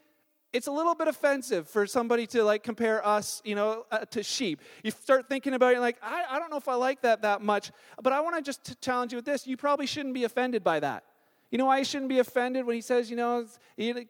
It's 0.52 0.66
a 0.66 0.72
little 0.72 0.94
bit 0.94 1.08
offensive 1.08 1.68
for 1.68 1.86
somebody 1.86 2.26
to 2.28 2.44
like 2.44 2.62
compare 2.62 3.04
us, 3.06 3.40
you 3.44 3.54
know, 3.54 3.86
uh, 3.90 4.00
to 4.10 4.22
sheep. 4.22 4.60
You 4.82 4.90
start 4.90 5.28
thinking 5.28 5.54
about 5.54 5.74
it, 5.74 5.80
like, 5.80 5.96
I, 6.02 6.24
I 6.28 6.38
don't 6.38 6.50
know 6.50 6.58
if 6.58 6.68
I 6.68 6.74
like 6.74 7.02
that 7.02 7.22
that 7.22 7.40
much, 7.40 7.70
but 8.02 8.12
I 8.12 8.20
want 8.20 8.36
to 8.36 8.42
just 8.42 8.80
challenge 8.80 9.12
you 9.12 9.16
with 9.16 9.24
this. 9.24 9.46
You 9.46 9.56
probably 9.56 9.86
shouldn't 9.86 10.14
be 10.14 10.24
offended 10.24 10.62
by 10.62 10.80
that. 10.80 11.04
You 11.52 11.58
know 11.58 11.66
why 11.66 11.78
you 11.78 11.84
shouldn't 11.84 12.08
be 12.08 12.18
offended 12.18 12.64
when 12.64 12.74
he 12.74 12.80
says, 12.80 13.10
you 13.10 13.16
know, 13.16 13.44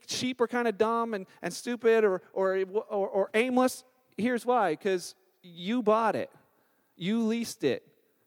sheep 0.07 0.41
are 0.41 0.47
kind 0.47 0.69
of 0.69 0.79
dumb 0.79 1.13
and, 1.13 1.27
and 1.43 1.53
stupid 1.53 2.05
or, 2.05 2.23
or, 2.33 2.65
or, 2.89 3.09
or 3.09 3.31
aimless? 3.35 3.83
Here's 4.17 4.47
why 4.47 4.71
because 4.71 5.17
you 5.43 5.83
bought 5.83 6.15
it, 6.15 6.31
you 6.97 7.25
leased 7.25 7.65
it, 7.65 7.85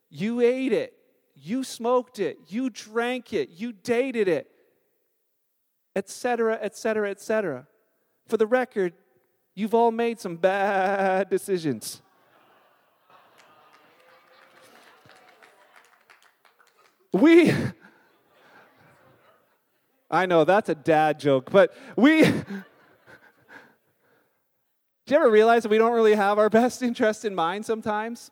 you 0.10 0.42
ate 0.42 0.74
it, 0.74 0.94
you 1.34 1.64
smoked 1.64 2.20
it, 2.20 2.40
you 2.50 2.70
drank 2.70 3.32
it, 3.32 3.52
you 3.52 3.72
dated 3.72 4.28
it, 4.28 4.52
etc., 5.96 6.60
etc., 6.62 7.10
etc. 7.10 7.68
For 8.28 8.36
the 8.36 8.48
record, 8.48 8.92
you've 9.54 9.74
all 9.74 9.92
made 9.92 10.20
some 10.20 10.36
bad 10.36 11.30
decisions. 11.30 12.02
We, 17.14 17.54
I 20.10 20.26
know 20.26 20.44
that's 20.44 20.70
a 20.70 20.76
dad 20.76 21.20
joke, 21.20 21.50
but 21.52 21.74
we, 21.96 22.22
do 22.24 22.34
you 25.08 25.16
ever 25.16 25.30
realize 25.30 25.64
that 25.64 25.70
we 25.70 25.78
don't 25.78 25.94
really 25.94 26.16
have 26.16 26.38
our 26.38 26.50
best 26.50 26.82
interest 26.84 27.26
in 27.26 27.34
mind 27.34 27.66
sometimes? 27.66 28.32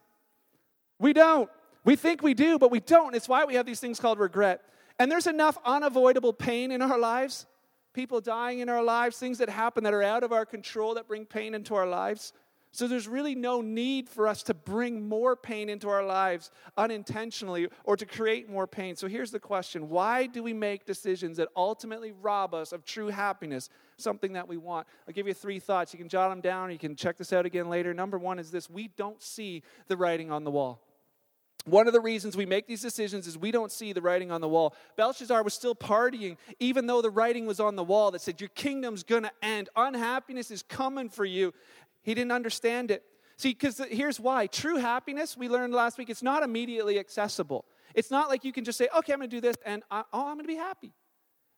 We 0.99 1.13
don't. 1.13 1.49
We 1.83 1.95
think 1.95 2.21
we 2.21 2.33
do, 2.33 2.57
but 2.57 2.71
we 2.71 2.79
don't. 2.79 3.15
It's 3.15 3.27
why 3.27 3.45
we 3.45 3.55
have 3.55 3.65
these 3.65 3.79
things 3.79 3.99
called 3.99 4.19
regret. 4.19 4.62
And 4.99 5.12
there's 5.12 5.27
enough 5.27 5.57
unavoidable 5.65 6.33
pain 6.33 6.71
in 6.71 6.81
our 6.81 6.97
lives, 6.97 7.45
people 7.93 8.21
dying 8.21 8.59
in 8.59 8.69
our 8.69 8.83
lives, 8.83 9.17
things 9.17 9.39
that 9.39 9.49
happen 9.49 9.83
that 9.83 9.93
are 9.93 10.03
out 10.03 10.23
of 10.23 10.31
our 10.31 10.45
control 10.45 10.93
that 10.93 11.07
bring 11.07 11.25
pain 11.25 11.53
into 11.53 11.75
our 11.75 11.88
lives. 11.88 12.31
So 12.73 12.88
there's 12.88 13.07
really 13.07 13.36
no 13.36 13.62
need 13.62 14.09
for 14.09 14.27
us 14.27 14.41
to 14.43 14.55
bring 14.55 15.07
more 15.07 15.36
pain 15.36 15.69
into 15.69 15.89
our 15.89 16.03
lives 16.03 16.49
unintentionally 16.75 17.67
or 17.83 17.95
to 17.95 18.03
create 18.03 18.49
more 18.49 18.65
pain. 18.65 18.95
So 18.95 19.07
here's 19.07 19.29
the 19.29 19.39
question 19.39 19.89
Why 19.89 20.25
do 20.25 20.41
we 20.41 20.53
make 20.53 20.83
decisions 20.83 21.38
that 21.38 21.49
ultimately 21.55 22.12
rob 22.12 22.55
us 22.55 22.71
of 22.71 22.83
true 22.83 23.09
happiness, 23.09 23.69
something 23.97 24.33
that 24.33 24.47
we 24.47 24.57
want? 24.57 24.88
I'll 25.07 25.13
give 25.13 25.27
you 25.27 25.36
three 25.36 25.59
thoughts. 25.59 25.93
You 25.93 25.99
can 25.99 26.09
jot 26.09 26.31
them 26.31 26.41
down, 26.41 26.71
you 26.71 26.79
can 26.79 26.95
check 26.95 27.15
this 27.15 27.31
out 27.31 27.45
again 27.45 27.69
later. 27.69 27.93
Number 27.93 28.17
one 28.17 28.39
is 28.39 28.49
this 28.49 28.71
we 28.71 28.88
don't 28.88 29.21
see 29.21 29.62
the 29.88 29.95
writing 29.95 30.31
on 30.31 30.43
the 30.43 30.51
wall. 30.51 30.81
One 31.65 31.88
of 31.88 31.93
the 31.93 32.01
reasons 32.01 32.36
we 32.36 32.45
make 32.45 32.67
these 32.67 32.81
decisions 32.81 33.25
is 33.25 33.38
we 33.38 33.49
don't 33.49 33.71
see 33.71 33.93
the 33.93 34.01
writing 34.01 34.31
on 34.31 34.41
the 34.41 34.49
wall. 34.49 34.75
Belshazzar 34.97 35.43
was 35.43 35.53
still 35.53 35.73
partying, 35.73 36.36
even 36.59 36.88
though 36.88 37.01
the 37.01 37.09
writing 37.09 37.45
was 37.45 37.62
on 37.62 37.77
the 37.77 37.83
wall 37.83 38.12
that 38.12 38.19
said, 38.19 38.41
Your 38.41 38.49
kingdom's 38.49 39.03
gonna 39.03 39.31
end. 39.41 39.69
Unhappiness 39.77 40.51
is 40.51 40.62
coming 40.62 41.07
for 41.07 41.23
you. 41.23 41.53
He 42.03 42.13
didn't 42.13 42.31
understand 42.31 42.91
it. 42.91 43.03
See, 43.37 43.49
because 43.49 43.81
here's 43.89 44.19
why 44.19 44.47
true 44.47 44.77
happiness, 44.77 45.35
we 45.35 45.49
learned 45.49 45.73
last 45.73 45.97
week, 45.97 46.09
it's 46.09 46.23
not 46.23 46.43
immediately 46.43 46.99
accessible. 46.99 47.65
It's 47.95 48.11
not 48.11 48.29
like 48.29 48.43
you 48.43 48.51
can 48.51 48.63
just 48.63 48.77
say, 48.77 48.87
okay, 48.97 49.13
I'm 49.13 49.19
going 49.19 49.29
to 49.29 49.35
do 49.35 49.41
this 49.41 49.57
and 49.65 49.83
I, 49.89 50.03
oh, 50.13 50.27
I'm 50.27 50.35
going 50.35 50.45
to 50.45 50.47
be 50.47 50.55
happy. 50.55 50.93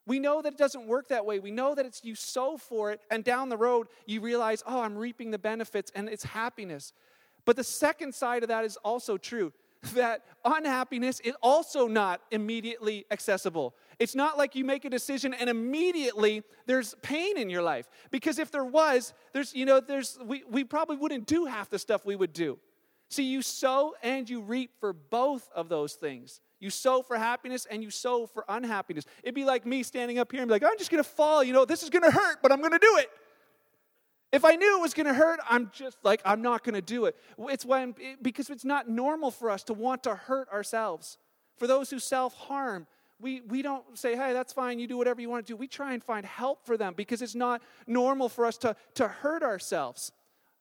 We 0.07 0.19
know 0.19 0.41
that 0.41 0.53
it 0.53 0.57
doesn't 0.57 0.87
work 0.87 1.07
that 1.09 1.25
way. 1.25 1.39
We 1.39 1.51
know 1.51 1.73
that 1.75 1.85
it's 1.85 2.01
you 2.03 2.13
sow 2.13 2.57
for 2.57 2.91
it, 2.91 3.01
and 3.09 3.23
down 3.23 3.49
the 3.49 3.57
road, 3.57 3.87
you 4.05 4.21
realize, 4.21 4.61
oh, 4.67 4.81
I'm 4.81 4.95
reaping 4.95 5.31
the 5.31 5.39
benefits, 5.39 5.91
and 5.95 6.07
it's 6.07 6.23
happiness. 6.23 6.93
But 7.43 7.55
the 7.55 7.63
second 7.63 8.13
side 8.13 8.43
of 8.43 8.49
that 8.49 8.65
is 8.65 8.77
also 8.77 9.17
true 9.17 9.51
that 9.95 10.23
unhappiness 10.43 11.19
is 11.21 11.33
also 11.41 11.87
not 11.87 12.21
immediately 12.31 13.05
accessible. 13.09 13.75
It's 13.99 14.15
not 14.15 14.37
like 14.37 14.55
you 14.55 14.65
make 14.65 14.85
a 14.85 14.89
decision 14.89 15.33
and 15.33 15.49
immediately 15.49 16.43
there's 16.65 16.95
pain 17.01 17.37
in 17.37 17.49
your 17.49 17.61
life. 17.61 17.87
Because 18.11 18.39
if 18.39 18.51
there 18.51 18.65
was, 18.65 19.13
there's, 19.33 19.53
you 19.53 19.65
know, 19.65 19.79
there's, 19.79 20.17
we, 20.23 20.43
we 20.49 20.63
probably 20.63 20.97
wouldn't 20.97 21.27
do 21.27 21.45
half 21.45 21.69
the 21.69 21.79
stuff 21.79 22.05
we 22.05 22.15
would 22.15 22.33
do. 22.33 22.59
See, 23.09 23.23
you 23.23 23.41
sow 23.41 23.93
and 24.03 24.29
you 24.29 24.41
reap 24.41 24.71
for 24.79 24.91
both 24.91 25.49
of 25.55 25.69
those 25.69 25.93
things. 25.93 26.41
You 26.59 26.69
sow 26.69 27.01
for 27.01 27.17
happiness 27.17 27.67
and 27.69 27.83
you 27.83 27.91
sow 27.91 28.25
for 28.25 28.43
unhappiness. 28.49 29.05
It'd 29.23 29.35
be 29.35 29.45
like 29.45 29.65
me 29.65 29.83
standing 29.83 30.19
up 30.19 30.31
here 30.31 30.41
and 30.41 30.47
be 30.49 30.53
like, 30.53 30.63
I'm 30.63 30.77
just 30.77 30.91
gonna 30.91 31.03
fall, 31.03 31.43
you 31.43 31.53
know, 31.53 31.65
this 31.65 31.83
is 31.83 31.89
gonna 31.89 32.11
hurt, 32.11 32.39
but 32.41 32.51
I'm 32.51 32.61
gonna 32.61 32.79
do 32.79 32.97
it. 32.97 33.09
If 34.35 34.43
I 34.43 34.55
knew 34.55 34.77
it 34.77 34.81
was 34.81 34.93
going 34.93 35.05
to 35.05 35.13
hurt, 35.13 35.39
I'm 35.49 35.71
just 35.71 35.97
like, 36.03 36.21
I'm 36.25 36.41
not 36.41 36.63
going 36.65 36.75
to 36.75 36.81
do 36.81 37.05
it. 37.05 37.15
It's 37.39 37.65
when, 37.65 37.95
because 38.21 38.49
it's 38.49 38.65
not 38.65 38.89
normal 38.89 39.31
for 39.31 39.49
us 39.49 39.63
to 39.63 39.73
want 39.73 40.03
to 40.03 40.15
hurt 40.15 40.49
ourselves. 40.49 41.17
For 41.57 41.67
those 41.67 41.89
who 41.89 41.99
self 41.99 42.33
harm, 42.33 42.85
we, 43.19 43.41
we 43.41 43.61
don't 43.61 43.97
say, 43.97 44.15
hey, 44.15 44.33
that's 44.33 44.53
fine, 44.53 44.79
you 44.79 44.87
do 44.87 44.97
whatever 44.97 45.21
you 45.21 45.29
want 45.29 45.45
to 45.45 45.53
do. 45.53 45.57
We 45.57 45.67
try 45.67 45.93
and 45.93 46.03
find 46.03 46.25
help 46.25 46.65
for 46.65 46.77
them 46.77 46.93
because 46.95 47.21
it's 47.21 47.35
not 47.35 47.61
normal 47.87 48.29
for 48.29 48.45
us 48.45 48.57
to, 48.59 48.75
to 48.95 49.07
hurt 49.07 49.43
ourselves. 49.43 50.11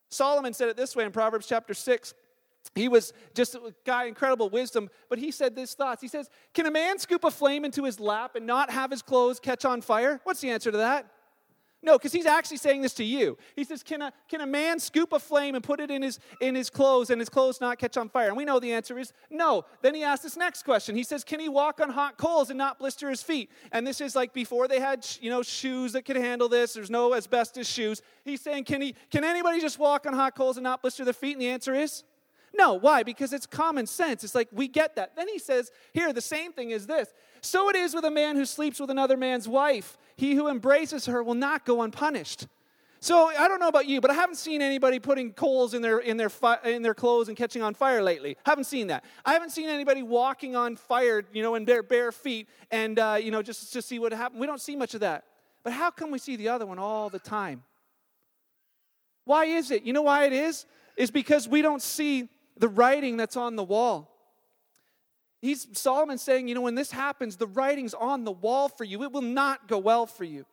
Solomon 0.08 0.54
said 0.54 0.68
it 0.68 0.76
this 0.76 0.94
way 0.94 1.04
in 1.04 1.12
Proverbs 1.12 1.46
chapter 1.46 1.74
6. 1.74 2.14
He 2.74 2.88
was 2.88 3.12
just 3.34 3.54
a 3.54 3.74
guy, 3.84 4.04
incredible 4.04 4.48
wisdom, 4.48 4.88
but 5.08 5.18
he 5.18 5.30
said 5.30 5.54
this 5.54 5.74
thoughts. 5.74 6.00
He 6.00 6.08
says, 6.08 6.30
Can 6.54 6.66
a 6.66 6.70
man 6.70 6.98
scoop 6.98 7.24
a 7.24 7.30
flame 7.30 7.64
into 7.64 7.84
his 7.84 8.00
lap 8.00 8.36
and 8.36 8.46
not 8.46 8.70
have 8.70 8.90
his 8.90 9.02
clothes 9.02 9.38
catch 9.38 9.64
on 9.64 9.80
fire? 9.80 10.20
What's 10.24 10.40
the 10.40 10.50
answer 10.50 10.70
to 10.70 10.78
that? 10.78 11.06
No, 11.84 11.98
because 11.98 12.12
he's 12.12 12.24
actually 12.24 12.56
saying 12.56 12.80
this 12.80 12.94
to 12.94 13.04
you. 13.04 13.36
He 13.54 13.62
says, 13.62 13.82
can 13.82 14.00
a, 14.00 14.12
can 14.26 14.40
a 14.40 14.46
man 14.46 14.80
scoop 14.80 15.12
a 15.12 15.18
flame 15.18 15.54
and 15.54 15.62
put 15.62 15.80
it 15.80 15.90
in 15.90 16.00
his, 16.00 16.18
in 16.40 16.54
his 16.54 16.70
clothes 16.70 17.10
and 17.10 17.20
his 17.20 17.28
clothes 17.28 17.60
not 17.60 17.78
catch 17.78 17.98
on 17.98 18.08
fire? 18.08 18.28
And 18.28 18.38
we 18.38 18.46
know 18.46 18.58
the 18.58 18.72
answer 18.72 18.98
is 18.98 19.12
no. 19.30 19.66
Then 19.82 19.94
he 19.94 20.02
asks 20.02 20.24
this 20.24 20.36
next 20.36 20.62
question. 20.62 20.96
He 20.96 21.02
says, 21.02 21.24
Can 21.24 21.40
he 21.40 21.48
walk 21.50 21.80
on 21.80 21.90
hot 21.90 22.16
coals 22.16 22.48
and 22.48 22.56
not 22.56 22.78
blister 22.78 23.10
his 23.10 23.22
feet? 23.22 23.50
And 23.70 23.86
this 23.86 24.00
is 24.00 24.16
like 24.16 24.32
before 24.32 24.66
they 24.66 24.80
had 24.80 25.06
you 25.20 25.28
know, 25.28 25.42
shoes 25.42 25.92
that 25.92 26.06
could 26.06 26.16
handle 26.16 26.48
this. 26.48 26.72
There's 26.72 26.90
no 26.90 27.14
asbestos 27.14 27.68
shoes. 27.68 28.00
He's 28.24 28.40
saying, 28.40 28.64
Can, 28.64 28.80
he, 28.80 28.94
can 29.10 29.22
anybody 29.22 29.60
just 29.60 29.78
walk 29.78 30.06
on 30.06 30.14
hot 30.14 30.34
coals 30.34 30.56
and 30.56 30.64
not 30.64 30.80
blister 30.80 31.04
their 31.04 31.12
feet? 31.12 31.32
And 31.32 31.42
the 31.42 31.48
answer 31.48 31.74
is 31.74 32.02
no. 32.54 32.74
Why? 32.74 33.02
Because 33.02 33.32
it's 33.32 33.46
common 33.46 33.86
sense. 33.86 34.24
It's 34.24 34.34
like 34.34 34.48
we 34.52 34.68
get 34.68 34.96
that. 34.96 35.16
Then 35.16 35.28
he 35.28 35.38
says, 35.38 35.70
Here, 35.92 36.12
the 36.12 36.20
same 36.20 36.52
thing 36.52 36.70
is 36.70 36.86
this. 36.86 37.12
So 37.40 37.68
it 37.68 37.76
is 37.76 37.94
with 37.94 38.04
a 38.04 38.10
man 38.10 38.36
who 38.36 38.44
sleeps 38.44 38.80
with 38.80 38.90
another 38.90 39.16
man's 39.16 39.48
wife. 39.48 39.98
He 40.16 40.34
who 40.34 40.48
embraces 40.48 41.06
her 41.06 41.22
will 41.22 41.34
not 41.34 41.66
go 41.66 41.82
unpunished. 41.82 42.46
So 43.00 43.28
I 43.28 43.48
don't 43.48 43.60
know 43.60 43.68
about 43.68 43.86
you, 43.86 44.00
but 44.00 44.10
I 44.10 44.14
haven't 44.14 44.36
seen 44.36 44.62
anybody 44.62 44.98
putting 44.98 45.34
coals 45.34 45.74
in 45.74 45.82
their 45.82 45.98
in 45.98 46.16
their 46.16 46.30
fi- 46.30 46.60
in 46.64 46.80
their 46.80 46.94
clothes 46.94 47.28
and 47.28 47.36
catching 47.36 47.60
on 47.60 47.74
fire 47.74 48.02
lately. 48.02 48.38
Haven't 48.46 48.64
seen 48.64 48.86
that. 48.86 49.04
I 49.26 49.34
haven't 49.34 49.50
seen 49.50 49.68
anybody 49.68 50.02
walking 50.02 50.56
on 50.56 50.76
fire, 50.76 51.22
you 51.30 51.42
know, 51.42 51.54
in 51.54 51.66
their 51.66 51.82
bare 51.82 52.12
feet 52.12 52.48
and 52.70 52.98
uh, 52.98 53.18
you 53.20 53.30
know 53.30 53.42
just 53.42 53.74
to 53.74 53.82
see 53.82 53.98
what 53.98 54.12
happened. 54.12 54.40
We 54.40 54.46
don't 54.46 54.60
see 54.60 54.74
much 54.74 54.94
of 54.94 55.00
that. 55.00 55.24
But 55.64 55.74
how 55.74 55.90
come 55.90 56.10
we 56.10 56.18
see 56.18 56.36
the 56.36 56.48
other 56.48 56.64
one 56.64 56.78
all 56.78 57.10
the 57.10 57.18
time? 57.18 57.62
Why 59.26 59.44
is 59.44 59.70
it? 59.70 59.82
You 59.82 59.92
know 59.92 60.02
why 60.02 60.24
it 60.24 60.32
is? 60.32 60.64
Is 60.96 61.10
because 61.10 61.46
we 61.46 61.60
don't 61.60 61.82
see 61.82 62.30
the 62.56 62.68
writing 62.68 63.16
that's 63.16 63.36
on 63.36 63.56
the 63.56 63.64
wall. 63.64 64.10
He's 65.40 65.66
Solomon 65.72 66.16
saying, 66.16 66.48
you 66.48 66.54
know, 66.54 66.62
when 66.62 66.74
this 66.74 66.90
happens, 66.90 67.36
the 67.36 67.46
writing's 67.46 67.92
on 67.92 68.24
the 68.24 68.32
wall 68.32 68.68
for 68.68 68.84
you. 68.84 69.02
It 69.02 69.12
will 69.12 69.20
not 69.20 69.68
go 69.68 69.78
well 69.78 70.06
for 70.06 70.24
you. 70.24 70.46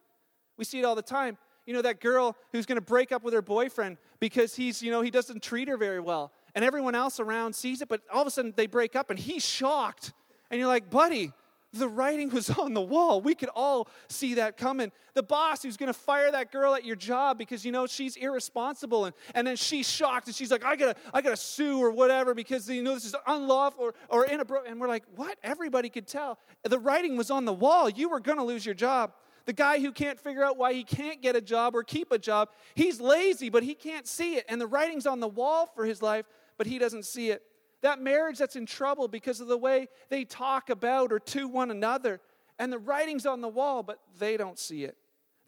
We 0.57 0.65
see 0.65 0.79
it 0.79 0.83
all 0.83 0.95
the 0.95 1.01
time. 1.01 1.37
You 1.65 1.73
know, 1.73 1.81
that 1.83 2.01
girl 2.01 2.35
who's 2.51 2.65
going 2.65 2.75
to 2.75 2.81
break 2.81 3.11
up 3.11 3.23
with 3.23 3.33
her 3.33 3.41
boyfriend 3.41 3.97
because 4.19 4.55
he's, 4.55 4.81
you 4.81 4.91
know, 4.91 5.01
he 5.01 5.11
doesn't 5.11 5.41
treat 5.41 5.69
her 5.69 5.77
very 5.77 5.99
well. 5.99 6.33
And 6.55 6.65
everyone 6.65 6.95
else 6.95 7.19
around 7.19 7.53
sees 7.55 7.81
it, 7.81 7.87
but 7.87 8.01
all 8.11 8.21
of 8.21 8.27
a 8.27 8.31
sudden 8.31 8.53
they 8.57 8.67
break 8.67 8.95
up 8.95 9.09
and 9.09 9.17
he's 9.17 9.45
shocked. 9.45 10.11
And 10.49 10.59
you're 10.59 10.67
like, 10.67 10.89
buddy, 10.89 11.31
the 11.73 11.87
writing 11.87 12.29
was 12.29 12.49
on 12.59 12.73
the 12.73 12.81
wall. 12.81 13.21
We 13.21 13.35
could 13.35 13.49
all 13.49 13.87
see 14.09 14.35
that 14.35 14.57
coming. 14.57 14.91
The 15.13 15.23
boss 15.23 15.63
who's 15.63 15.77
going 15.77 15.91
to 15.91 15.97
fire 15.97 16.31
that 16.31 16.51
girl 16.51 16.75
at 16.75 16.85
your 16.85 16.95
job 16.95 17.37
because 17.37 17.65
you 17.65 17.71
know 17.71 17.87
she's 17.87 18.15
irresponsible 18.15 19.05
and, 19.05 19.15
and 19.35 19.45
then 19.45 19.55
she's 19.55 19.89
shocked 19.89 20.27
and 20.27 20.35
she's 20.35 20.51
like, 20.51 20.63
I 20.63 20.75
gotta, 20.75 20.95
I 21.13 21.21
gotta 21.21 21.37
sue 21.37 21.79
or 21.79 21.91
whatever 21.91 22.33
because 22.33 22.69
you 22.69 22.83
know 22.83 22.93
this 22.93 23.05
is 23.05 23.15
unlawful 23.27 23.85
or, 23.85 23.93
or 24.09 24.25
inappropriate. 24.25 24.71
And 24.71 24.79
we're 24.79 24.87
like, 24.87 25.03
what? 25.15 25.37
Everybody 25.43 25.89
could 25.89 26.07
tell. 26.07 26.39
The 26.63 26.79
writing 26.79 27.17
was 27.17 27.31
on 27.31 27.45
the 27.45 27.53
wall. 27.53 27.89
You 27.89 28.09
were 28.09 28.19
going 28.19 28.37
to 28.37 28.43
lose 28.43 28.65
your 28.65 28.75
job. 28.75 29.13
The 29.45 29.53
guy 29.53 29.79
who 29.79 29.91
can't 29.91 30.19
figure 30.19 30.43
out 30.43 30.57
why 30.57 30.73
he 30.73 30.83
can't 30.83 31.21
get 31.21 31.35
a 31.35 31.41
job 31.41 31.75
or 31.75 31.83
keep 31.83 32.11
a 32.11 32.19
job, 32.19 32.49
he's 32.75 33.01
lazy, 33.01 33.49
but 33.49 33.63
he 33.63 33.73
can't 33.73 34.07
see 34.07 34.35
it. 34.35 34.45
And 34.47 34.61
the 34.61 34.67
writing's 34.67 35.07
on 35.07 35.19
the 35.19 35.27
wall 35.27 35.65
for 35.65 35.83
his 35.85 36.01
life, 36.01 36.25
but 36.57 36.67
he 36.67 36.77
doesn't 36.77 37.05
see 37.05 37.31
it. 37.31 37.43
That 37.81 38.01
marriage 38.01 38.37
that's 38.37 38.55
in 38.55 38.65
trouble 38.65 39.07
because 39.07 39.41
of 39.41 39.47
the 39.47 39.57
way 39.57 39.87
they 40.09 40.23
talk 40.23 40.69
about 40.69 41.11
or 41.11 41.19
to 41.19 41.47
one 41.47 41.71
another. 41.71 42.19
And 42.59 42.71
the 42.71 42.79
writing's 42.79 43.25
on 43.25 43.41
the 43.41 43.47
wall, 43.47 43.83
but 43.83 43.99
they 44.19 44.37
don't 44.37 44.59
see 44.59 44.83
it. 44.83 44.97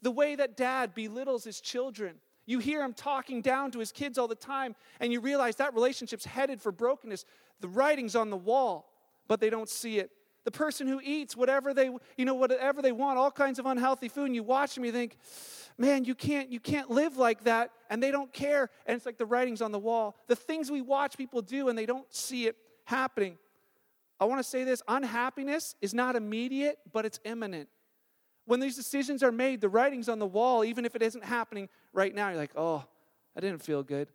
The 0.02 0.10
way 0.10 0.34
that 0.34 0.56
dad 0.56 0.94
belittles 0.94 1.44
his 1.44 1.60
children. 1.60 2.16
You 2.46 2.58
hear 2.58 2.82
him 2.82 2.92
talking 2.92 3.40
down 3.40 3.70
to 3.70 3.78
his 3.78 3.92
kids 3.92 4.18
all 4.18 4.28
the 4.28 4.34
time, 4.34 4.74
and 5.00 5.12
you 5.12 5.20
realize 5.20 5.56
that 5.56 5.74
relationship's 5.74 6.26
headed 6.26 6.60
for 6.60 6.72
brokenness. 6.72 7.24
The 7.60 7.68
writing's 7.68 8.14
on 8.14 8.30
the 8.30 8.36
wall, 8.36 8.92
but 9.28 9.40
they 9.40 9.48
don't 9.48 9.68
see 9.68 9.98
it 9.98 10.10
the 10.44 10.50
person 10.50 10.86
who 10.86 11.00
eats 11.02 11.36
whatever 11.36 11.74
they 11.74 11.90
you 12.16 12.24
know 12.24 12.34
whatever 12.34 12.82
they 12.82 12.92
want 12.92 13.18
all 13.18 13.30
kinds 13.30 13.58
of 13.58 13.66
unhealthy 13.66 14.08
food 14.08 14.26
and 14.26 14.34
you 14.34 14.42
watch 14.42 14.74
them 14.74 14.84
you 14.84 14.92
think 14.92 15.16
man 15.78 16.04
you 16.04 16.14
can't 16.14 16.50
you 16.50 16.60
can't 16.60 16.90
live 16.90 17.16
like 17.16 17.44
that 17.44 17.70
and 17.90 18.02
they 18.02 18.10
don't 18.10 18.32
care 18.32 18.70
and 18.86 18.96
it's 18.96 19.06
like 19.06 19.18
the 19.18 19.26
writings 19.26 19.62
on 19.62 19.72
the 19.72 19.78
wall. 19.78 20.16
The 20.26 20.36
things 20.36 20.70
we 20.70 20.80
watch 20.80 21.16
people 21.16 21.42
do 21.42 21.68
and 21.68 21.78
they 21.78 21.86
don't 21.86 22.12
see 22.14 22.46
it 22.46 22.56
happening. 22.84 23.38
I 24.20 24.26
want 24.26 24.38
to 24.38 24.44
say 24.44 24.64
this 24.64 24.82
unhappiness 24.86 25.74
is 25.80 25.94
not 25.94 26.16
immediate 26.16 26.78
but 26.92 27.04
it's 27.04 27.20
imminent. 27.24 27.68
When 28.46 28.60
these 28.60 28.76
decisions 28.76 29.22
are 29.22 29.32
made 29.32 29.60
the 29.62 29.70
writings 29.70 30.08
on 30.08 30.18
the 30.18 30.26
wall 30.26 30.64
even 30.64 30.84
if 30.84 30.94
it 30.94 31.02
isn't 31.02 31.24
happening 31.24 31.68
right 31.92 32.14
now 32.14 32.28
you're 32.28 32.38
like 32.38 32.52
oh 32.56 32.84
i 33.36 33.40
didn't 33.40 33.62
feel 33.62 33.82
good 33.82 34.08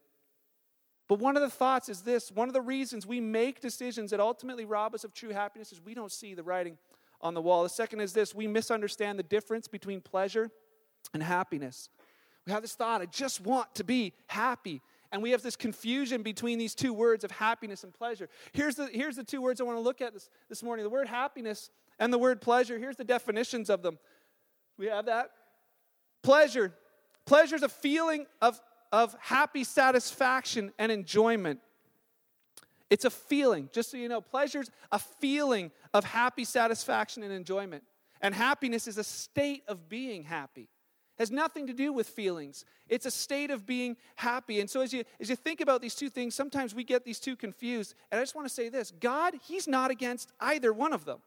but 1.09 1.19
one 1.19 1.35
of 1.35 1.41
the 1.41 1.49
thoughts 1.49 1.89
is 1.89 2.01
this 2.01 2.31
one 2.31 2.47
of 2.47 2.53
the 2.53 2.61
reasons 2.61 3.05
we 3.05 3.19
make 3.19 3.59
decisions 3.59 4.11
that 4.11 4.21
ultimately 4.21 4.63
rob 4.63 4.93
us 4.93 5.03
of 5.03 5.13
true 5.13 5.31
happiness 5.31 5.73
is 5.73 5.81
we 5.81 5.95
don't 5.95 6.11
see 6.11 6.35
the 6.35 6.43
writing 6.43 6.77
on 7.19 7.33
the 7.33 7.41
wall. 7.41 7.63
The 7.63 7.69
second 7.69 7.99
is 7.99 8.13
this 8.13 8.33
we 8.33 8.47
misunderstand 8.47 9.19
the 9.19 9.23
difference 9.23 9.67
between 9.67 9.99
pleasure 9.99 10.51
and 11.13 11.21
happiness. 11.21 11.89
We 12.45 12.53
have 12.53 12.61
this 12.61 12.75
thought, 12.75 13.01
I 13.01 13.07
just 13.07 13.41
want 13.41 13.73
to 13.75 13.83
be 13.83 14.13
happy. 14.27 14.81
And 15.11 15.23
we 15.23 15.31
have 15.31 15.41
this 15.41 15.55
confusion 15.55 16.21
between 16.21 16.59
these 16.59 16.75
two 16.75 16.93
words 16.93 17.23
of 17.23 17.31
happiness 17.31 17.83
and 17.83 17.91
pleasure. 17.91 18.29
Here's 18.53 18.75
the, 18.75 18.87
here's 18.93 19.15
the 19.15 19.23
two 19.23 19.41
words 19.41 19.59
I 19.59 19.63
want 19.63 19.77
to 19.77 19.81
look 19.81 20.01
at 20.01 20.13
this, 20.13 20.29
this 20.49 20.61
morning 20.61 20.83
the 20.83 20.89
word 20.89 21.07
happiness 21.07 21.71
and 21.97 22.13
the 22.13 22.19
word 22.19 22.41
pleasure. 22.41 22.77
Here's 22.77 22.95
the 22.95 23.03
definitions 23.03 23.71
of 23.71 23.81
them. 23.81 23.97
We 24.77 24.85
have 24.85 25.07
that. 25.07 25.31
Pleasure. 26.21 26.73
Pleasure 27.25 27.55
is 27.55 27.63
a 27.63 27.69
feeling 27.69 28.27
of, 28.41 28.61
of 28.91 29.15
happy 29.19 29.63
satisfaction 29.63 30.71
and 30.77 30.91
enjoyment. 30.91 31.59
It's 32.89 33.05
a 33.05 33.09
feeling, 33.09 33.69
just 33.71 33.91
so 33.91 33.97
you 33.97 34.09
know. 34.09 34.21
Pleasure's 34.21 34.71
a 34.91 34.99
feeling 34.99 35.71
of 35.93 36.03
happy 36.03 36.43
satisfaction 36.43 37.21
and 37.23 37.31
enjoyment. 37.31 37.83
And 38.21 38.33
happiness 38.33 38.87
is 38.87 38.97
a 38.97 39.03
state 39.03 39.63
of 39.67 39.87
being 39.87 40.23
happy 40.23 40.69
has 41.19 41.29
nothing 41.29 41.67
to 41.67 41.73
do 41.73 41.91
with 41.91 42.07
feelings. 42.07 42.63
It's 42.87 43.05
a 43.05 43.11
state 43.11 43.51
of 43.51 43.65
being 43.65 43.97
happy. 44.15 44.61
And 44.61 44.69
so 44.69 44.79
as 44.79 44.93
you 44.93 45.03
as 45.19 45.29
you 45.29 45.35
think 45.35 45.59
about 45.59 45.81
these 45.81 45.93
two 45.93 46.09
things, 46.09 46.33
sometimes 46.33 46.73
we 46.73 46.85
get 46.85 47.03
these 47.03 47.19
two 47.19 47.35
confused. 47.35 47.93
And 48.09 48.19
I 48.19 48.23
just 48.23 48.35
want 48.35 48.47
to 48.47 48.53
say 48.53 48.69
this, 48.69 48.91
God, 48.91 49.35
he's 49.43 49.67
not 49.67 49.91
against 49.91 50.31
either 50.39 50.71
one 50.71 50.93
of 50.93 51.03
them. 51.03 51.19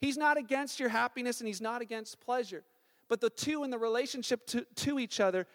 He's 0.00 0.16
not 0.16 0.36
against 0.36 0.80
your 0.80 0.88
happiness 0.88 1.40
and 1.40 1.46
he's 1.46 1.60
not 1.60 1.80
against 1.80 2.20
pleasure. 2.20 2.64
But 3.08 3.20
the 3.20 3.30
two 3.30 3.64
in 3.64 3.70
the 3.70 3.78
relationship 3.78 4.44
to, 4.48 4.66
to 4.76 4.98
each 4.98 5.20
other 5.20 5.46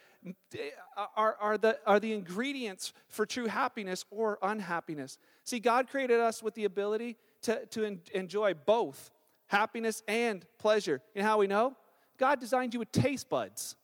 are, 1.16 1.36
are, 1.40 1.58
the, 1.58 1.80
are 1.86 2.00
the 2.00 2.14
ingredients 2.14 2.94
for 3.10 3.26
true 3.26 3.48
happiness 3.48 4.06
or 4.12 4.38
unhappiness. 4.42 5.18
See, 5.44 5.60
God 5.60 5.90
created 5.90 6.20
us 6.20 6.42
with 6.42 6.54
the 6.56 6.66
ability 6.66 7.18
to, 7.44 7.66
to 7.68 8.00
enjoy 8.14 8.54
both 8.54 9.12
happiness 9.48 10.02
and 10.08 10.46
pleasure. 10.58 11.02
You 11.14 11.22
know 11.22 11.28
how 11.28 11.38
we 11.40 11.48
know? 11.48 11.76
God 12.18 12.40
designed 12.40 12.74
you 12.74 12.80
with 12.80 12.92
taste 12.92 13.30
buds. 13.30 13.76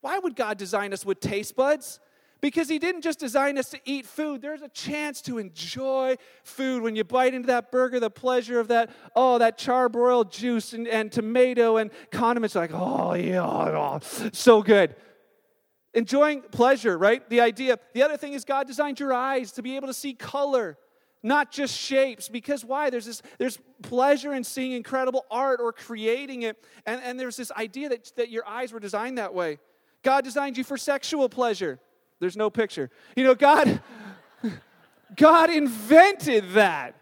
Why 0.00 0.18
would 0.18 0.36
God 0.36 0.58
design 0.58 0.92
us 0.92 1.04
with 1.04 1.20
taste 1.20 1.56
buds? 1.56 2.00
Because 2.40 2.68
He 2.68 2.78
didn't 2.78 3.02
just 3.02 3.18
design 3.18 3.58
us 3.58 3.70
to 3.70 3.80
eat 3.84 4.06
food. 4.06 4.42
There's 4.42 4.62
a 4.62 4.68
chance 4.68 5.22
to 5.22 5.38
enjoy 5.38 6.16
food 6.44 6.82
when 6.82 6.94
you 6.94 7.02
bite 7.04 7.34
into 7.34 7.46
that 7.46 7.72
burger, 7.72 7.98
the 7.98 8.10
pleasure 8.10 8.60
of 8.60 8.68
that, 8.68 8.90
oh, 9.14 9.38
that 9.38 9.58
charbroiled 9.58 10.30
juice 10.30 10.72
and, 10.72 10.86
and 10.86 11.10
tomato 11.10 11.78
and 11.78 11.90
condiments. 12.10 12.54
Like, 12.54 12.72
oh, 12.74 13.14
yeah, 13.14 13.42
oh, 13.42 14.00
so 14.32 14.62
good. 14.62 14.94
Enjoying 15.96 16.42
pleasure, 16.42 16.98
right? 16.98 17.26
The 17.30 17.40
idea. 17.40 17.78
The 17.94 18.02
other 18.02 18.18
thing 18.18 18.34
is, 18.34 18.44
God 18.44 18.66
designed 18.66 19.00
your 19.00 19.14
eyes 19.14 19.52
to 19.52 19.62
be 19.62 19.76
able 19.76 19.88
to 19.88 19.94
see 19.94 20.12
color 20.12 20.76
not 21.22 21.50
just 21.50 21.76
shapes 21.76 22.28
because 22.28 22.64
why 22.64 22.90
there's 22.90 23.06
this 23.06 23.22
there's 23.38 23.58
pleasure 23.82 24.34
in 24.34 24.44
seeing 24.44 24.72
incredible 24.72 25.24
art 25.30 25.58
or 25.60 25.72
creating 25.72 26.42
it 26.42 26.62
and, 26.84 27.00
and 27.02 27.18
there's 27.18 27.36
this 27.36 27.50
idea 27.52 27.88
that, 27.88 28.12
that 28.16 28.28
your 28.28 28.46
eyes 28.46 28.72
were 28.72 28.78
designed 28.78 29.18
that 29.18 29.34
way 29.34 29.58
god 30.02 30.22
designed 30.22 30.56
you 30.56 30.62
for 30.62 30.76
sexual 30.76 31.28
pleasure 31.28 31.80
there's 32.20 32.36
no 32.36 32.48
picture 32.48 32.90
you 33.16 33.24
know 33.24 33.34
god 33.34 33.80
god 35.16 35.50
invented 35.50 36.52
that 36.52 36.94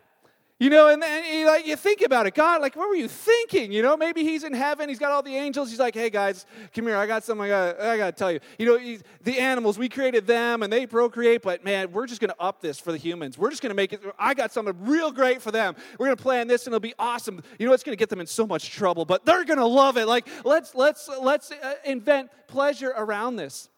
you 0.65 0.71
know, 0.71 0.89
and 0.89 1.03
then 1.03 1.23
you, 1.27 1.45
like, 1.47 1.67
you 1.67 1.77
think 1.77 2.01
about 2.01 2.27
it. 2.27 2.35
God, 2.35 2.63
like, 2.63 2.75
what 2.75 2.89
were 2.89 2.95
you 2.95 3.07
thinking? 3.07 3.71
You 3.71 3.83
know, 3.83 3.99
maybe 3.99 4.25
he's 4.25 4.45
in 4.45 4.55
heaven. 4.55 4.89
He's 4.89 4.99
got 4.99 5.13
all 5.13 5.23
the 5.23 5.37
angels. 5.37 5.69
He's 5.69 5.79
like, 5.79 5.95
hey, 5.95 6.09
guys, 6.09 6.47
come 6.75 6.87
here. 6.87 6.97
I 6.97 7.07
got 7.07 7.23
something 7.23 7.45
I 7.45 7.49
got, 7.49 7.81
I 7.83 7.97
got 7.99 8.07
to 8.07 8.13
tell 8.13 8.33
you. 8.33 8.41
You 8.59 8.67
know, 8.67 8.99
the 9.23 9.39
animals, 9.41 9.77
we 9.77 9.91
created 9.91 10.27
them 10.27 10.63
and 10.63 10.73
they 10.73 10.87
procreate, 10.87 11.43
but 11.43 11.67
man, 11.67 11.93
we're 11.93 12.07
just 12.07 12.19
going 12.19 12.31
to 12.31 12.41
up 12.41 12.63
this 12.63 12.81
for 12.81 12.93
the 12.93 12.97
humans. 12.97 13.37
We're 13.37 13.51
just 13.51 13.61
going 13.61 13.73
to 13.73 13.77
make 13.77 13.93
it. 13.93 14.01
I 14.19 14.33
got 14.33 14.53
something 14.53 14.75
real 14.87 15.13
great 15.13 15.43
for 15.43 15.51
them. 15.51 15.77
We're 15.99 16.07
going 16.07 16.17
to 16.17 16.23
plan 16.23 16.49
this 16.49 16.67
and 16.67 16.73
it'll 16.73 16.81
be 16.81 16.95
awesome. 16.99 17.43
You 17.59 17.67
know, 17.67 17.75
it's 17.75 17.85
going 17.85 17.95
to 17.95 18.01
get 18.01 18.09
them 18.09 18.21
in 18.21 18.27
so 18.27 18.47
much 18.47 18.71
trouble, 18.71 19.05
but 19.05 19.27
they're 19.27 19.45
going 19.45 19.59
to 19.59 19.67
love 19.67 19.99
it. 19.99 20.07
Like, 20.07 20.27
let's, 20.47 20.75
let's, 20.75 21.11
let's 21.21 21.51
uh, 21.51 21.75
invent 21.85 22.31
pleasure 22.49 22.95
around 22.97 23.37
this. 23.37 23.69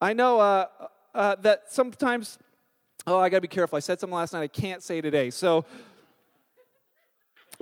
I 0.00 0.12
know 0.12 0.38
uh, 0.38 0.66
uh, 1.12 1.34
that 1.40 1.72
sometimes 1.72 2.38
Oh, 3.08 3.18
I 3.18 3.30
got 3.30 3.38
to 3.38 3.40
be 3.40 3.48
careful. 3.48 3.76
I 3.76 3.80
said 3.80 3.98
something 3.98 4.14
last 4.14 4.34
night 4.34 4.42
I 4.42 4.48
can't 4.48 4.82
say 4.82 5.00
today. 5.00 5.30
So, 5.30 5.64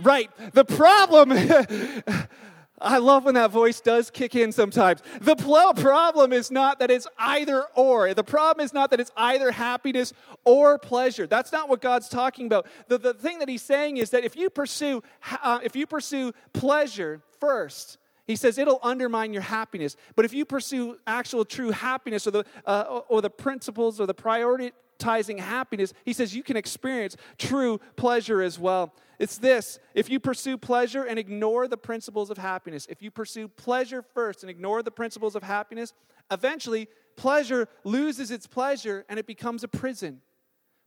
right. 0.02 0.30
The 0.52 0.64
problem, 0.64 1.32
I 2.80 2.98
love 2.98 3.24
when 3.24 3.34
that 3.34 3.50
voice 3.50 3.80
does 3.80 4.10
kick 4.10 4.34
in 4.34 4.52
sometimes. 4.52 5.02
The 5.20 5.36
problem 5.36 6.32
is 6.32 6.50
not 6.50 6.78
that 6.80 6.90
it's 6.90 7.06
either 7.18 7.64
or. 7.74 8.12
The 8.14 8.24
problem 8.24 8.64
is 8.64 8.72
not 8.72 8.90
that 8.90 9.00
it's 9.00 9.10
either 9.16 9.50
happiness 9.50 10.12
or 10.44 10.78
pleasure. 10.78 11.26
That's 11.26 11.52
not 11.52 11.68
what 11.68 11.80
God's 11.80 12.08
talking 12.08 12.46
about. 12.46 12.66
The, 12.88 12.98
the 12.98 13.14
thing 13.14 13.38
that 13.38 13.48
He's 13.48 13.62
saying 13.62 13.96
is 13.96 14.10
that 14.10 14.24
if 14.24 14.36
you 14.36 14.50
pursue, 14.50 15.02
uh, 15.42 15.60
if 15.62 15.74
you 15.74 15.86
pursue 15.86 16.32
pleasure 16.52 17.22
first, 17.40 17.98
he 18.26 18.36
says 18.36 18.58
it'll 18.58 18.80
undermine 18.82 19.32
your 19.32 19.42
happiness. 19.42 19.96
But 20.16 20.24
if 20.24 20.34
you 20.34 20.44
pursue 20.44 20.98
actual 21.06 21.44
true 21.44 21.70
happiness 21.70 22.26
or 22.26 22.32
the, 22.32 22.44
uh, 22.64 23.00
or 23.08 23.22
the 23.22 23.30
principles 23.30 24.00
or 24.00 24.06
the 24.06 24.14
prioritizing 24.14 25.38
happiness, 25.38 25.92
he 26.04 26.12
says 26.12 26.34
you 26.34 26.42
can 26.42 26.56
experience 26.56 27.16
true 27.38 27.80
pleasure 27.94 28.42
as 28.42 28.58
well. 28.58 28.92
It's 29.18 29.38
this 29.38 29.78
if 29.94 30.10
you 30.10 30.20
pursue 30.20 30.58
pleasure 30.58 31.04
and 31.04 31.18
ignore 31.18 31.68
the 31.68 31.76
principles 31.76 32.30
of 32.30 32.38
happiness, 32.38 32.86
if 32.90 33.02
you 33.02 33.10
pursue 33.10 33.48
pleasure 33.48 34.02
first 34.02 34.42
and 34.42 34.50
ignore 34.50 34.82
the 34.82 34.90
principles 34.90 35.34
of 35.34 35.42
happiness, 35.42 35.92
eventually 36.30 36.88
pleasure 37.16 37.68
loses 37.84 38.30
its 38.30 38.46
pleasure 38.46 39.04
and 39.08 39.18
it 39.18 39.26
becomes 39.26 39.64
a 39.64 39.68
prison. 39.68 40.20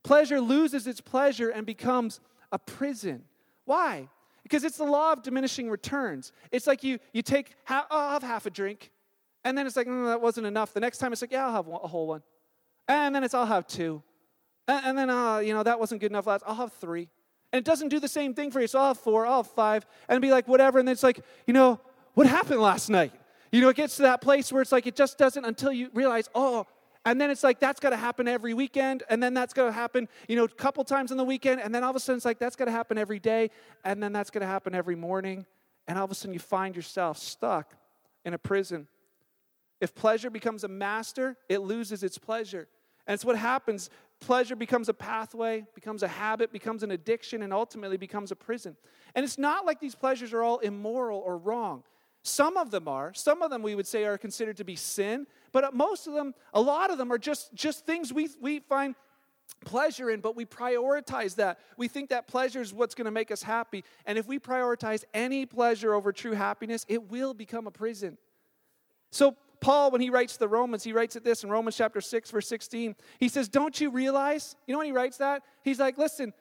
Pleasure 0.03 0.39
loses 0.39 0.87
its 0.87 1.01
pleasure 1.01 1.49
and 1.49 1.65
becomes 1.65 2.19
a 2.51 2.59
prison. 2.59 3.23
Why? 3.65 4.09
Because 4.43 4.63
it's 4.63 4.77
the 4.77 4.85
law 4.85 5.11
of 5.11 5.21
diminishing 5.21 5.69
returns. 5.69 6.31
It's 6.51 6.67
like 6.67 6.83
you, 6.83 6.99
you 7.13 7.21
take, 7.21 7.55
oh, 7.69 7.85
I'll 7.91 8.11
have 8.11 8.23
half 8.23 8.45
a 8.45 8.49
drink. 8.49 8.91
And 9.43 9.57
then 9.57 9.67
it's 9.67 9.75
like, 9.75 9.87
no, 9.87 10.05
that 10.05 10.21
wasn't 10.21 10.47
enough. 10.47 10.73
The 10.73 10.79
next 10.79 10.97
time 10.97 11.11
it's 11.13 11.21
like, 11.21 11.31
yeah, 11.31 11.45
I'll 11.45 11.53
have 11.53 11.67
a 11.67 11.87
whole 11.87 12.07
one. 12.07 12.23
And 12.87 13.13
then 13.13 13.23
it's, 13.23 13.33
I'll 13.33 13.45
have 13.45 13.67
two. 13.67 14.01
And, 14.67 14.97
then, 14.97 15.09
uh, 15.09 15.39
you 15.39 15.53
know, 15.53 15.63
that 15.63 15.79
wasn't 15.79 16.01
good 16.01 16.11
enough 16.11 16.27
last. 16.27 16.43
I'll 16.45 16.55
have 16.55 16.73
three. 16.73 17.09
And 17.51 17.59
it 17.59 17.65
doesn't 17.65 17.89
do 17.89 17.99
the 17.99 18.07
same 18.07 18.33
thing 18.33 18.51
for 18.51 18.61
you. 18.61 18.67
So 18.67 18.79
I'll 18.79 18.87
have 18.89 18.99
four, 18.99 19.25
I'll 19.25 19.43
have 19.43 19.51
five, 19.51 19.85
and 20.07 20.21
be 20.21 20.31
like, 20.31 20.47
whatever. 20.47 20.79
And 20.79 20.87
then 20.87 20.93
it's 20.93 21.03
like, 21.03 21.21
you 21.47 21.53
know, 21.53 21.79
what 22.13 22.27
happened 22.27 22.61
last 22.61 22.89
night? 22.89 23.11
You 23.51 23.61
know, 23.61 23.69
it 23.69 23.75
gets 23.75 23.95
to 23.95 24.03
that 24.03 24.21
place 24.21 24.51
where 24.51 24.61
it's 24.61 24.71
like, 24.71 24.85
it 24.85 24.95
just 24.95 25.17
doesn't 25.17 25.43
until 25.43 25.71
you 25.71 25.89
realize, 25.93 26.29
oh, 26.35 26.67
and 27.05 27.19
then 27.19 27.31
it's 27.31 27.43
like, 27.43 27.59
that's 27.59 27.79
got 27.79 27.91
to 27.91 27.97
happen 27.97 28.27
every 28.27 28.53
weekend. 28.53 29.03
And 29.09 29.23
then 29.23 29.33
that's 29.33 29.53
going 29.53 29.69
to 29.69 29.73
happen, 29.73 30.07
you 30.27 30.35
know, 30.35 30.43
a 30.43 30.49
couple 30.49 30.83
times 30.83 31.11
on 31.11 31.17
the 31.17 31.23
weekend. 31.23 31.61
And 31.61 31.73
then 31.73 31.83
all 31.83 31.89
of 31.89 31.95
a 31.95 31.99
sudden 31.99 32.17
it's 32.17 32.25
like, 32.25 32.39
that's 32.39 32.55
going 32.55 32.67
to 32.67 32.73
happen 32.73 32.97
every 32.97 33.19
day. 33.19 33.49
And 33.83 34.03
then 34.03 34.11
that's 34.11 34.29
going 34.29 34.41
to 34.41 34.47
happen 34.47 34.75
every 34.75 34.95
morning. 34.95 35.45
And 35.87 35.97
all 35.97 36.05
of 36.05 36.11
a 36.11 36.15
sudden 36.15 36.33
you 36.33 36.39
find 36.39 36.75
yourself 36.75 37.17
stuck 37.17 37.73
in 38.25 38.33
a 38.33 38.37
prison. 38.37 38.87
If 39.79 39.95
pleasure 39.95 40.29
becomes 40.29 40.65
a 40.65 40.67
master, 40.67 41.37
it 41.47 41.59
loses 41.59 42.03
its 42.03 42.17
pleasure. 42.17 42.67
And 43.07 43.13
it's 43.15 43.25
what 43.25 43.37
happens. 43.37 43.89
Pleasure 44.19 44.55
becomes 44.55 44.89
a 44.89 44.93
pathway, 44.93 45.65
becomes 45.73 46.03
a 46.03 46.07
habit, 46.07 46.51
becomes 46.51 46.83
an 46.83 46.91
addiction, 46.91 47.41
and 47.41 47.53
ultimately 47.53 47.97
becomes 47.97 48.31
a 48.31 48.35
prison. 48.35 48.75
And 49.15 49.23
it's 49.23 49.37
not 49.37 49.65
like 49.65 49.79
these 49.79 49.95
pleasures 49.95 50.33
are 50.33 50.43
all 50.43 50.59
immoral 50.59 51.19
or 51.19 51.37
wrong. 51.37 51.83
Some 52.21 52.57
of 52.57 52.69
them 52.69 52.87
are. 52.87 53.13
Some 53.13 53.41
of 53.41 53.49
them 53.49 53.61
we 53.61 53.75
would 53.75 53.87
say 53.87 54.03
are 54.03 54.17
considered 54.17 54.57
to 54.57 54.65
be 54.65 54.75
sin, 54.75 55.25
but 55.51 55.73
most 55.73 56.05
of 56.05 56.13
them, 56.13 56.35
a 56.53 56.59
lot 56.59 56.91
of 56.91 56.97
them 56.97 57.11
are 57.13 57.17
just, 57.17 57.53
just 57.53 57.85
things 57.85 58.11
we, 58.11 58.29
we 58.41 58.59
find 58.59 58.95
pleasure 59.65 60.09
in, 60.09 60.19
but 60.19 60.35
we 60.35 60.45
prioritize 60.45 61.35
that. 61.35 61.59
We 61.77 61.87
think 61.87 62.09
that 62.09 62.27
pleasure 62.27 62.61
is 62.61 62.73
what's 62.73 62.95
going 62.95 63.05
to 63.05 63.11
make 63.11 63.31
us 63.31 63.41
happy. 63.41 63.83
And 64.05 64.17
if 64.17 64.27
we 64.27 64.37
prioritize 64.37 65.03
any 65.13 65.45
pleasure 65.45 65.93
over 65.93 66.11
true 66.11 66.33
happiness, 66.33 66.85
it 66.87 67.09
will 67.09 67.33
become 67.33 67.67
a 67.67 67.71
prison. 67.71 68.17
So 69.11 69.35
Paul, 69.61 69.91
when 69.91 70.01
he 70.01 70.09
writes 70.09 70.37
the 70.37 70.47
Romans, 70.47 70.83
he 70.83 70.93
writes 70.93 71.15
it 71.15 71.23
this 71.23 71.43
in 71.43 71.49
Romans 71.49 71.75
chapter 71.75 72.01
6, 72.01 72.31
verse 72.31 72.47
16. 72.47 72.95
He 73.19 73.27
says, 73.27 73.49
Don't 73.49 73.79
you 73.79 73.89
realize? 73.89 74.55
You 74.67 74.73
know 74.73 74.79
when 74.79 74.87
he 74.87 74.93
writes 74.93 75.17
that? 75.17 75.43
He's 75.63 75.79
like, 75.79 75.97
Listen, 75.97 76.33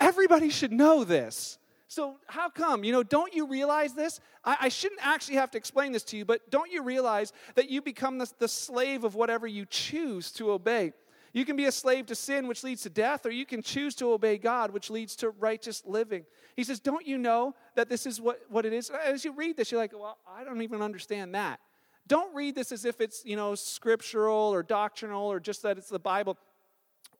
everybody 0.00 0.50
should 0.50 0.72
know 0.72 1.04
this. 1.04 1.58
So, 1.90 2.16
how 2.26 2.50
come? 2.50 2.84
You 2.84 2.92
know, 2.92 3.02
don't 3.02 3.34
you 3.34 3.46
realize 3.46 3.94
this? 3.94 4.20
I, 4.44 4.56
I, 4.62 4.68
shouldn't 4.68 5.00
actually 5.02 5.36
have 5.36 5.50
to 5.52 5.58
explain 5.58 5.92
this 5.92 6.04
to 6.04 6.18
you, 6.18 6.26
but 6.26 6.50
don't 6.50 6.70
you 6.70 6.82
realize 6.82 7.32
that 7.54 7.70
you 7.70 7.80
become 7.80 8.18
the, 8.18 8.30
the 8.38 8.48
slave 8.48 9.04
of 9.04 9.14
whatever 9.14 9.46
you 9.46 9.64
choose 9.64 10.30
to 10.32 10.52
obey? 10.52 10.92
You 11.32 11.46
can 11.46 11.56
be 11.56 11.64
a 11.64 11.72
slave 11.72 12.04
to 12.06 12.14
sin, 12.14 12.46
which 12.46 12.62
leads 12.62 12.82
to 12.82 12.90
death, 12.90 13.24
or 13.24 13.30
you 13.30 13.46
can 13.46 13.62
choose 13.62 13.94
to 13.96 14.12
obey 14.12 14.36
God, 14.36 14.70
which 14.70 14.90
leads 14.90 15.16
to 15.16 15.30
righteous 15.30 15.82
living. 15.86 16.24
He 16.56 16.64
says, 16.64 16.78
Don't 16.78 17.06
you 17.06 17.16
know 17.16 17.54
that 17.74 17.88
this 17.88 18.04
is 18.04 18.20
what, 18.20 18.40
what 18.50 18.66
it 18.66 18.74
is? 18.74 18.90
As 18.90 19.24
you 19.24 19.32
read 19.32 19.56
this, 19.56 19.72
you're 19.72 19.80
like, 19.80 19.92
Well, 19.94 20.18
I 20.28 20.44
don't 20.44 20.60
even 20.60 20.82
understand 20.82 21.34
that. 21.34 21.58
Don't 22.08 22.34
read 22.34 22.54
this 22.54 22.72
as 22.72 22.84
if 22.84 23.00
it's, 23.00 23.24
you 23.24 23.36
know, 23.36 23.54
scriptural 23.54 24.52
or 24.52 24.62
doctrinal 24.62 25.30
or 25.30 25.38
just 25.38 25.62
that 25.62 25.76
it's 25.76 25.90
the 25.90 25.98
Bible. 25.98 26.38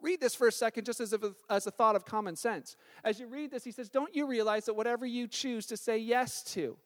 Read 0.01 0.21
this 0.21 0.35
for 0.35 0.49
a 0.49 0.53
second 0.53 0.85
just 0.85 1.01
as, 1.01 1.13
if, 1.13 1.21
as 1.51 1.67
a 1.67 1.71
thought 1.71 1.95
of 1.95 2.05
common 2.05 2.37
sense. 2.37 2.75
As 3.05 3.21
you 3.21 3.27
read 3.27 3.51
this, 3.51 3.65
he 3.65 3.71
says, 3.71 3.91
Don't 3.91 4.15
you 4.15 4.27
realize 4.27 4.65
that 4.65 4.75
whatever 4.75 5.05
you 5.05 5.27
choose 5.29 5.67
to 5.67 5.77
say 5.77 5.99
yes 5.99 6.43
to, 6.55 6.77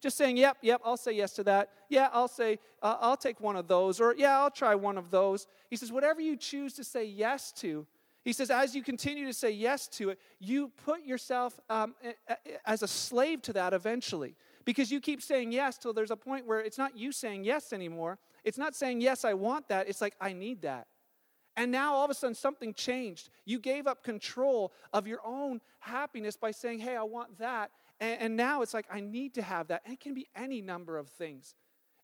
just 0.00 0.16
saying, 0.16 0.36
Yep, 0.36 0.58
yep, 0.62 0.80
I'll 0.84 0.96
say 0.96 1.12
yes 1.12 1.32
to 1.34 1.44
that. 1.44 1.70
Yeah, 1.88 2.08
I'll 2.12 2.28
say, 2.28 2.58
uh, 2.82 2.96
I'll 3.00 3.16
take 3.16 3.40
one 3.40 3.56
of 3.56 3.68
those. 3.68 4.00
Or, 4.00 4.14
Yeah, 4.16 4.40
I'll 4.40 4.50
try 4.50 4.74
one 4.74 4.98
of 4.98 5.10
those. 5.10 5.46
He 5.70 5.76
says, 5.76 5.92
Whatever 5.92 6.20
you 6.20 6.36
choose 6.36 6.74
to 6.74 6.84
say 6.84 7.04
yes 7.04 7.52
to, 7.58 7.86
He 8.24 8.32
says, 8.32 8.50
as 8.50 8.74
you 8.74 8.82
continue 8.82 9.26
to 9.26 9.34
say 9.34 9.50
yes 9.50 9.86
to 9.88 10.10
it, 10.10 10.18
you 10.40 10.72
put 10.84 11.04
yourself 11.04 11.60
um, 11.68 11.94
as 12.64 12.82
a 12.82 12.88
slave 12.88 13.42
to 13.42 13.52
that 13.52 13.74
eventually. 13.74 14.34
Because 14.64 14.90
you 14.90 15.00
keep 15.00 15.22
saying 15.22 15.52
yes 15.52 15.76
till 15.76 15.92
there's 15.92 16.10
a 16.10 16.16
point 16.16 16.46
where 16.46 16.60
it's 16.60 16.78
not 16.78 16.96
you 16.96 17.12
saying 17.12 17.44
yes 17.44 17.72
anymore. 17.72 18.18
It's 18.44 18.58
not 18.58 18.74
saying, 18.74 19.00
yes, 19.00 19.24
I 19.24 19.34
want 19.34 19.68
that. 19.68 19.88
It's 19.88 20.00
like, 20.00 20.14
I 20.20 20.32
need 20.32 20.62
that. 20.62 20.86
And 21.56 21.70
now 21.70 21.94
all 21.94 22.04
of 22.04 22.10
a 22.10 22.14
sudden 22.14 22.34
something 22.34 22.74
changed. 22.74 23.30
You 23.44 23.58
gave 23.58 23.86
up 23.86 24.02
control 24.02 24.72
of 24.92 25.06
your 25.06 25.20
own 25.24 25.60
happiness 25.80 26.36
by 26.36 26.50
saying, 26.50 26.80
hey, 26.80 26.96
I 26.96 27.02
want 27.02 27.38
that. 27.38 27.70
And, 28.00 28.20
and 28.20 28.36
now 28.36 28.62
it's 28.62 28.74
like, 28.74 28.86
I 28.90 29.00
need 29.00 29.34
to 29.34 29.42
have 29.42 29.68
that. 29.68 29.82
And 29.84 29.94
it 29.94 30.00
can 30.00 30.14
be 30.14 30.26
any 30.34 30.60
number 30.60 30.98
of 30.98 31.08
things. 31.08 31.54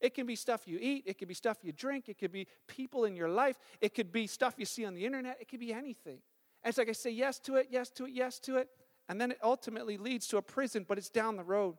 It 0.01 0.15
can 0.15 0.27
be 0.27 0.37
stuff 0.37 0.67
you 0.67 0.79
eat, 0.81 1.05
it 1.07 1.19
could 1.19 1.29
be 1.29 1.35
stuff 1.35 1.59
you 1.63 1.73
drink, 1.73 2.09
it 2.09 2.19
could 2.19 2.33
be 2.33 2.47
people 2.67 3.05
in 3.05 3.17
your 3.17 3.29
life, 3.29 3.59
it 3.83 3.95
could 3.95 4.11
be 4.11 4.27
stuff 4.27 4.55
you 4.57 4.65
see 4.65 4.87
on 4.87 4.95
the 4.95 5.05
internet, 5.05 5.37
it 5.41 5.49
could 5.49 5.61
be 5.61 5.75
anything. 5.75 6.21
And 6.63 6.71
it's 6.71 6.79
like 6.79 6.89
I 6.89 6.93
say 6.93 7.11
yes 7.11 7.39
to 7.41 7.57
it, 7.57 7.69
yes 7.71 7.91
to 7.91 8.07
it, 8.07 8.13
yes 8.15 8.39
to 8.41 8.57
it, 8.57 8.69
and 9.11 9.21
then 9.21 9.31
it 9.31 9.39
ultimately 9.43 9.99
leads 9.99 10.27
to 10.29 10.39
a 10.39 10.43
prison, 10.43 10.87
but 10.89 10.97
it's 10.97 11.11
down 11.11 11.37
the 11.37 11.43
road. 11.43 11.77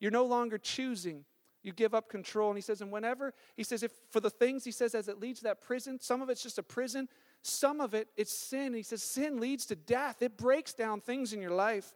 You're 0.00 0.10
no 0.10 0.24
longer 0.24 0.58
choosing. 0.58 1.24
You 1.62 1.72
give 1.72 1.94
up 1.94 2.08
control. 2.08 2.50
And 2.50 2.56
he 2.56 2.62
says, 2.62 2.80
and 2.80 2.90
whenever, 2.90 3.34
he 3.56 3.62
says, 3.62 3.82
if 3.82 3.92
for 4.10 4.20
the 4.20 4.30
things, 4.30 4.64
he 4.64 4.72
says, 4.72 4.94
as 4.94 5.08
it 5.08 5.20
leads 5.20 5.40
to 5.40 5.44
that 5.44 5.60
prison, 5.60 6.00
some 6.00 6.22
of 6.22 6.30
it's 6.30 6.42
just 6.42 6.58
a 6.58 6.62
prison, 6.62 7.08
some 7.42 7.80
of 7.80 7.94
it, 7.94 8.08
it's 8.16 8.32
sin. 8.32 8.74
He 8.74 8.82
says, 8.82 9.02
sin 9.02 9.38
leads 9.38 9.66
to 9.66 9.76
death. 9.76 10.22
It 10.22 10.36
breaks 10.36 10.72
down 10.72 11.00
things 11.00 11.32
in 11.32 11.40
your 11.40 11.52
life, 11.52 11.92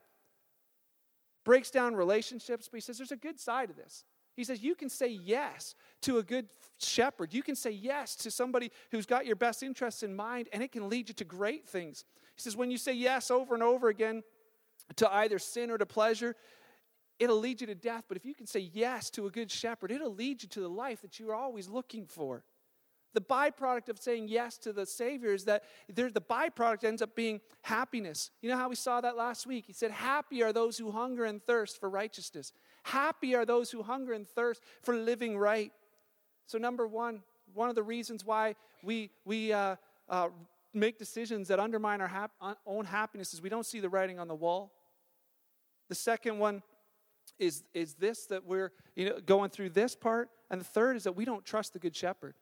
breaks 1.45 1.71
down 1.71 1.97
relationships. 1.97 2.69
But 2.71 2.77
he 2.77 2.81
says, 2.83 2.99
there's 2.99 3.13
a 3.13 3.17
good 3.17 3.41
side 3.41 3.71
of 3.71 3.77
this. 3.77 4.05
He 4.37 4.45
says, 4.45 4.63
You 4.63 4.75
can 4.75 4.89
say 4.89 5.09
yes 5.09 5.75
to 6.03 6.19
a 6.19 6.23
good 6.23 6.49
shepherd. 6.79 7.33
You 7.33 7.43
can 7.43 7.55
say 7.55 7.71
yes 7.71 8.17
to 8.17 8.31
somebody 8.31 8.71
who's 8.91 9.07
got 9.07 9.27
your 9.27 9.37
best 9.37 9.63
interests 9.63 10.03
in 10.03 10.15
mind, 10.15 10.49
and 10.53 10.63
it 10.63 10.73
can 10.73 10.89
lead 10.89 11.09
you 11.09 11.15
to 11.15 11.25
great 11.25 11.67
things. 11.67 12.05
He 12.37 12.43
says, 12.43 12.57
When 12.57 12.71
you 12.71 12.79
say 12.79 12.93
yes 12.93 13.31
over 13.31 13.55
and 13.55 13.63
over 13.63 13.89
again 13.89 14.23
to 14.97 15.13
either 15.13 15.39
sin 15.39 15.71
or 15.71 15.79
to 15.79 15.87
pleasure, 15.87 16.35
it'll 17.19 17.39
lead 17.39 17.61
you 17.61 17.67
to 17.69 17.75
death. 17.75 18.05
But 18.09 18.17
if 18.17 18.25
you 18.25 18.35
can 18.35 18.47
say 18.47 18.71
yes 18.73 19.11
to 19.11 19.27
a 19.27 19.31
good 19.31 19.51
shepherd, 19.51 19.91
it'll 19.91 20.15
lead 20.15 20.43
you 20.43 20.49
to 20.51 20.61
the 20.61 20.69
life 20.69 21.03
that 21.03 21.19
you 21.19 21.31
are 21.31 21.35
always 21.35 21.69
looking 21.69 22.07
for. 22.07 22.45
The 23.15 23.21
byproduct 23.21 23.89
of 23.89 24.01
saying 24.01 24.27
yes 24.27 24.59
to 24.59 24.73
the 24.73 24.85
Savior 24.85 25.33
is 25.33 25.45
that 25.45 25.63
the 25.89 26.11
byproduct 26.21 26.83
ends 26.83 27.01
up 27.01 27.15
being 27.15 27.41
happiness. 27.63 28.33
You 28.43 28.51
know 28.51 28.57
how 28.57 28.69
we 28.69 28.75
saw 28.75 29.01
that 29.01 29.17
last 29.17 29.47
week? 29.47 29.65
He 29.67 29.73
said, 29.73 29.93
Happy 29.93 30.43
are 30.43 30.53
those 30.53 30.77
who 30.77 30.91
hunger 30.91 31.25
and 31.25 31.41
thirst 31.41 31.79
for 31.79 31.89
righteousness. 31.89 32.53
Happy 32.83 33.37
are 33.37 33.47
those 33.47 33.71
who 33.71 33.85
hunger 33.85 34.13
and 34.13 34.27
thirst 34.27 34.63
for 34.83 34.97
living 34.97 35.39
right. 35.39 35.73
So, 36.47 36.59
number 36.59 36.89
one, 36.89 37.23
one 37.55 37.69
of 37.69 37.77
the 37.77 37.85
reasons 37.85 38.25
why 38.25 38.57
we, 38.83 39.11
we 39.25 39.53
uh, 39.53 39.77
uh, 40.09 40.29
make 40.75 40.99
decisions 40.99 41.47
that 41.49 41.61
undermine 41.61 42.01
our 42.01 42.09
hap- 42.09 42.33
uh, 42.41 42.55
own 42.67 42.85
happiness 42.85 43.33
is 43.33 43.41
we 43.41 43.49
don't 43.49 43.65
see 43.65 43.79
the 43.79 43.89
writing 43.89 44.19
on 44.19 44.27
the 44.27 44.35
wall. 44.35 44.73
The 45.89 45.95
second 45.95 46.39
one 46.39 46.63
is, 47.39 47.65
is 47.73 47.95
this 47.95 48.27
that 48.27 48.45
we're 48.45 48.73
you 48.97 49.11
know, 49.11 49.21
going 49.25 49.51
through 49.51 49.71
this 49.71 49.95
part. 49.95 50.31
And 50.51 50.61
the 50.61 50.65
third 50.65 50.97
is 50.97 51.05
that 51.05 51.17
we 51.17 51.25
don't 51.25 51.45
trust 51.45 51.73
the 51.73 51.79
Good 51.79 51.97
Shepherd. 51.97 52.35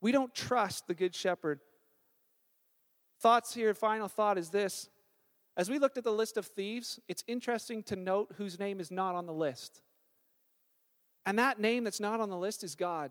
We 0.00 0.12
don't 0.12 0.34
trust 0.34 0.86
the 0.86 0.94
Good 0.94 1.14
Shepherd. 1.14 1.60
Thoughts 3.20 3.54
here, 3.54 3.74
final 3.74 4.08
thought 4.08 4.38
is 4.38 4.50
this. 4.50 4.88
As 5.56 5.70
we 5.70 5.78
looked 5.78 5.96
at 5.96 6.04
the 6.04 6.12
list 6.12 6.36
of 6.36 6.46
thieves, 6.46 7.00
it's 7.08 7.24
interesting 7.26 7.82
to 7.84 7.96
note 7.96 8.34
whose 8.36 8.58
name 8.58 8.78
is 8.78 8.90
not 8.90 9.14
on 9.14 9.26
the 9.26 9.32
list. 9.32 9.80
And 11.24 11.38
that 11.38 11.58
name 11.58 11.84
that's 11.84 12.00
not 12.00 12.20
on 12.20 12.28
the 12.28 12.36
list 12.36 12.62
is 12.62 12.74
God. 12.74 13.10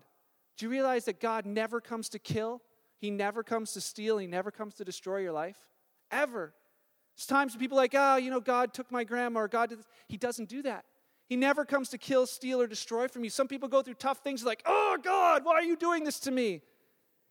Do 0.56 0.66
you 0.66 0.70
realize 0.70 1.04
that 1.04 1.20
God 1.20 1.44
never 1.44 1.80
comes 1.80 2.08
to 2.10 2.18
kill? 2.18 2.62
He 2.98 3.10
never 3.10 3.42
comes 3.42 3.72
to 3.72 3.80
steal. 3.80 4.16
He 4.18 4.26
never 4.26 4.50
comes 4.50 4.74
to 4.74 4.84
destroy 4.84 5.18
your 5.18 5.32
life. 5.32 5.58
Ever. 6.10 6.54
There's 7.16 7.26
times 7.26 7.52
when 7.52 7.60
people 7.60 7.76
like, 7.76 7.94
oh, 7.94 8.16
you 8.16 8.30
know, 8.30 8.40
God 8.40 8.72
took 8.72 8.90
my 8.90 9.04
grandma 9.04 9.40
or 9.40 9.48
God 9.48 9.70
did 9.70 9.80
this. 9.80 9.86
He 10.08 10.16
doesn't 10.16 10.48
do 10.48 10.62
that. 10.62 10.84
He 11.28 11.36
never 11.36 11.64
comes 11.64 11.88
to 11.90 11.98
kill, 11.98 12.26
steal, 12.26 12.60
or 12.60 12.66
destroy 12.66 13.08
from 13.08 13.24
you. 13.24 13.30
Some 13.30 13.48
people 13.48 13.68
go 13.68 13.82
through 13.82 13.94
tough 13.94 14.18
things 14.18 14.44
like, 14.44 14.62
oh, 14.64 14.96
God, 15.02 15.44
why 15.44 15.54
are 15.54 15.62
you 15.62 15.76
doing 15.76 16.04
this 16.04 16.20
to 16.20 16.30
me? 16.30 16.62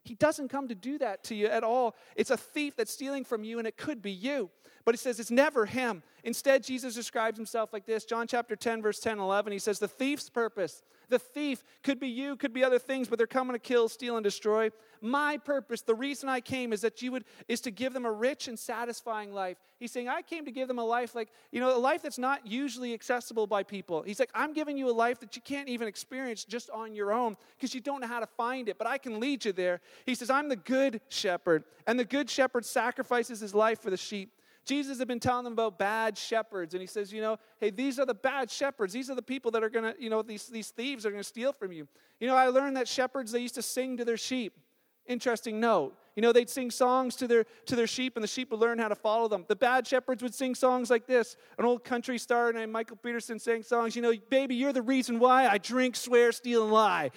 He 0.04 0.14
doesn't 0.14 0.48
come 0.48 0.68
to 0.68 0.74
do 0.74 0.98
that 0.98 1.24
to 1.24 1.34
you 1.34 1.46
at 1.46 1.64
all. 1.64 1.96
It's 2.14 2.30
a 2.30 2.36
thief 2.36 2.76
that's 2.76 2.92
stealing 2.92 3.24
from 3.24 3.42
you, 3.42 3.58
and 3.58 3.66
it 3.66 3.76
could 3.76 4.02
be 4.02 4.12
you. 4.12 4.50
But 4.84 4.94
he 4.94 4.98
says 4.98 5.18
it's 5.18 5.32
never 5.32 5.66
him. 5.66 6.02
Instead, 6.22 6.62
Jesus 6.62 6.94
describes 6.94 7.36
himself 7.36 7.72
like 7.72 7.86
this 7.86 8.04
John 8.04 8.28
chapter 8.28 8.54
10, 8.54 8.82
verse 8.82 9.00
10 9.00 9.18
11. 9.18 9.52
He 9.52 9.58
says, 9.58 9.78
The 9.78 9.88
thief's 9.88 10.30
purpose 10.30 10.82
the 11.08 11.18
thief 11.18 11.62
could 11.82 12.00
be 12.00 12.08
you, 12.08 12.36
could 12.36 12.52
be 12.52 12.64
other 12.64 12.78
things, 12.78 13.08
but 13.08 13.18
they're 13.18 13.26
coming 13.26 13.54
to 13.54 13.58
kill, 13.58 13.88
steal, 13.88 14.16
and 14.16 14.24
destroy. 14.24 14.70
My 15.00 15.36
purpose, 15.36 15.82
the 15.82 15.94
reason 15.94 16.28
I 16.28 16.40
came 16.40 16.72
is 16.72 16.80
that 16.80 17.02
you 17.02 17.12
would 17.12 17.24
is 17.48 17.60
to 17.62 17.70
give 17.70 17.92
them 17.92 18.04
a 18.04 18.12
rich 18.12 18.48
and 18.48 18.58
satisfying 18.58 19.32
life. 19.32 19.58
He's 19.78 19.92
saying, 19.92 20.08
I 20.08 20.22
came 20.22 20.46
to 20.46 20.50
give 20.50 20.68
them 20.68 20.78
a 20.78 20.84
life 20.84 21.14
like, 21.14 21.28
you 21.52 21.60
know, 21.60 21.76
a 21.76 21.78
life 21.78 22.02
that's 22.02 22.18
not 22.18 22.46
usually 22.46 22.94
accessible 22.94 23.46
by 23.46 23.62
people. 23.62 24.02
He's 24.02 24.18
like, 24.18 24.30
I'm 24.34 24.54
giving 24.54 24.78
you 24.78 24.88
a 24.88 24.92
life 24.92 25.20
that 25.20 25.36
you 25.36 25.42
can't 25.42 25.68
even 25.68 25.86
experience 25.86 26.44
just 26.44 26.70
on 26.70 26.94
your 26.94 27.12
own 27.12 27.36
because 27.56 27.74
you 27.74 27.80
don't 27.80 28.00
know 28.00 28.06
how 28.06 28.20
to 28.20 28.26
find 28.26 28.68
it, 28.68 28.78
but 28.78 28.86
I 28.86 28.98
can 28.98 29.20
lead 29.20 29.44
you 29.44 29.52
there. 29.52 29.80
He 30.06 30.14
says, 30.14 30.30
I'm 30.30 30.48
the 30.48 30.56
good 30.56 31.00
shepherd, 31.08 31.64
and 31.86 31.98
the 31.98 32.04
good 32.04 32.30
shepherd 32.30 32.64
sacrifices 32.64 33.40
his 33.40 33.54
life 33.54 33.80
for 33.80 33.90
the 33.90 33.96
sheep. 33.96 34.30
Jesus 34.66 34.98
had 34.98 35.06
been 35.06 35.20
telling 35.20 35.44
them 35.44 35.52
about 35.52 35.78
bad 35.78 36.18
shepherds, 36.18 36.74
and 36.74 36.80
he 36.80 36.88
says, 36.88 37.12
you 37.12 37.20
know, 37.20 37.38
hey, 37.60 37.70
these 37.70 38.00
are 38.00 38.04
the 38.04 38.14
bad 38.14 38.50
shepherds. 38.50 38.92
These 38.92 39.08
are 39.08 39.14
the 39.14 39.22
people 39.22 39.52
that 39.52 39.62
are 39.62 39.70
going 39.70 39.94
to, 39.94 40.02
you 40.02 40.10
know, 40.10 40.22
these, 40.22 40.48
these 40.48 40.70
thieves 40.70 41.06
are 41.06 41.10
going 41.10 41.22
to 41.22 41.28
steal 41.28 41.52
from 41.52 41.70
you. 41.70 41.86
You 42.18 42.26
know, 42.26 42.34
I 42.34 42.48
learned 42.48 42.76
that 42.76 42.88
shepherds, 42.88 43.30
they 43.30 43.38
used 43.38 43.54
to 43.54 43.62
sing 43.62 43.96
to 43.98 44.04
their 44.04 44.16
sheep. 44.16 44.58
Interesting 45.06 45.60
note. 45.60 45.96
You 46.16 46.22
know, 46.22 46.32
they'd 46.32 46.50
sing 46.50 46.72
songs 46.72 47.14
to 47.16 47.28
their, 47.28 47.44
to 47.66 47.76
their 47.76 47.86
sheep, 47.86 48.16
and 48.16 48.24
the 48.24 48.28
sheep 48.28 48.50
would 48.50 48.58
learn 48.58 48.80
how 48.80 48.88
to 48.88 48.96
follow 48.96 49.28
them. 49.28 49.44
The 49.46 49.54
bad 49.54 49.86
shepherds 49.86 50.20
would 50.20 50.34
sing 50.34 50.56
songs 50.56 50.90
like 50.90 51.06
this. 51.06 51.36
An 51.58 51.64
old 51.64 51.84
country 51.84 52.18
star 52.18 52.52
named 52.52 52.72
Michael 52.72 52.96
Peterson 52.96 53.38
sang 53.38 53.62
songs, 53.62 53.94
you 53.94 54.02
know, 54.02 54.12
baby, 54.30 54.56
you're 54.56 54.72
the 54.72 54.82
reason 54.82 55.20
why 55.20 55.46
I 55.46 55.58
drink, 55.58 55.94
swear, 55.94 56.32
steal, 56.32 56.64
and 56.64 56.72
lie. 56.72 57.12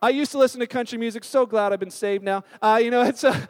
I 0.00 0.10
used 0.10 0.30
to 0.32 0.38
listen 0.38 0.60
to 0.60 0.68
country 0.68 0.98
music. 0.98 1.24
So 1.24 1.44
glad 1.44 1.72
I've 1.72 1.80
been 1.80 1.90
saved 1.90 2.22
now. 2.22 2.44
Uh, 2.62 2.78
you 2.80 2.92
know, 2.92 3.02
it's 3.08 3.24
a. 3.24 3.48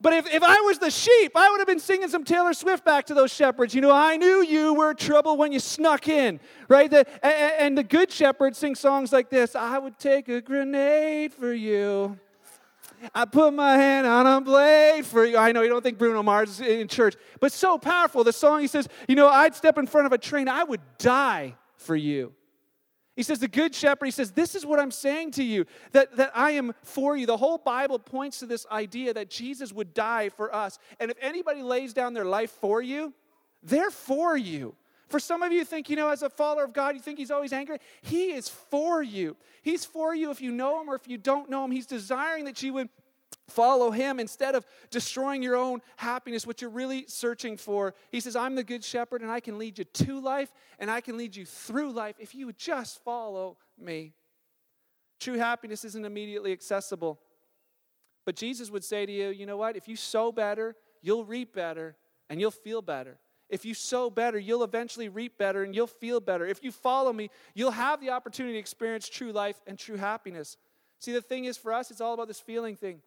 But 0.00 0.14
if, 0.14 0.32
if 0.32 0.42
I 0.42 0.60
was 0.62 0.78
the 0.78 0.90
sheep, 0.90 1.32
I 1.34 1.50
would 1.50 1.58
have 1.58 1.66
been 1.66 1.78
singing 1.78 2.08
some 2.08 2.24
Taylor 2.24 2.54
Swift 2.54 2.84
back 2.84 3.06
to 3.06 3.14
those 3.14 3.32
shepherds. 3.32 3.74
You 3.74 3.82
know, 3.82 3.92
I 3.92 4.16
knew 4.16 4.42
you 4.42 4.72
were 4.72 4.94
trouble 4.94 5.36
when 5.36 5.52
you 5.52 5.60
snuck 5.60 6.08
in, 6.08 6.40
right? 6.68 6.90
The, 6.90 7.06
and, 7.22 7.52
and 7.58 7.78
the 7.78 7.82
good 7.82 8.10
shepherd 8.10 8.56
sings 8.56 8.80
songs 8.80 9.12
like 9.12 9.28
this 9.28 9.54
I 9.54 9.78
would 9.78 9.98
take 9.98 10.28
a 10.28 10.40
grenade 10.40 11.34
for 11.34 11.52
you. 11.52 12.18
I 13.14 13.24
put 13.24 13.54
my 13.54 13.76
hand 13.76 14.06
on 14.06 14.26
a 14.26 14.40
blade 14.40 15.06
for 15.06 15.24
you. 15.24 15.36
I 15.36 15.52
know 15.52 15.62
you 15.62 15.68
don't 15.68 15.82
think 15.82 15.98
Bruno 15.98 16.22
Mars 16.22 16.50
is 16.50 16.60
in 16.60 16.88
church, 16.88 17.16
but 17.38 17.52
so 17.52 17.78
powerful. 17.78 18.24
The 18.24 18.32
song 18.32 18.60
he 18.60 18.66
says, 18.66 18.88
you 19.08 19.16
know, 19.16 19.28
I'd 19.28 19.54
step 19.54 19.78
in 19.78 19.86
front 19.86 20.06
of 20.06 20.12
a 20.12 20.18
train, 20.18 20.48
I 20.48 20.64
would 20.64 20.80
die 20.98 21.56
for 21.76 21.96
you. 21.96 22.34
He 23.20 23.24
says, 23.24 23.38
The 23.38 23.48
good 23.48 23.74
shepherd, 23.74 24.06
he 24.06 24.10
says, 24.12 24.32
This 24.32 24.54
is 24.54 24.64
what 24.64 24.80
I'm 24.80 24.90
saying 24.90 25.32
to 25.32 25.44
you, 25.44 25.66
that, 25.92 26.16
that 26.16 26.32
I 26.34 26.52
am 26.52 26.72
for 26.82 27.18
you. 27.18 27.26
The 27.26 27.36
whole 27.36 27.58
Bible 27.58 27.98
points 27.98 28.38
to 28.38 28.46
this 28.46 28.64
idea 28.72 29.12
that 29.12 29.28
Jesus 29.28 29.74
would 29.74 29.92
die 29.92 30.30
for 30.30 30.54
us. 30.54 30.78
And 30.98 31.10
if 31.10 31.18
anybody 31.20 31.62
lays 31.62 31.92
down 31.92 32.14
their 32.14 32.24
life 32.24 32.50
for 32.50 32.80
you, 32.80 33.12
they're 33.62 33.90
for 33.90 34.38
you. 34.38 34.74
For 35.08 35.20
some 35.20 35.42
of 35.42 35.52
you 35.52 35.66
think, 35.66 35.90
you 35.90 35.96
know, 35.96 36.08
as 36.08 36.22
a 36.22 36.30
follower 36.30 36.64
of 36.64 36.72
God, 36.72 36.94
you 36.94 37.02
think 37.02 37.18
he's 37.18 37.30
always 37.30 37.52
angry. 37.52 37.76
He 38.00 38.32
is 38.32 38.48
for 38.48 39.02
you. 39.02 39.36
He's 39.60 39.84
for 39.84 40.14
you 40.14 40.30
if 40.30 40.40
you 40.40 40.50
know 40.50 40.80
him 40.80 40.88
or 40.88 40.94
if 40.94 41.06
you 41.06 41.18
don't 41.18 41.50
know 41.50 41.62
him. 41.66 41.72
He's 41.72 41.84
desiring 41.84 42.46
that 42.46 42.62
you 42.62 42.72
would 42.72 42.88
follow 43.50 43.90
him 43.90 44.20
instead 44.20 44.54
of 44.54 44.64
destroying 44.90 45.42
your 45.42 45.56
own 45.56 45.80
happiness, 45.96 46.46
what 46.46 46.60
you're 46.60 46.70
really 46.70 47.04
searching 47.08 47.56
for. 47.56 47.94
He 48.10 48.20
says, 48.20 48.36
I'm 48.36 48.54
the 48.54 48.64
good 48.64 48.84
shepherd 48.84 49.22
and 49.22 49.30
I 49.30 49.40
can 49.40 49.58
lead 49.58 49.78
you 49.78 49.84
to 49.84 50.20
life 50.20 50.52
and 50.78 50.90
I 50.90 51.00
can 51.00 51.16
lead 51.16 51.36
you 51.36 51.44
through 51.44 51.92
life 51.92 52.16
if 52.18 52.34
you 52.34 52.46
would 52.46 52.58
just 52.58 53.02
follow 53.04 53.56
me. 53.78 54.14
True 55.18 55.36
happiness 55.36 55.84
isn't 55.84 56.04
immediately 56.04 56.52
accessible. 56.52 57.20
But 58.24 58.36
Jesus 58.36 58.70
would 58.70 58.84
say 58.84 59.06
to 59.06 59.12
you, 59.12 59.28
you 59.28 59.46
know 59.46 59.56
what? 59.56 59.76
If 59.76 59.88
you 59.88 59.96
sow 59.96 60.32
better, 60.32 60.76
you'll 61.02 61.24
reap 61.24 61.54
better 61.54 61.96
and 62.28 62.40
you'll 62.40 62.50
feel 62.50 62.82
better. 62.82 63.18
If 63.48 63.64
you 63.64 63.74
sow 63.74 64.08
better, 64.10 64.38
you'll 64.38 64.62
eventually 64.62 65.08
reap 65.08 65.36
better 65.36 65.64
and 65.64 65.74
you'll 65.74 65.88
feel 65.88 66.20
better. 66.20 66.46
If 66.46 66.62
you 66.62 66.70
follow 66.70 67.12
me, 67.12 67.30
you'll 67.54 67.72
have 67.72 68.00
the 68.00 68.10
opportunity 68.10 68.54
to 68.54 68.60
experience 68.60 69.08
true 69.08 69.32
life 69.32 69.60
and 69.66 69.78
true 69.78 69.96
happiness. 69.96 70.56
See, 71.00 71.12
the 71.12 71.20
thing 71.20 71.46
is 71.46 71.56
for 71.56 71.72
us, 71.72 71.90
it's 71.90 72.00
all 72.00 72.14
about 72.14 72.28
this 72.28 72.38
feeling 72.38 72.76
thing. 72.76 73.00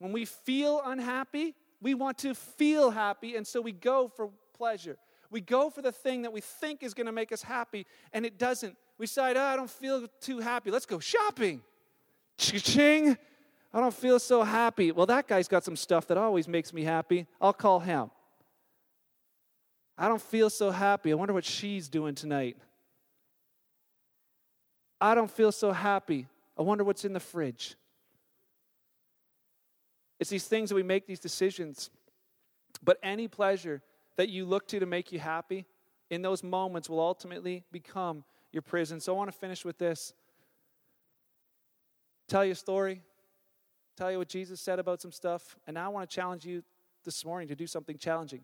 When 0.00 0.12
we 0.12 0.24
feel 0.24 0.80
unhappy, 0.84 1.54
we 1.80 1.94
want 1.94 2.18
to 2.18 2.34
feel 2.34 2.90
happy, 2.90 3.36
and 3.36 3.46
so 3.46 3.60
we 3.60 3.72
go 3.72 4.08
for 4.08 4.30
pleasure. 4.56 4.96
We 5.30 5.42
go 5.42 5.70
for 5.70 5.82
the 5.82 5.92
thing 5.92 6.22
that 6.22 6.32
we 6.32 6.40
think 6.40 6.82
is 6.82 6.94
going 6.94 7.06
to 7.06 7.12
make 7.12 7.32
us 7.32 7.42
happy, 7.42 7.86
and 8.12 8.26
it 8.26 8.38
doesn't. 8.38 8.76
We 8.98 9.06
decide, 9.06 9.36
oh, 9.36 9.42
I 9.42 9.56
don't 9.56 9.70
feel 9.70 10.08
too 10.20 10.40
happy. 10.40 10.70
Let's 10.70 10.86
go 10.86 10.98
shopping. 10.98 11.62
Ching. 12.38 13.16
I 13.72 13.80
don't 13.80 13.94
feel 13.94 14.18
so 14.18 14.42
happy. 14.42 14.90
Well, 14.90 15.06
that 15.06 15.28
guy's 15.28 15.48
got 15.48 15.64
some 15.64 15.76
stuff 15.76 16.06
that 16.08 16.16
always 16.16 16.48
makes 16.48 16.72
me 16.72 16.82
happy. 16.82 17.26
I'll 17.40 17.52
call 17.52 17.78
him. 17.80 18.10
I 19.96 20.08
don't 20.08 20.22
feel 20.22 20.48
so 20.48 20.70
happy. 20.70 21.12
I 21.12 21.14
wonder 21.14 21.34
what 21.34 21.44
she's 21.44 21.90
doing 21.90 22.14
tonight. 22.14 22.56
I 24.98 25.14
don't 25.14 25.30
feel 25.30 25.52
so 25.52 25.72
happy. 25.72 26.26
I 26.58 26.62
wonder 26.62 26.84
what's 26.84 27.04
in 27.04 27.12
the 27.12 27.20
fridge. 27.20 27.76
It's 30.20 30.30
these 30.30 30.46
things 30.46 30.68
that 30.68 30.76
we 30.76 30.82
make 30.82 31.06
these 31.06 31.18
decisions. 31.18 31.90
But 32.84 32.98
any 33.02 33.26
pleasure 33.26 33.82
that 34.16 34.28
you 34.28 34.44
look 34.44 34.68
to 34.68 34.78
to 34.78 34.86
make 34.86 35.10
you 35.10 35.18
happy, 35.18 35.66
in 36.10 36.22
those 36.22 36.44
moments 36.44 36.88
will 36.88 37.00
ultimately 37.00 37.64
become 37.72 38.22
your 38.52 38.62
prison. 38.62 39.00
So 39.00 39.14
I 39.14 39.16
want 39.16 39.32
to 39.32 39.36
finish 39.36 39.64
with 39.64 39.78
this. 39.78 40.12
Tell 42.28 42.44
you 42.44 42.52
a 42.52 42.56
story, 42.56 43.02
tell 43.96 44.12
you 44.12 44.18
what 44.18 44.28
Jesus 44.28 44.60
said 44.60 44.78
about 44.78 45.00
some 45.00 45.10
stuff, 45.10 45.56
and 45.66 45.74
now 45.74 45.86
I 45.86 45.88
want 45.88 46.08
to 46.08 46.14
challenge 46.14 46.44
you 46.44 46.62
this 47.04 47.24
morning 47.24 47.48
to 47.48 47.56
do 47.56 47.66
something 47.66 47.98
challenging. 47.98 48.40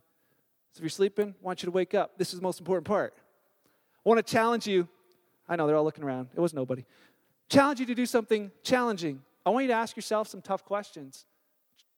So 0.72 0.78
if 0.78 0.82
you're 0.82 0.90
sleeping, 0.90 1.36
I 1.40 1.44
want 1.44 1.62
you 1.62 1.66
to 1.66 1.70
wake 1.70 1.94
up. 1.94 2.18
This 2.18 2.32
is 2.32 2.40
the 2.40 2.42
most 2.42 2.58
important 2.58 2.86
part. 2.86 3.14
I 4.04 4.08
want 4.08 4.24
to 4.24 4.28
challenge 4.32 4.66
you. 4.66 4.88
I 5.48 5.54
know 5.54 5.66
they're 5.66 5.76
all 5.76 5.84
looking 5.84 6.02
around. 6.02 6.30
It 6.34 6.40
was 6.40 6.52
nobody. 6.52 6.84
Challenge 7.48 7.78
you 7.78 7.86
to 7.86 7.94
do 7.94 8.06
something 8.06 8.50
challenging. 8.64 9.22
I 9.44 9.50
want 9.50 9.64
you 9.64 9.68
to 9.68 9.74
ask 9.74 9.94
yourself 9.94 10.26
some 10.26 10.42
tough 10.42 10.64
questions. 10.64 11.26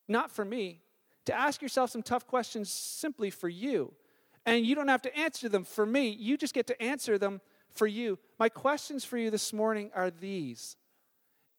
Not 0.09 0.31
for 0.31 0.43
me, 0.43 0.81
to 1.25 1.33
ask 1.33 1.61
yourself 1.61 1.91
some 1.91 2.03
tough 2.03 2.27
questions 2.27 2.69
simply 2.69 3.29
for 3.29 3.47
you. 3.47 3.93
And 4.45 4.65
you 4.65 4.75
don't 4.75 4.87
have 4.87 5.03
to 5.03 5.15
answer 5.15 5.47
them 5.47 5.63
for 5.63 5.85
me, 5.85 6.09
you 6.09 6.37
just 6.37 6.53
get 6.53 6.67
to 6.67 6.81
answer 6.81 7.17
them 7.17 7.39
for 7.69 7.87
you. 7.87 8.17
My 8.39 8.49
questions 8.49 9.05
for 9.05 9.17
you 9.17 9.29
this 9.29 9.53
morning 9.53 9.91
are 9.93 10.09
these 10.09 10.75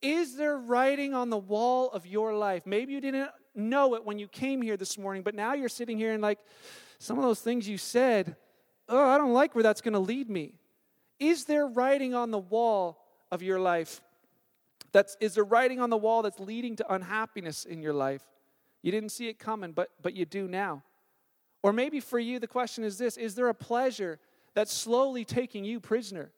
Is 0.03 0.37
there 0.37 0.59
writing 0.59 1.15
on 1.15 1.31
the 1.31 1.39
wall 1.39 1.91
of 1.91 2.07
your 2.07 2.35
life? 2.35 2.67
Maybe 2.67 2.93
you 2.93 3.01
didn't 3.01 3.31
know 3.55 3.95
it 3.95 4.05
when 4.05 4.19
you 4.19 4.29
came 4.29 4.61
here 4.61 4.77
this 4.77 4.99
morning, 4.99 5.23
but 5.23 5.35
now 5.35 5.55
you're 5.55 5.69
sitting 5.69 5.97
here 5.97 6.13
and 6.13 6.23
like, 6.23 6.39
some 6.99 7.17
of 7.17 7.25
those 7.25 7.41
things 7.41 7.67
you 7.67 7.79
said, 7.79 8.37
oh, 8.89 9.09
I 9.09 9.17
don't 9.17 9.33
like 9.33 9.55
where 9.55 9.63
that's 9.63 9.81
going 9.81 9.95
to 9.95 10.01
lead 10.01 10.29
me. 10.29 10.55
Is 11.19 11.45
there 11.45 11.67
writing 11.67 12.15
on 12.15 12.31
the 12.31 12.39
wall 12.39 13.03
of 13.31 13.43
your 13.43 13.59
life? 13.59 14.03
That's, 14.93 15.17
is 15.21 15.35
there 15.35 15.45
writing 15.45 15.81
on 15.81 15.91
the 15.91 15.97
wall 15.97 16.23
that's 16.23 16.41
leading 16.41 16.77
to 16.77 16.93
unhappiness 16.93 17.65
in 17.65 17.83
your 17.83 17.93
life? 17.93 18.27
You 18.83 18.91
didn't 18.93 19.11
see 19.11 19.29
it 19.29 19.39
coming, 19.39 19.73
but, 19.73 19.91
but 20.03 20.15
you 20.15 20.25
do 20.25 20.49
now. 20.49 20.83
Or 21.63 21.73
maybe 21.73 22.01
for 22.01 22.19
you, 22.19 22.39
the 22.39 22.47
question 22.47 22.85
is 22.85 22.99
this 22.99 23.17
Is 23.17 23.35
there 23.35 23.49
a 23.49 23.55
pleasure 23.55 24.19
that's 24.55 24.73
slowly 24.73 25.25
taking 25.25 25.65
you 25.65 25.81
prisoner? 25.81 26.31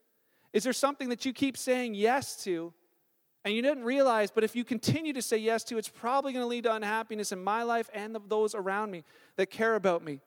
Is 0.53 0.65
there 0.65 0.73
something 0.73 1.09
that 1.09 1.25
you 1.25 1.33
keep 1.33 1.57
saying 1.57 1.95
yes 1.95 2.43
to 2.45 2.73
and 3.45 3.55
you 3.55 3.63
didn't 3.63 3.85
realize, 3.85 4.31
but 4.31 4.45
if 4.45 4.55
you 4.55 4.65
continue 4.65 5.13
to 5.15 5.23
say 5.23 5.39
yes 5.39 5.65
to, 5.65 5.79
it's 5.79 5.89
probably 5.89 6.33
going 6.33 6.45
to 6.45 6.49
lead 6.49 6.65
to 6.65 6.75
unhappiness 6.75 7.33
in 7.33 7.43
my 7.43 7.63
life 7.63 7.89
and 7.95 8.17
those 8.29 8.55
around 8.55 8.91
me 8.91 9.03
that 9.37 9.51
care 9.51 9.75
about 9.75 10.05
me? 10.05 10.21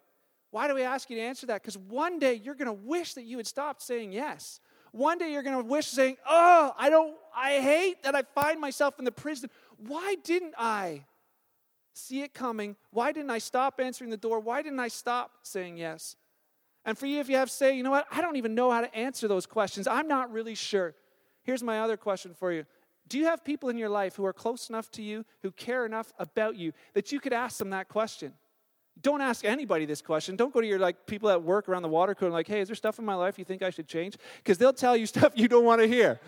Why 0.52 0.68
do 0.68 0.74
we 0.74 0.84
ask 0.84 1.10
you 1.10 1.18
to 1.18 1.22
answer 1.22 1.46
that? 1.48 1.62
Because 1.62 1.78
one 1.78 2.18
day 2.18 2.34
you're 2.34 2.56
going 2.56 2.68
to 2.68 2.74
wish 2.74 3.14
that 3.16 3.24
you 3.24 3.38
had 3.38 3.46
stopped 3.46 3.82
saying 3.82 4.14
yes. 4.14 4.60
One 4.92 5.18
day 5.18 5.32
you're 5.32 5.44
going 5.44 5.58
to 5.58 5.64
wish 5.64 5.88
saying, 5.88 6.16
"Oh, 6.28 6.74
I 6.78 6.90
don't 6.90 7.14
I 7.36 7.60
hate 7.60 8.04
that 8.04 8.16
I 8.16 8.22
find 8.22 8.62
myself 8.62 8.98
in 8.98 9.04
the 9.04 9.12
prison. 9.12 9.50
Why 9.78 10.16
didn't 10.24 10.54
I 10.58 11.04
see 11.96 12.22
it 12.22 12.34
coming? 12.34 12.76
Why 12.92 13.12
didn't 13.12 13.32
I 13.32 13.40
stop 13.40 13.80
answering 13.80 14.10
the 14.10 14.18
door? 14.18 14.40
Why 14.40 14.62
didn't 14.62 14.80
I 14.80 14.88
stop 14.88 15.32
saying 15.44 15.78
yes?" 15.78 16.16
And 16.86 16.98
for 16.98 17.08
you 17.08 17.20
if 17.20 17.30
you 17.30 17.38
have 17.38 17.50
say, 17.50 17.76
"You 17.76 17.84
know 17.84 17.92
what? 17.92 18.08
I 18.12 18.22
don't 18.22 18.36
even 18.36 18.54
know 18.54 18.70
how 18.70 18.82
to 18.82 18.96
answer 18.96 19.28
those 19.28 19.46
questions. 19.46 19.88
I'm 19.88 20.08
not 20.08 20.32
really 20.32 20.56
sure." 20.56 20.94
Here's 21.44 21.64
my 21.64 21.80
other 21.82 21.96
question 21.96 22.34
for 22.34 22.52
you. 22.52 22.66
Do 23.08 23.20
you 23.20 23.26
have 23.26 23.44
people 23.44 23.70
in 23.70 23.78
your 23.78 23.90
life 23.90 24.16
who 24.16 24.26
are 24.26 24.34
close 24.34 24.70
enough 24.70 24.90
to 24.92 25.04
you, 25.04 25.26
who 25.44 25.52
care 25.52 25.86
enough 25.86 26.12
about 26.18 26.56
you 26.56 26.74
that 26.94 27.12
you 27.12 27.20
could 27.20 27.34
ask 27.34 27.58
them 27.58 27.70
that 27.70 27.88
question? 27.88 28.34
Don't 29.02 29.22
ask 29.22 29.46
anybody 29.46 29.86
this 29.86 30.02
question. 30.02 30.36
Don't 30.36 30.54
go 30.54 30.62
to 30.62 30.68
your 30.68 30.80
like 30.80 31.06
people 31.06 31.30
at 31.30 31.44
work 31.44 31.70
around 31.70 31.84
the 31.84 31.90
water 31.90 32.16
cooler 32.16 32.32
like, 32.32 32.48
hey, 32.48 32.62
is 32.62 32.70
there 32.70 32.76
stuff 32.76 32.98
in 32.98 33.06
my 33.06 33.14
life 33.14 33.38
you 33.38 33.46
think 33.46 33.62
I 33.62 33.70
should 33.70 33.88
change? 33.88 34.18
Because 34.38 34.58
they'll 34.58 34.74
tell 34.74 34.98
you 34.98 35.06
stuff 35.16 35.34
you 35.36 35.48
don't 35.48 35.66
want 35.66 35.82
to 35.82 35.88
hear. 35.88 36.20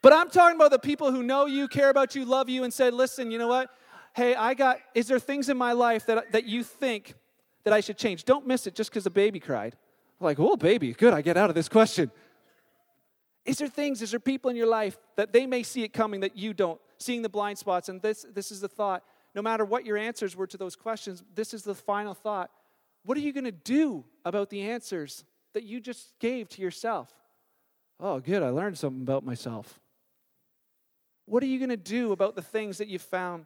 But 0.00 0.12
I'm 0.12 0.30
talking 0.30 0.56
about 0.56 0.70
the 0.70 0.78
people 0.78 1.10
who 1.10 1.22
know 1.22 1.46
you, 1.46 1.68
care 1.68 1.90
about 1.90 2.14
you, 2.14 2.24
love 2.24 2.48
you, 2.48 2.62
and 2.62 2.72
said, 2.72 2.94
listen, 2.94 3.30
you 3.30 3.38
know 3.38 3.48
what? 3.48 3.70
Hey, 4.16 4.34
I 4.34 4.54
got, 4.54 4.78
is 4.94 5.08
there 5.08 5.18
things 5.18 5.50
in 5.50 5.58
my 5.58 5.72
life 5.72 6.06
that, 6.06 6.32
that 6.32 6.46
you 6.46 6.62
think 6.62 7.12
that 7.64 7.74
I 7.74 7.80
should 7.80 7.98
change? 7.98 8.24
Don't 8.24 8.46
miss 8.46 8.66
it 8.66 8.74
just 8.74 8.88
because 8.88 9.04
a 9.04 9.10
baby 9.10 9.38
cried. 9.38 9.76
like, 10.20 10.38
oh, 10.40 10.56
baby, 10.56 10.94
good, 10.94 11.12
I 11.12 11.20
get 11.20 11.36
out 11.36 11.50
of 11.50 11.54
this 11.54 11.68
question. 11.68 12.10
Is 13.44 13.58
there 13.58 13.68
things, 13.68 14.00
is 14.00 14.12
there 14.12 14.20
people 14.20 14.50
in 14.50 14.56
your 14.56 14.68
life 14.68 14.96
that 15.16 15.34
they 15.34 15.46
may 15.46 15.62
see 15.62 15.82
it 15.82 15.92
coming 15.92 16.20
that 16.20 16.34
you 16.34 16.54
don't, 16.54 16.80
seeing 16.96 17.20
the 17.20 17.28
blind 17.28 17.58
spots? 17.58 17.90
And 17.90 18.00
this, 18.00 18.24
this 18.32 18.50
is 18.50 18.60
the 18.60 18.68
thought 18.68 19.04
no 19.34 19.42
matter 19.42 19.66
what 19.66 19.84
your 19.84 19.98
answers 19.98 20.34
were 20.34 20.46
to 20.46 20.56
those 20.56 20.74
questions, 20.74 21.22
this 21.34 21.52
is 21.52 21.62
the 21.62 21.74
final 21.74 22.14
thought. 22.14 22.50
What 23.04 23.18
are 23.18 23.20
you 23.20 23.34
going 23.34 23.44
to 23.44 23.52
do 23.52 24.06
about 24.24 24.48
the 24.48 24.62
answers 24.62 25.24
that 25.52 25.62
you 25.62 25.78
just 25.78 26.18
gave 26.20 26.48
to 26.50 26.62
yourself? 26.62 27.12
Oh, 28.00 28.18
good, 28.18 28.42
I 28.42 28.48
learned 28.48 28.78
something 28.78 29.02
about 29.02 29.26
myself. 29.26 29.78
What 31.26 31.42
are 31.42 31.46
you 31.46 31.58
going 31.58 31.68
to 31.68 31.76
do 31.76 32.12
about 32.12 32.34
the 32.34 32.40
things 32.40 32.78
that 32.78 32.88
you 32.88 32.98
found? 32.98 33.44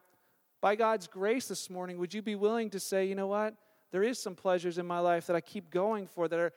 By 0.61 0.77
God's 0.77 1.07
grace 1.07 1.49
this 1.49 1.71
morning, 1.71 1.99
would 1.99 2.13
you 2.13 2.21
be 2.21 2.35
willing 2.35 2.71
to 2.71 2.81
say, 2.81 3.07
you 3.07 3.15
know 3.15 3.27
what? 3.27 3.55
There 3.93 4.03
is 4.03 4.19
some 4.19 4.35
pleasures 4.35 4.79
in 4.79 4.87
my 4.87 4.99
life 4.99 5.27
that 5.27 5.37
I 5.37 5.41
keep 5.41 5.71
going 5.71 6.07
for 6.07 6.29
that 6.29 6.39
are, 6.39 6.53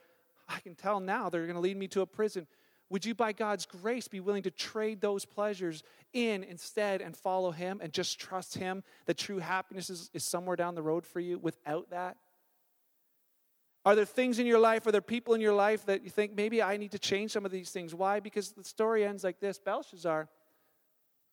I 0.48 0.60
can 0.60 0.74
tell 0.74 1.00
now, 1.00 1.30
they're 1.30 1.46
going 1.46 1.54
to 1.54 1.60
lead 1.60 1.76
me 1.76 1.88
to 1.88 2.02
a 2.02 2.06
prison. 2.06 2.46
Would 2.90 3.06
you, 3.06 3.14
by 3.14 3.32
God's 3.32 3.64
grace, 3.64 4.06
be 4.06 4.20
willing 4.20 4.42
to 4.42 4.50
trade 4.50 5.00
those 5.00 5.24
pleasures 5.24 5.82
in 6.12 6.44
instead 6.44 7.00
and 7.00 7.16
follow 7.16 7.50
Him 7.50 7.80
and 7.82 7.92
just 7.92 8.20
trust 8.20 8.58
Him 8.58 8.84
that 9.06 9.16
true 9.16 9.38
happiness 9.38 9.88
is, 9.88 10.10
is 10.12 10.22
somewhere 10.22 10.54
down 10.54 10.74
the 10.74 10.82
road 10.82 11.06
for 11.06 11.18
you 11.18 11.38
without 11.38 11.90
that? 11.90 12.18
Are 13.86 13.94
there 13.94 14.04
things 14.04 14.38
in 14.38 14.46
your 14.46 14.58
life, 14.58 14.86
are 14.86 14.92
there 14.92 15.00
people 15.00 15.34
in 15.34 15.40
your 15.40 15.54
life 15.54 15.86
that 15.86 16.04
you 16.04 16.10
think 16.10 16.34
maybe 16.34 16.62
I 16.62 16.76
need 16.76 16.92
to 16.92 16.98
change 16.98 17.32
some 17.32 17.44
of 17.44 17.50
these 17.50 17.70
things? 17.70 17.94
Why? 17.94 18.20
Because 18.20 18.52
the 18.52 18.64
story 18.64 19.04
ends 19.04 19.24
like 19.24 19.40
this 19.40 19.58
Belshazzar 19.58 20.28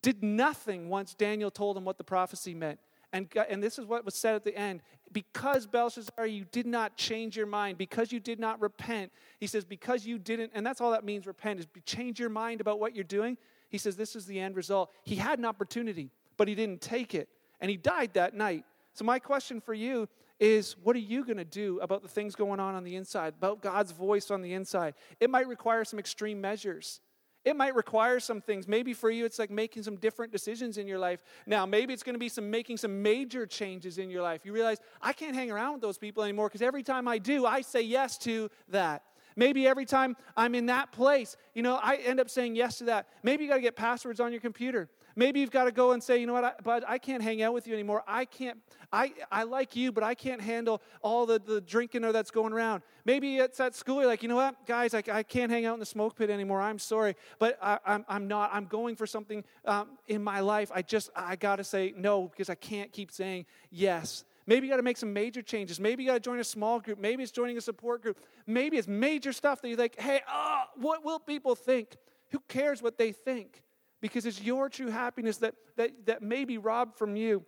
did 0.02 0.24
nothing 0.24 0.89
once 0.89 1.14
Daniel 1.14 1.52
told 1.52 1.78
him 1.78 1.86
what 1.86 1.97
the 1.97 2.04
prophecy 2.04 2.54
meant. 2.54 2.80
And, 3.14 3.28
and 3.49 3.62
this 3.62 3.78
is 3.78 3.86
what 3.86 4.06
was 4.06 4.16
said 4.16 4.36
at 4.36 4.43
the 4.43 4.58
end. 4.58 4.82
Because, 5.12 5.68
Belshazzar, 5.68 6.26
you 6.28 6.45
did 6.52 6.66
not 6.66 6.95
change 6.95 7.36
your 7.36 7.45
mind, 7.45 7.78
because 7.78 8.12
you 8.12 8.22
did 8.22 8.39
not 8.39 8.62
repent, 8.62 9.12
he 9.39 9.47
says, 9.47 9.66
because 9.66 10.06
you 10.06 10.18
didn't, 10.18 10.52
and 10.56 10.66
that's 10.66 10.80
all 10.80 10.91
that 10.91 11.04
means 11.04 11.28
repent, 11.28 11.60
is 11.60 11.68
change 11.86 12.20
your 12.20 12.30
mind 12.30 12.62
about 12.62 12.80
what 12.80 12.95
you're 12.95 13.04
doing. 13.04 13.38
He 13.70 13.78
says, 13.78 13.97
this 13.97 14.16
is 14.16 14.26
the 14.26 14.39
end 14.39 14.56
result. 14.56 14.91
He 15.04 15.16
had 15.16 15.39
an 15.39 15.45
opportunity, 15.45 16.12
but 16.38 16.47
he 16.47 16.56
didn't 16.56 16.82
take 16.82 17.14
it. 17.14 17.28
And 17.60 17.70
he 17.70 17.78
died 17.78 18.14
that 18.14 18.34
night. 18.34 18.64
So, 18.93 19.04
my 19.04 19.20
question 19.20 19.60
for 19.60 19.74
you 19.74 20.08
is 20.39 20.76
what 20.84 20.95
are 20.95 20.99
you 20.99 21.24
going 21.24 21.38
to 21.38 21.45
do 21.45 21.80
about 21.82 22.02
the 22.02 22.08
things 22.08 22.36
going 22.36 22.60
on 22.60 22.76
on 22.76 22.84
the 22.84 22.95
inside, 22.95 23.34
about 23.38 23.62
God's 23.62 23.91
voice 23.91 24.32
on 24.32 24.41
the 24.41 24.54
inside? 24.54 24.95
It 25.20 25.30
might 25.30 25.47
require 25.47 25.84
some 25.84 25.99
extreme 25.99 26.41
measures. 26.41 27.02
It 27.44 27.56
might 27.56 27.74
require 27.74 28.20
some 28.20 28.39
things. 28.39 28.68
Maybe 28.68 28.94
for 28.94 29.10
you, 29.10 29.26
it's 29.26 29.39
like 29.39 29.50
making 29.50 29.84
some 29.84 29.96
different 29.96 30.32
decisions 30.32 30.78
in 30.78 30.88
your 30.88 31.00
life. 31.00 31.24
Now, 31.48 31.66
maybe 31.66 31.94
it's 31.94 32.04
going 32.04 32.14
to 32.14 32.20
be 32.20 32.30
some 32.30 32.52
making 32.52 32.78
some 32.78 33.02
major 33.02 33.46
changes 33.48 33.98
in 33.98 34.10
your 34.12 34.22
life. 34.22 34.46
You 34.46 34.54
realize, 34.54 34.78
I 35.02 35.14
can't 35.14 35.36
hang 35.36 35.50
around 35.50 35.74
with 35.74 35.82
those 35.82 35.98
people 35.98 36.24
anymore 36.24 36.48
because 36.50 36.62
every 36.62 36.84
time 36.84 37.08
I 37.08 37.18
do, 37.18 37.46
I 37.46 37.62
say 37.62 37.82
yes 37.82 38.18
to 38.20 38.50
that. 38.70 39.04
Maybe 39.36 39.68
every 39.68 39.86
time 39.86 40.18
I'm 40.36 40.56
in 40.56 40.68
that 40.68 40.92
place, 40.92 41.38
you 41.56 41.64
know, 41.64 41.80
I 41.82 41.96
end 41.96 42.20
up 42.20 42.30
saying 42.30 42.56
yes 42.56 42.78
to 42.80 42.84
that. 42.86 43.08
Maybe 43.24 43.44
you 43.44 43.50
got 43.50 43.56
to 43.56 43.62
get 43.62 43.76
passwords 43.76 44.20
on 44.20 44.32
your 44.32 44.42
computer. 44.42 44.89
Maybe 45.16 45.39
you've 45.39 45.51
got 45.51 45.66
to 45.66 45.72
go 45.72 45.91
and 45.91 46.01
say, 46.01 46.20
you 46.20 46.28
know 46.28 46.34
what, 46.34 46.43
I, 46.43 46.53
but 46.64 46.88
I 46.88 46.97
can't 46.97 47.22
hang 47.22 47.41
out 47.41 47.53
with 47.53 47.68
you 47.68 47.74
anymore. 47.74 48.03
I 48.07 48.26
can't, 48.26 48.57
I, 48.91 49.14
I 49.32 49.43
like 49.43 49.76
you, 49.76 49.91
but 49.91 50.03
I 50.03 50.16
can't 50.16 50.41
handle 50.41 50.82
all 51.01 51.26
the, 51.26 51.39
the 51.39 51.62
drinking 51.62 52.03
or 52.03 52.12
that's 52.12 52.32
going 52.32 52.53
around. 52.53 52.84
Maybe 53.05 53.38
it's 53.38 53.59
at 53.59 53.76
school, 53.76 53.97
you're 53.97 54.07
like, 54.07 54.24
you 54.24 54.30
know 54.30 54.36
what, 54.36 54.66
guys, 54.66 54.93
I, 54.93 55.03
I 55.12 55.24
can't 55.24 55.51
hang 55.51 55.66
out 55.66 55.74
in 55.74 55.80
the 55.80 55.86
smoke 55.86 56.18
pit 56.18 56.30
anymore. 56.30 56.62
I'm 56.62 56.80
sorry, 56.80 57.16
but 57.39 57.57
I, 57.62 57.74
am 57.74 57.80
I'm, 57.86 58.05
I'm 58.07 58.28
not. 58.28 58.51
I'm 58.53 58.66
going 58.66 58.95
for 58.95 59.07
something 59.07 59.43
um, 59.66 59.89
in 60.07 60.24
my 60.24 60.39
life. 60.39 60.72
I 60.74 60.82
just, 60.82 61.09
I 61.16 61.36
got 61.36 61.57
to 61.57 61.64
say 61.64 61.93
no 61.95 62.28
because 62.28 62.49
I 62.49 62.55
can't 62.55 62.91
keep 62.91 63.12
saying 63.12 63.45
yes. 63.70 64.24
Maybe 64.47 64.68
you 64.68 64.74
got 64.74 64.78
to 64.78 64.84
make 64.84 64.97
some 64.97 65.14
major 65.14 65.41
changes. 65.41 65.80
Maybe 65.80 66.03
you 66.03 66.09
got 66.09 66.16
to 66.16 66.20
join 66.20 66.39
a 66.39 66.43
small 66.43 66.80
group. 66.80 66.99
Maybe 66.99 67.24
it's 67.24 67.32
joining 67.32 67.57
a 67.57 67.62
support 67.62 68.01
group. 68.01 68.20
Maybe 68.47 68.78
it's 68.78 68.88
major 68.88 69.34
stuff 69.34 69.62
that 69.62 69.70
you're 69.70 69.78
like, 69.78 69.99
hey, 69.99 70.22
oh, 70.30 70.64
what 70.76 71.05
will 71.05 71.20
people 71.20 71.55
think? 71.55 71.95
Who 72.32 72.39
cares 72.47 72.82
what 72.82 72.97
they 72.97 73.12
think? 73.12 73.62
Because 74.02 74.26
it's 74.26 74.41
your 74.41 74.68
true 74.70 74.89
happiness 74.89 75.38
that, 75.38 75.56
that, 75.78 75.91
that 76.06 76.22
may 76.22 76.43
be 76.45 76.58
robbed 76.58 76.97
from 76.97 77.16
you. 77.16 77.45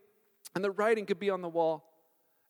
And 0.56 0.64
the 0.64 0.72
writing 0.72 1.06
could 1.06 1.20
be 1.20 1.30
on 1.30 1.42
the 1.42 1.50
wall. 1.50 1.90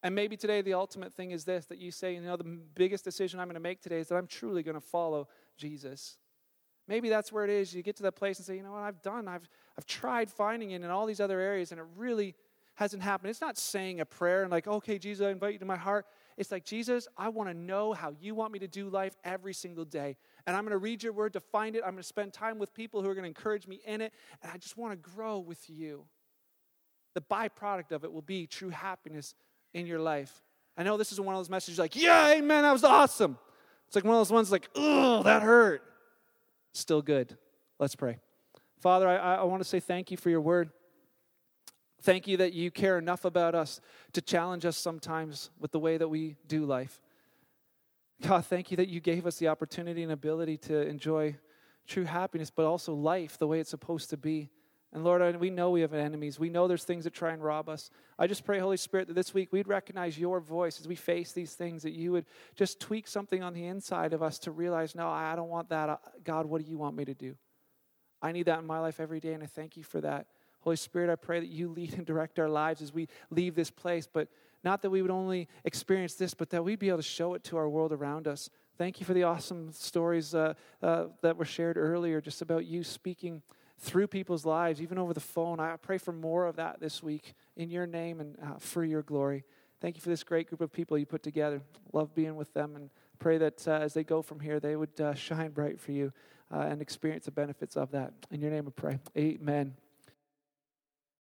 And 0.03 0.13
maybe 0.13 0.35
today 0.35 0.61
the 0.61 0.73
ultimate 0.73 1.13
thing 1.13 1.31
is 1.31 1.45
this 1.45 1.65
that 1.67 1.77
you 1.77 1.89
say, 1.89 2.15
you 2.15 2.21
know, 2.21 2.35
the 2.35 2.59
biggest 2.75 3.05
decision 3.05 3.39
I'm 3.39 3.47
going 3.47 3.55
to 3.55 3.61
make 3.61 3.81
today 3.81 3.99
is 3.99 4.09
that 4.09 4.15
I'm 4.15 4.27
truly 4.27 4.61
going 4.61 4.75
to 4.75 4.81
follow 4.81 5.29
Jesus. 5.57 6.17
Maybe 6.87 7.07
that's 7.07 7.31
where 7.31 7.45
it 7.45 7.49
is. 7.49 7.73
You 7.73 7.81
get 7.81 7.95
to 7.97 8.03
that 8.03 8.17
place 8.17 8.37
and 8.37 8.45
say, 8.45 8.57
you 8.57 8.63
know 8.63 8.73
what, 8.73 8.81
I've 8.81 9.01
done, 9.01 9.29
I've, 9.29 9.47
I've 9.77 9.85
tried 9.85 10.29
finding 10.29 10.71
it 10.71 10.83
in 10.83 10.89
all 10.89 11.05
these 11.05 11.21
other 11.21 11.39
areas, 11.39 11.71
and 11.71 11.79
it 11.79 11.87
really 11.95 12.35
hasn't 12.75 13.01
happened. 13.01 13.29
It's 13.29 13.39
not 13.39 13.57
saying 13.57 14.01
a 14.01 14.05
prayer 14.05 14.41
and 14.43 14.51
like, 14.51 14.67
okay, 14.67 14.97
Jesus, 14.97 15.25
I 15.25 15.29
invite 15.29 15.53
you 15.53 15.59
to 15.59 15.65
my 15.65 15.77
heart. 15.77 16.05
It's 16.35 16.51
like, 16.51 16.65
Jesus, 16.65 17.07
I 17.17 17.29
want 17.29 17.49
to 17.49 17.53
know 17.53 17.93
how 17.93 18.13
you 18.19 18.35
want 18.35 18.51
me 18.51 18.59
to 18.59 18.67
do 18.67 18.89
life 18.89 19.15
every 19.23 19.53
single 19.53 19.85
day. 19.85 20.17
And 20.45 20.55
I'm 20.55 20.63
going 20.63 20.71
to 20.71 20.77
read 20.77 21.03
your 21.03 21.13
word 21.13 21.33
to 21.33 21.39
find 21.39 21.75
it. 21.75 21.83
I'm 21.85 21.91
going 21.91 21.97
to 21.97 22.03
spend 22.03 22.33
time 22.33 22.59
with 22.59 22.73
people 22.73 23.01
who 23.01 23.09
are 23.09 23.13
going 23.13 23.23
to 23.23 23.29
encourage 23.29 23.67
me 23.67 23.79
in 23.85 24.01
it. 24.01 24.13
And 24.41 24.51
I 24.51 24.57
just 24.57 24.77
want 24.77 24.91
to 24.91 25.09
grow 25.11 25.39
with 25.39 25.69
you. 25.69 26.05
The 27.13 27.21
byproduct 27.21 27.91
of 27.91 28.03
it 28.03 28.11
will 28.11 28.21
be 28.21 28.47
true 28.47 28.69
happiness 28.69 29.35
in 29.73 29.85
your 29.85 29.99
life. 29.99 30.41
I 30.75 30.83
know 30.83 30.97
this 30.97 31.11
is 31.11 31.21
one 31.21 31.35
of 31.35 31.39
those 31.39 31.49
messages 31.49 31.79
like, 31.79 31.95
yeah, 31.95 32.33
amen, 32.33 32.63
that 32.63 32.71
was 32.71 32.83
awesome. 32.83 33.37
It's 33.87 33.95
like 33.95 34.03
one 34.03 34.15
of 34.15 34.19
those 34.19 34.31
ones 34.31 34.51
like, 34.51 34.69
oh, 34.75 35.23
that 35.23 35.43
hurt. 35.43 35.83
Still 36.73 37.01
good. 37.01 37.37
Let's 37.79 37.95
pray. 37.95 38.17
Father, 38.79 39.07
I, 39.07 39.35
I 39.35 39.43
want 39.43 39.61
to 39.61 39.69
say 39.69 39.79
thank 39.79 40.09
you 40.09 40.17
for 40.17 40.29
your 40.29 40.41
word. 40.41 40.71
Thank 42.01 42.27
you 42.27 42.37
that 42.37 42.53
you 42.53 42.71
care 42.71 42.97
enough 42.97 43.23
about 43.23 43.55
us 43.55 43.79
to 44.13 44.21
challenge 44.21 44.65
us 44.65 44.75
sometimes 44.75 45.51
with 45.59 45.71
the 45.71 45.79
way 45.79 45.97
that 45.97 46.07
we 46.07 46.35
do 46.47 46.65
life. 46.65 46.99
God, 48.21 48.45
thank 48.45 48.71
you 48.71 48.77
that 48.77 48.87
you 48.87 48.99
gave 48.99 49.25
us 49.25 49.37
the 49.37 49.47
opportunity 49.49 50.03
and 50.03 50.11
ability 50.11 50.57
to 50.57 50.87
enjoy 50.87 51.35
true 51.87 52.05
happiness, 52.05 52.49
but 52.49 52.65
also 52.65 52.93
life 52.93 53.37
the 53.37 53.47
way 53.47 53.59
it's 53.59 53.69
supposed 53.69 54.09
to 54.11 54.17
be. 54.17 54.49
And 54.93 55.03
Lord, 55.03 55.37
we 55.37 55.49
know 55.49 55.71
we 55.71 55.81
have 55.81 55.93
enemies. 55.93 56.39
We 56.39 56.51
know 56.51 56.67
there's 56.67 56.83
things 56.83 57.05
that 57.05 57.13
try 57.13 57.31
and 57.31 57.43
rob 57.43 57.67
us. 57.67 57.89
I 58.19 58.27
just 58.27 58.45
pray, 58.45 58.59
Holy 58.59 58.77
Spirit, 58.77 59.07
that 59.07 59.15
this 59.15 59.33
week 59.33 59.51
we'd 59.51 59.67
recognize 59.67 60.19
your 60.19 60.39
voice 60.39 60.79
as 60.79 60.87
we 60.87 60.95
face 60.95 61.31
these 61.31 61.53
things, 61.55 61.81
that 61.81 61.93
you 61.93 62.11
would 62.11 62.25
just 62.55 62.79
tweak 62.79 63.07
something 63.07 63.41
on 63.41 63.53
the 63.53 63.65
inside 63.65 64.13
of 64.13 64.21
us 64.21 64.37
to 64.39 64.51
realize, 64.51 64.93
no, 64.93 65.09
I 65.09 65.35
don't 65.35 65.49
want 65.49 65.69
that. 65.69 65.89
Uh, 65.89 65.97
God, 66.23 66.45
what 66.45 66.63
do 66.63 66.69
you 66.69 66.77
want 66.77 66.95
me 66.95 67.05
to 67.05 67.15
do? 67.15 67.35
I 68.21 68.31
need 68.31 68.45
that 68.45 68.59
in 68.59 68.67
my 68.67 68.79
life 68.79 68.99
every 68.99 69.19
day, 69.19 69.33
and 69.33 69.41
I 69.41 69.47
thank 69.47 69.75
you 69.75 69.83
for 69.83 69.99
that. 70.01 70.27
Holy 70.59 70.75
Spirit, 70.75 71.09
I 71.11 71.15
pray 71.15 71.39
that 71.39 71.49
you 71.49 71.69
lead 71.69 71.95
and 71.95 72.05
direct 72.05 72.37
our 72.37 72.47
lives 72.47 72.81
as 72.81 72.93
we 72.93 73.09
leave 73.31 73.55
this 73.55 73.71
place, 73.71 74.07
but 74.11 74.29
not 74.63 74.81
that 74.81 74.89
we 74.89 75.01
would 75.01 75.11
only 75.11 75.47
experience 75.65 76.15
this, 76.15 76.33
but 76.33 76.49
that 76.51 76.63
we'd 76.63 76.79
be 76.79 76.89
able 76.89 76.99
to 76.99 77.03
show 77.03 77.33
it 77.33 77.43
to 77.45 77.57
our 77.57 77.69
world 77.69 77.91
around 77.91 78.27
us. 78.27 78.49
Thank 78.77 78.99
you 78.99 79.05
for 79.05 79.13
the 79.13 79.23
awesome 79.23 79.71
stories 79.71 80.33
uh, 80.33 80.53
uh, 80.81 81.05
that 81.21 81.37
were 81.37 81.45
shared 81.45 81.77
earlier, 81.77 82.21
just 82.21 82.41
about 82.41 82.65
you 82.65 82.83
speaking 82.83 83.41
through 83.79 84.07
people's 84.07 84.45
lives, 84.45 84.81
even 84.81 84.97
over 84.97 85.13
the 85.13 85.19
phone. 85.19 85.59
I 85.59 85.75
pray 85.75 85.97
for 85.97 86.11
more 86.11 86.47
of 86.47 86.55
that 86.55 86.79
this 86.79 87.03
week 87.03 87.33
in 87.55 87.69
your 87.69 87.85
name 87.85 88.19
and 88.19 88.37
uh, 88.41 88.57
for 88.57 88.83
your 88.83 89.03
glory. 89.03 89.43
Thank 89.81 89.95
you 89.95 90.01
for 90.01 90.09
this 90.09 90.23
great 90.23 90.47
group 90.47 90.61
of 90.61 90.71
people 90.71 90.97
you 90.97 91.05
put 91.05 91.23
together. 91.23 91.61
Love 91.91 92.15
being 92.15 92.35
with 92.35 92.53
them 92.53 92.75
and 92.75 92.89
pray 93.19 93.37
that 93.37 93.67
uh, 93.67 93.71
as 93.71 93.93
they 93.93 94.03
go 94.03 94.21
from 94.21 94.39
here, 94.39 94.59
they 94.59 94.75
would 94.75 94.99
uh, 95.01 95.13
shine 95.13 95.51
bright 95.51 95.79
for 95.79 95.91
you 95.91 96.13
uh, 96.51 96.59
and 96.59 96.81
experience 96.81 97.25
the 97.25 97.31
benefits 97.31 97.75
of 97.75 97.91
that. 97.91 98.13
In 98.31 98.39
your 98.39 98.51
name 98.51 98.65
we 98.65 98.71
pray. 98.71 98.99
Amen. 99.17 99.75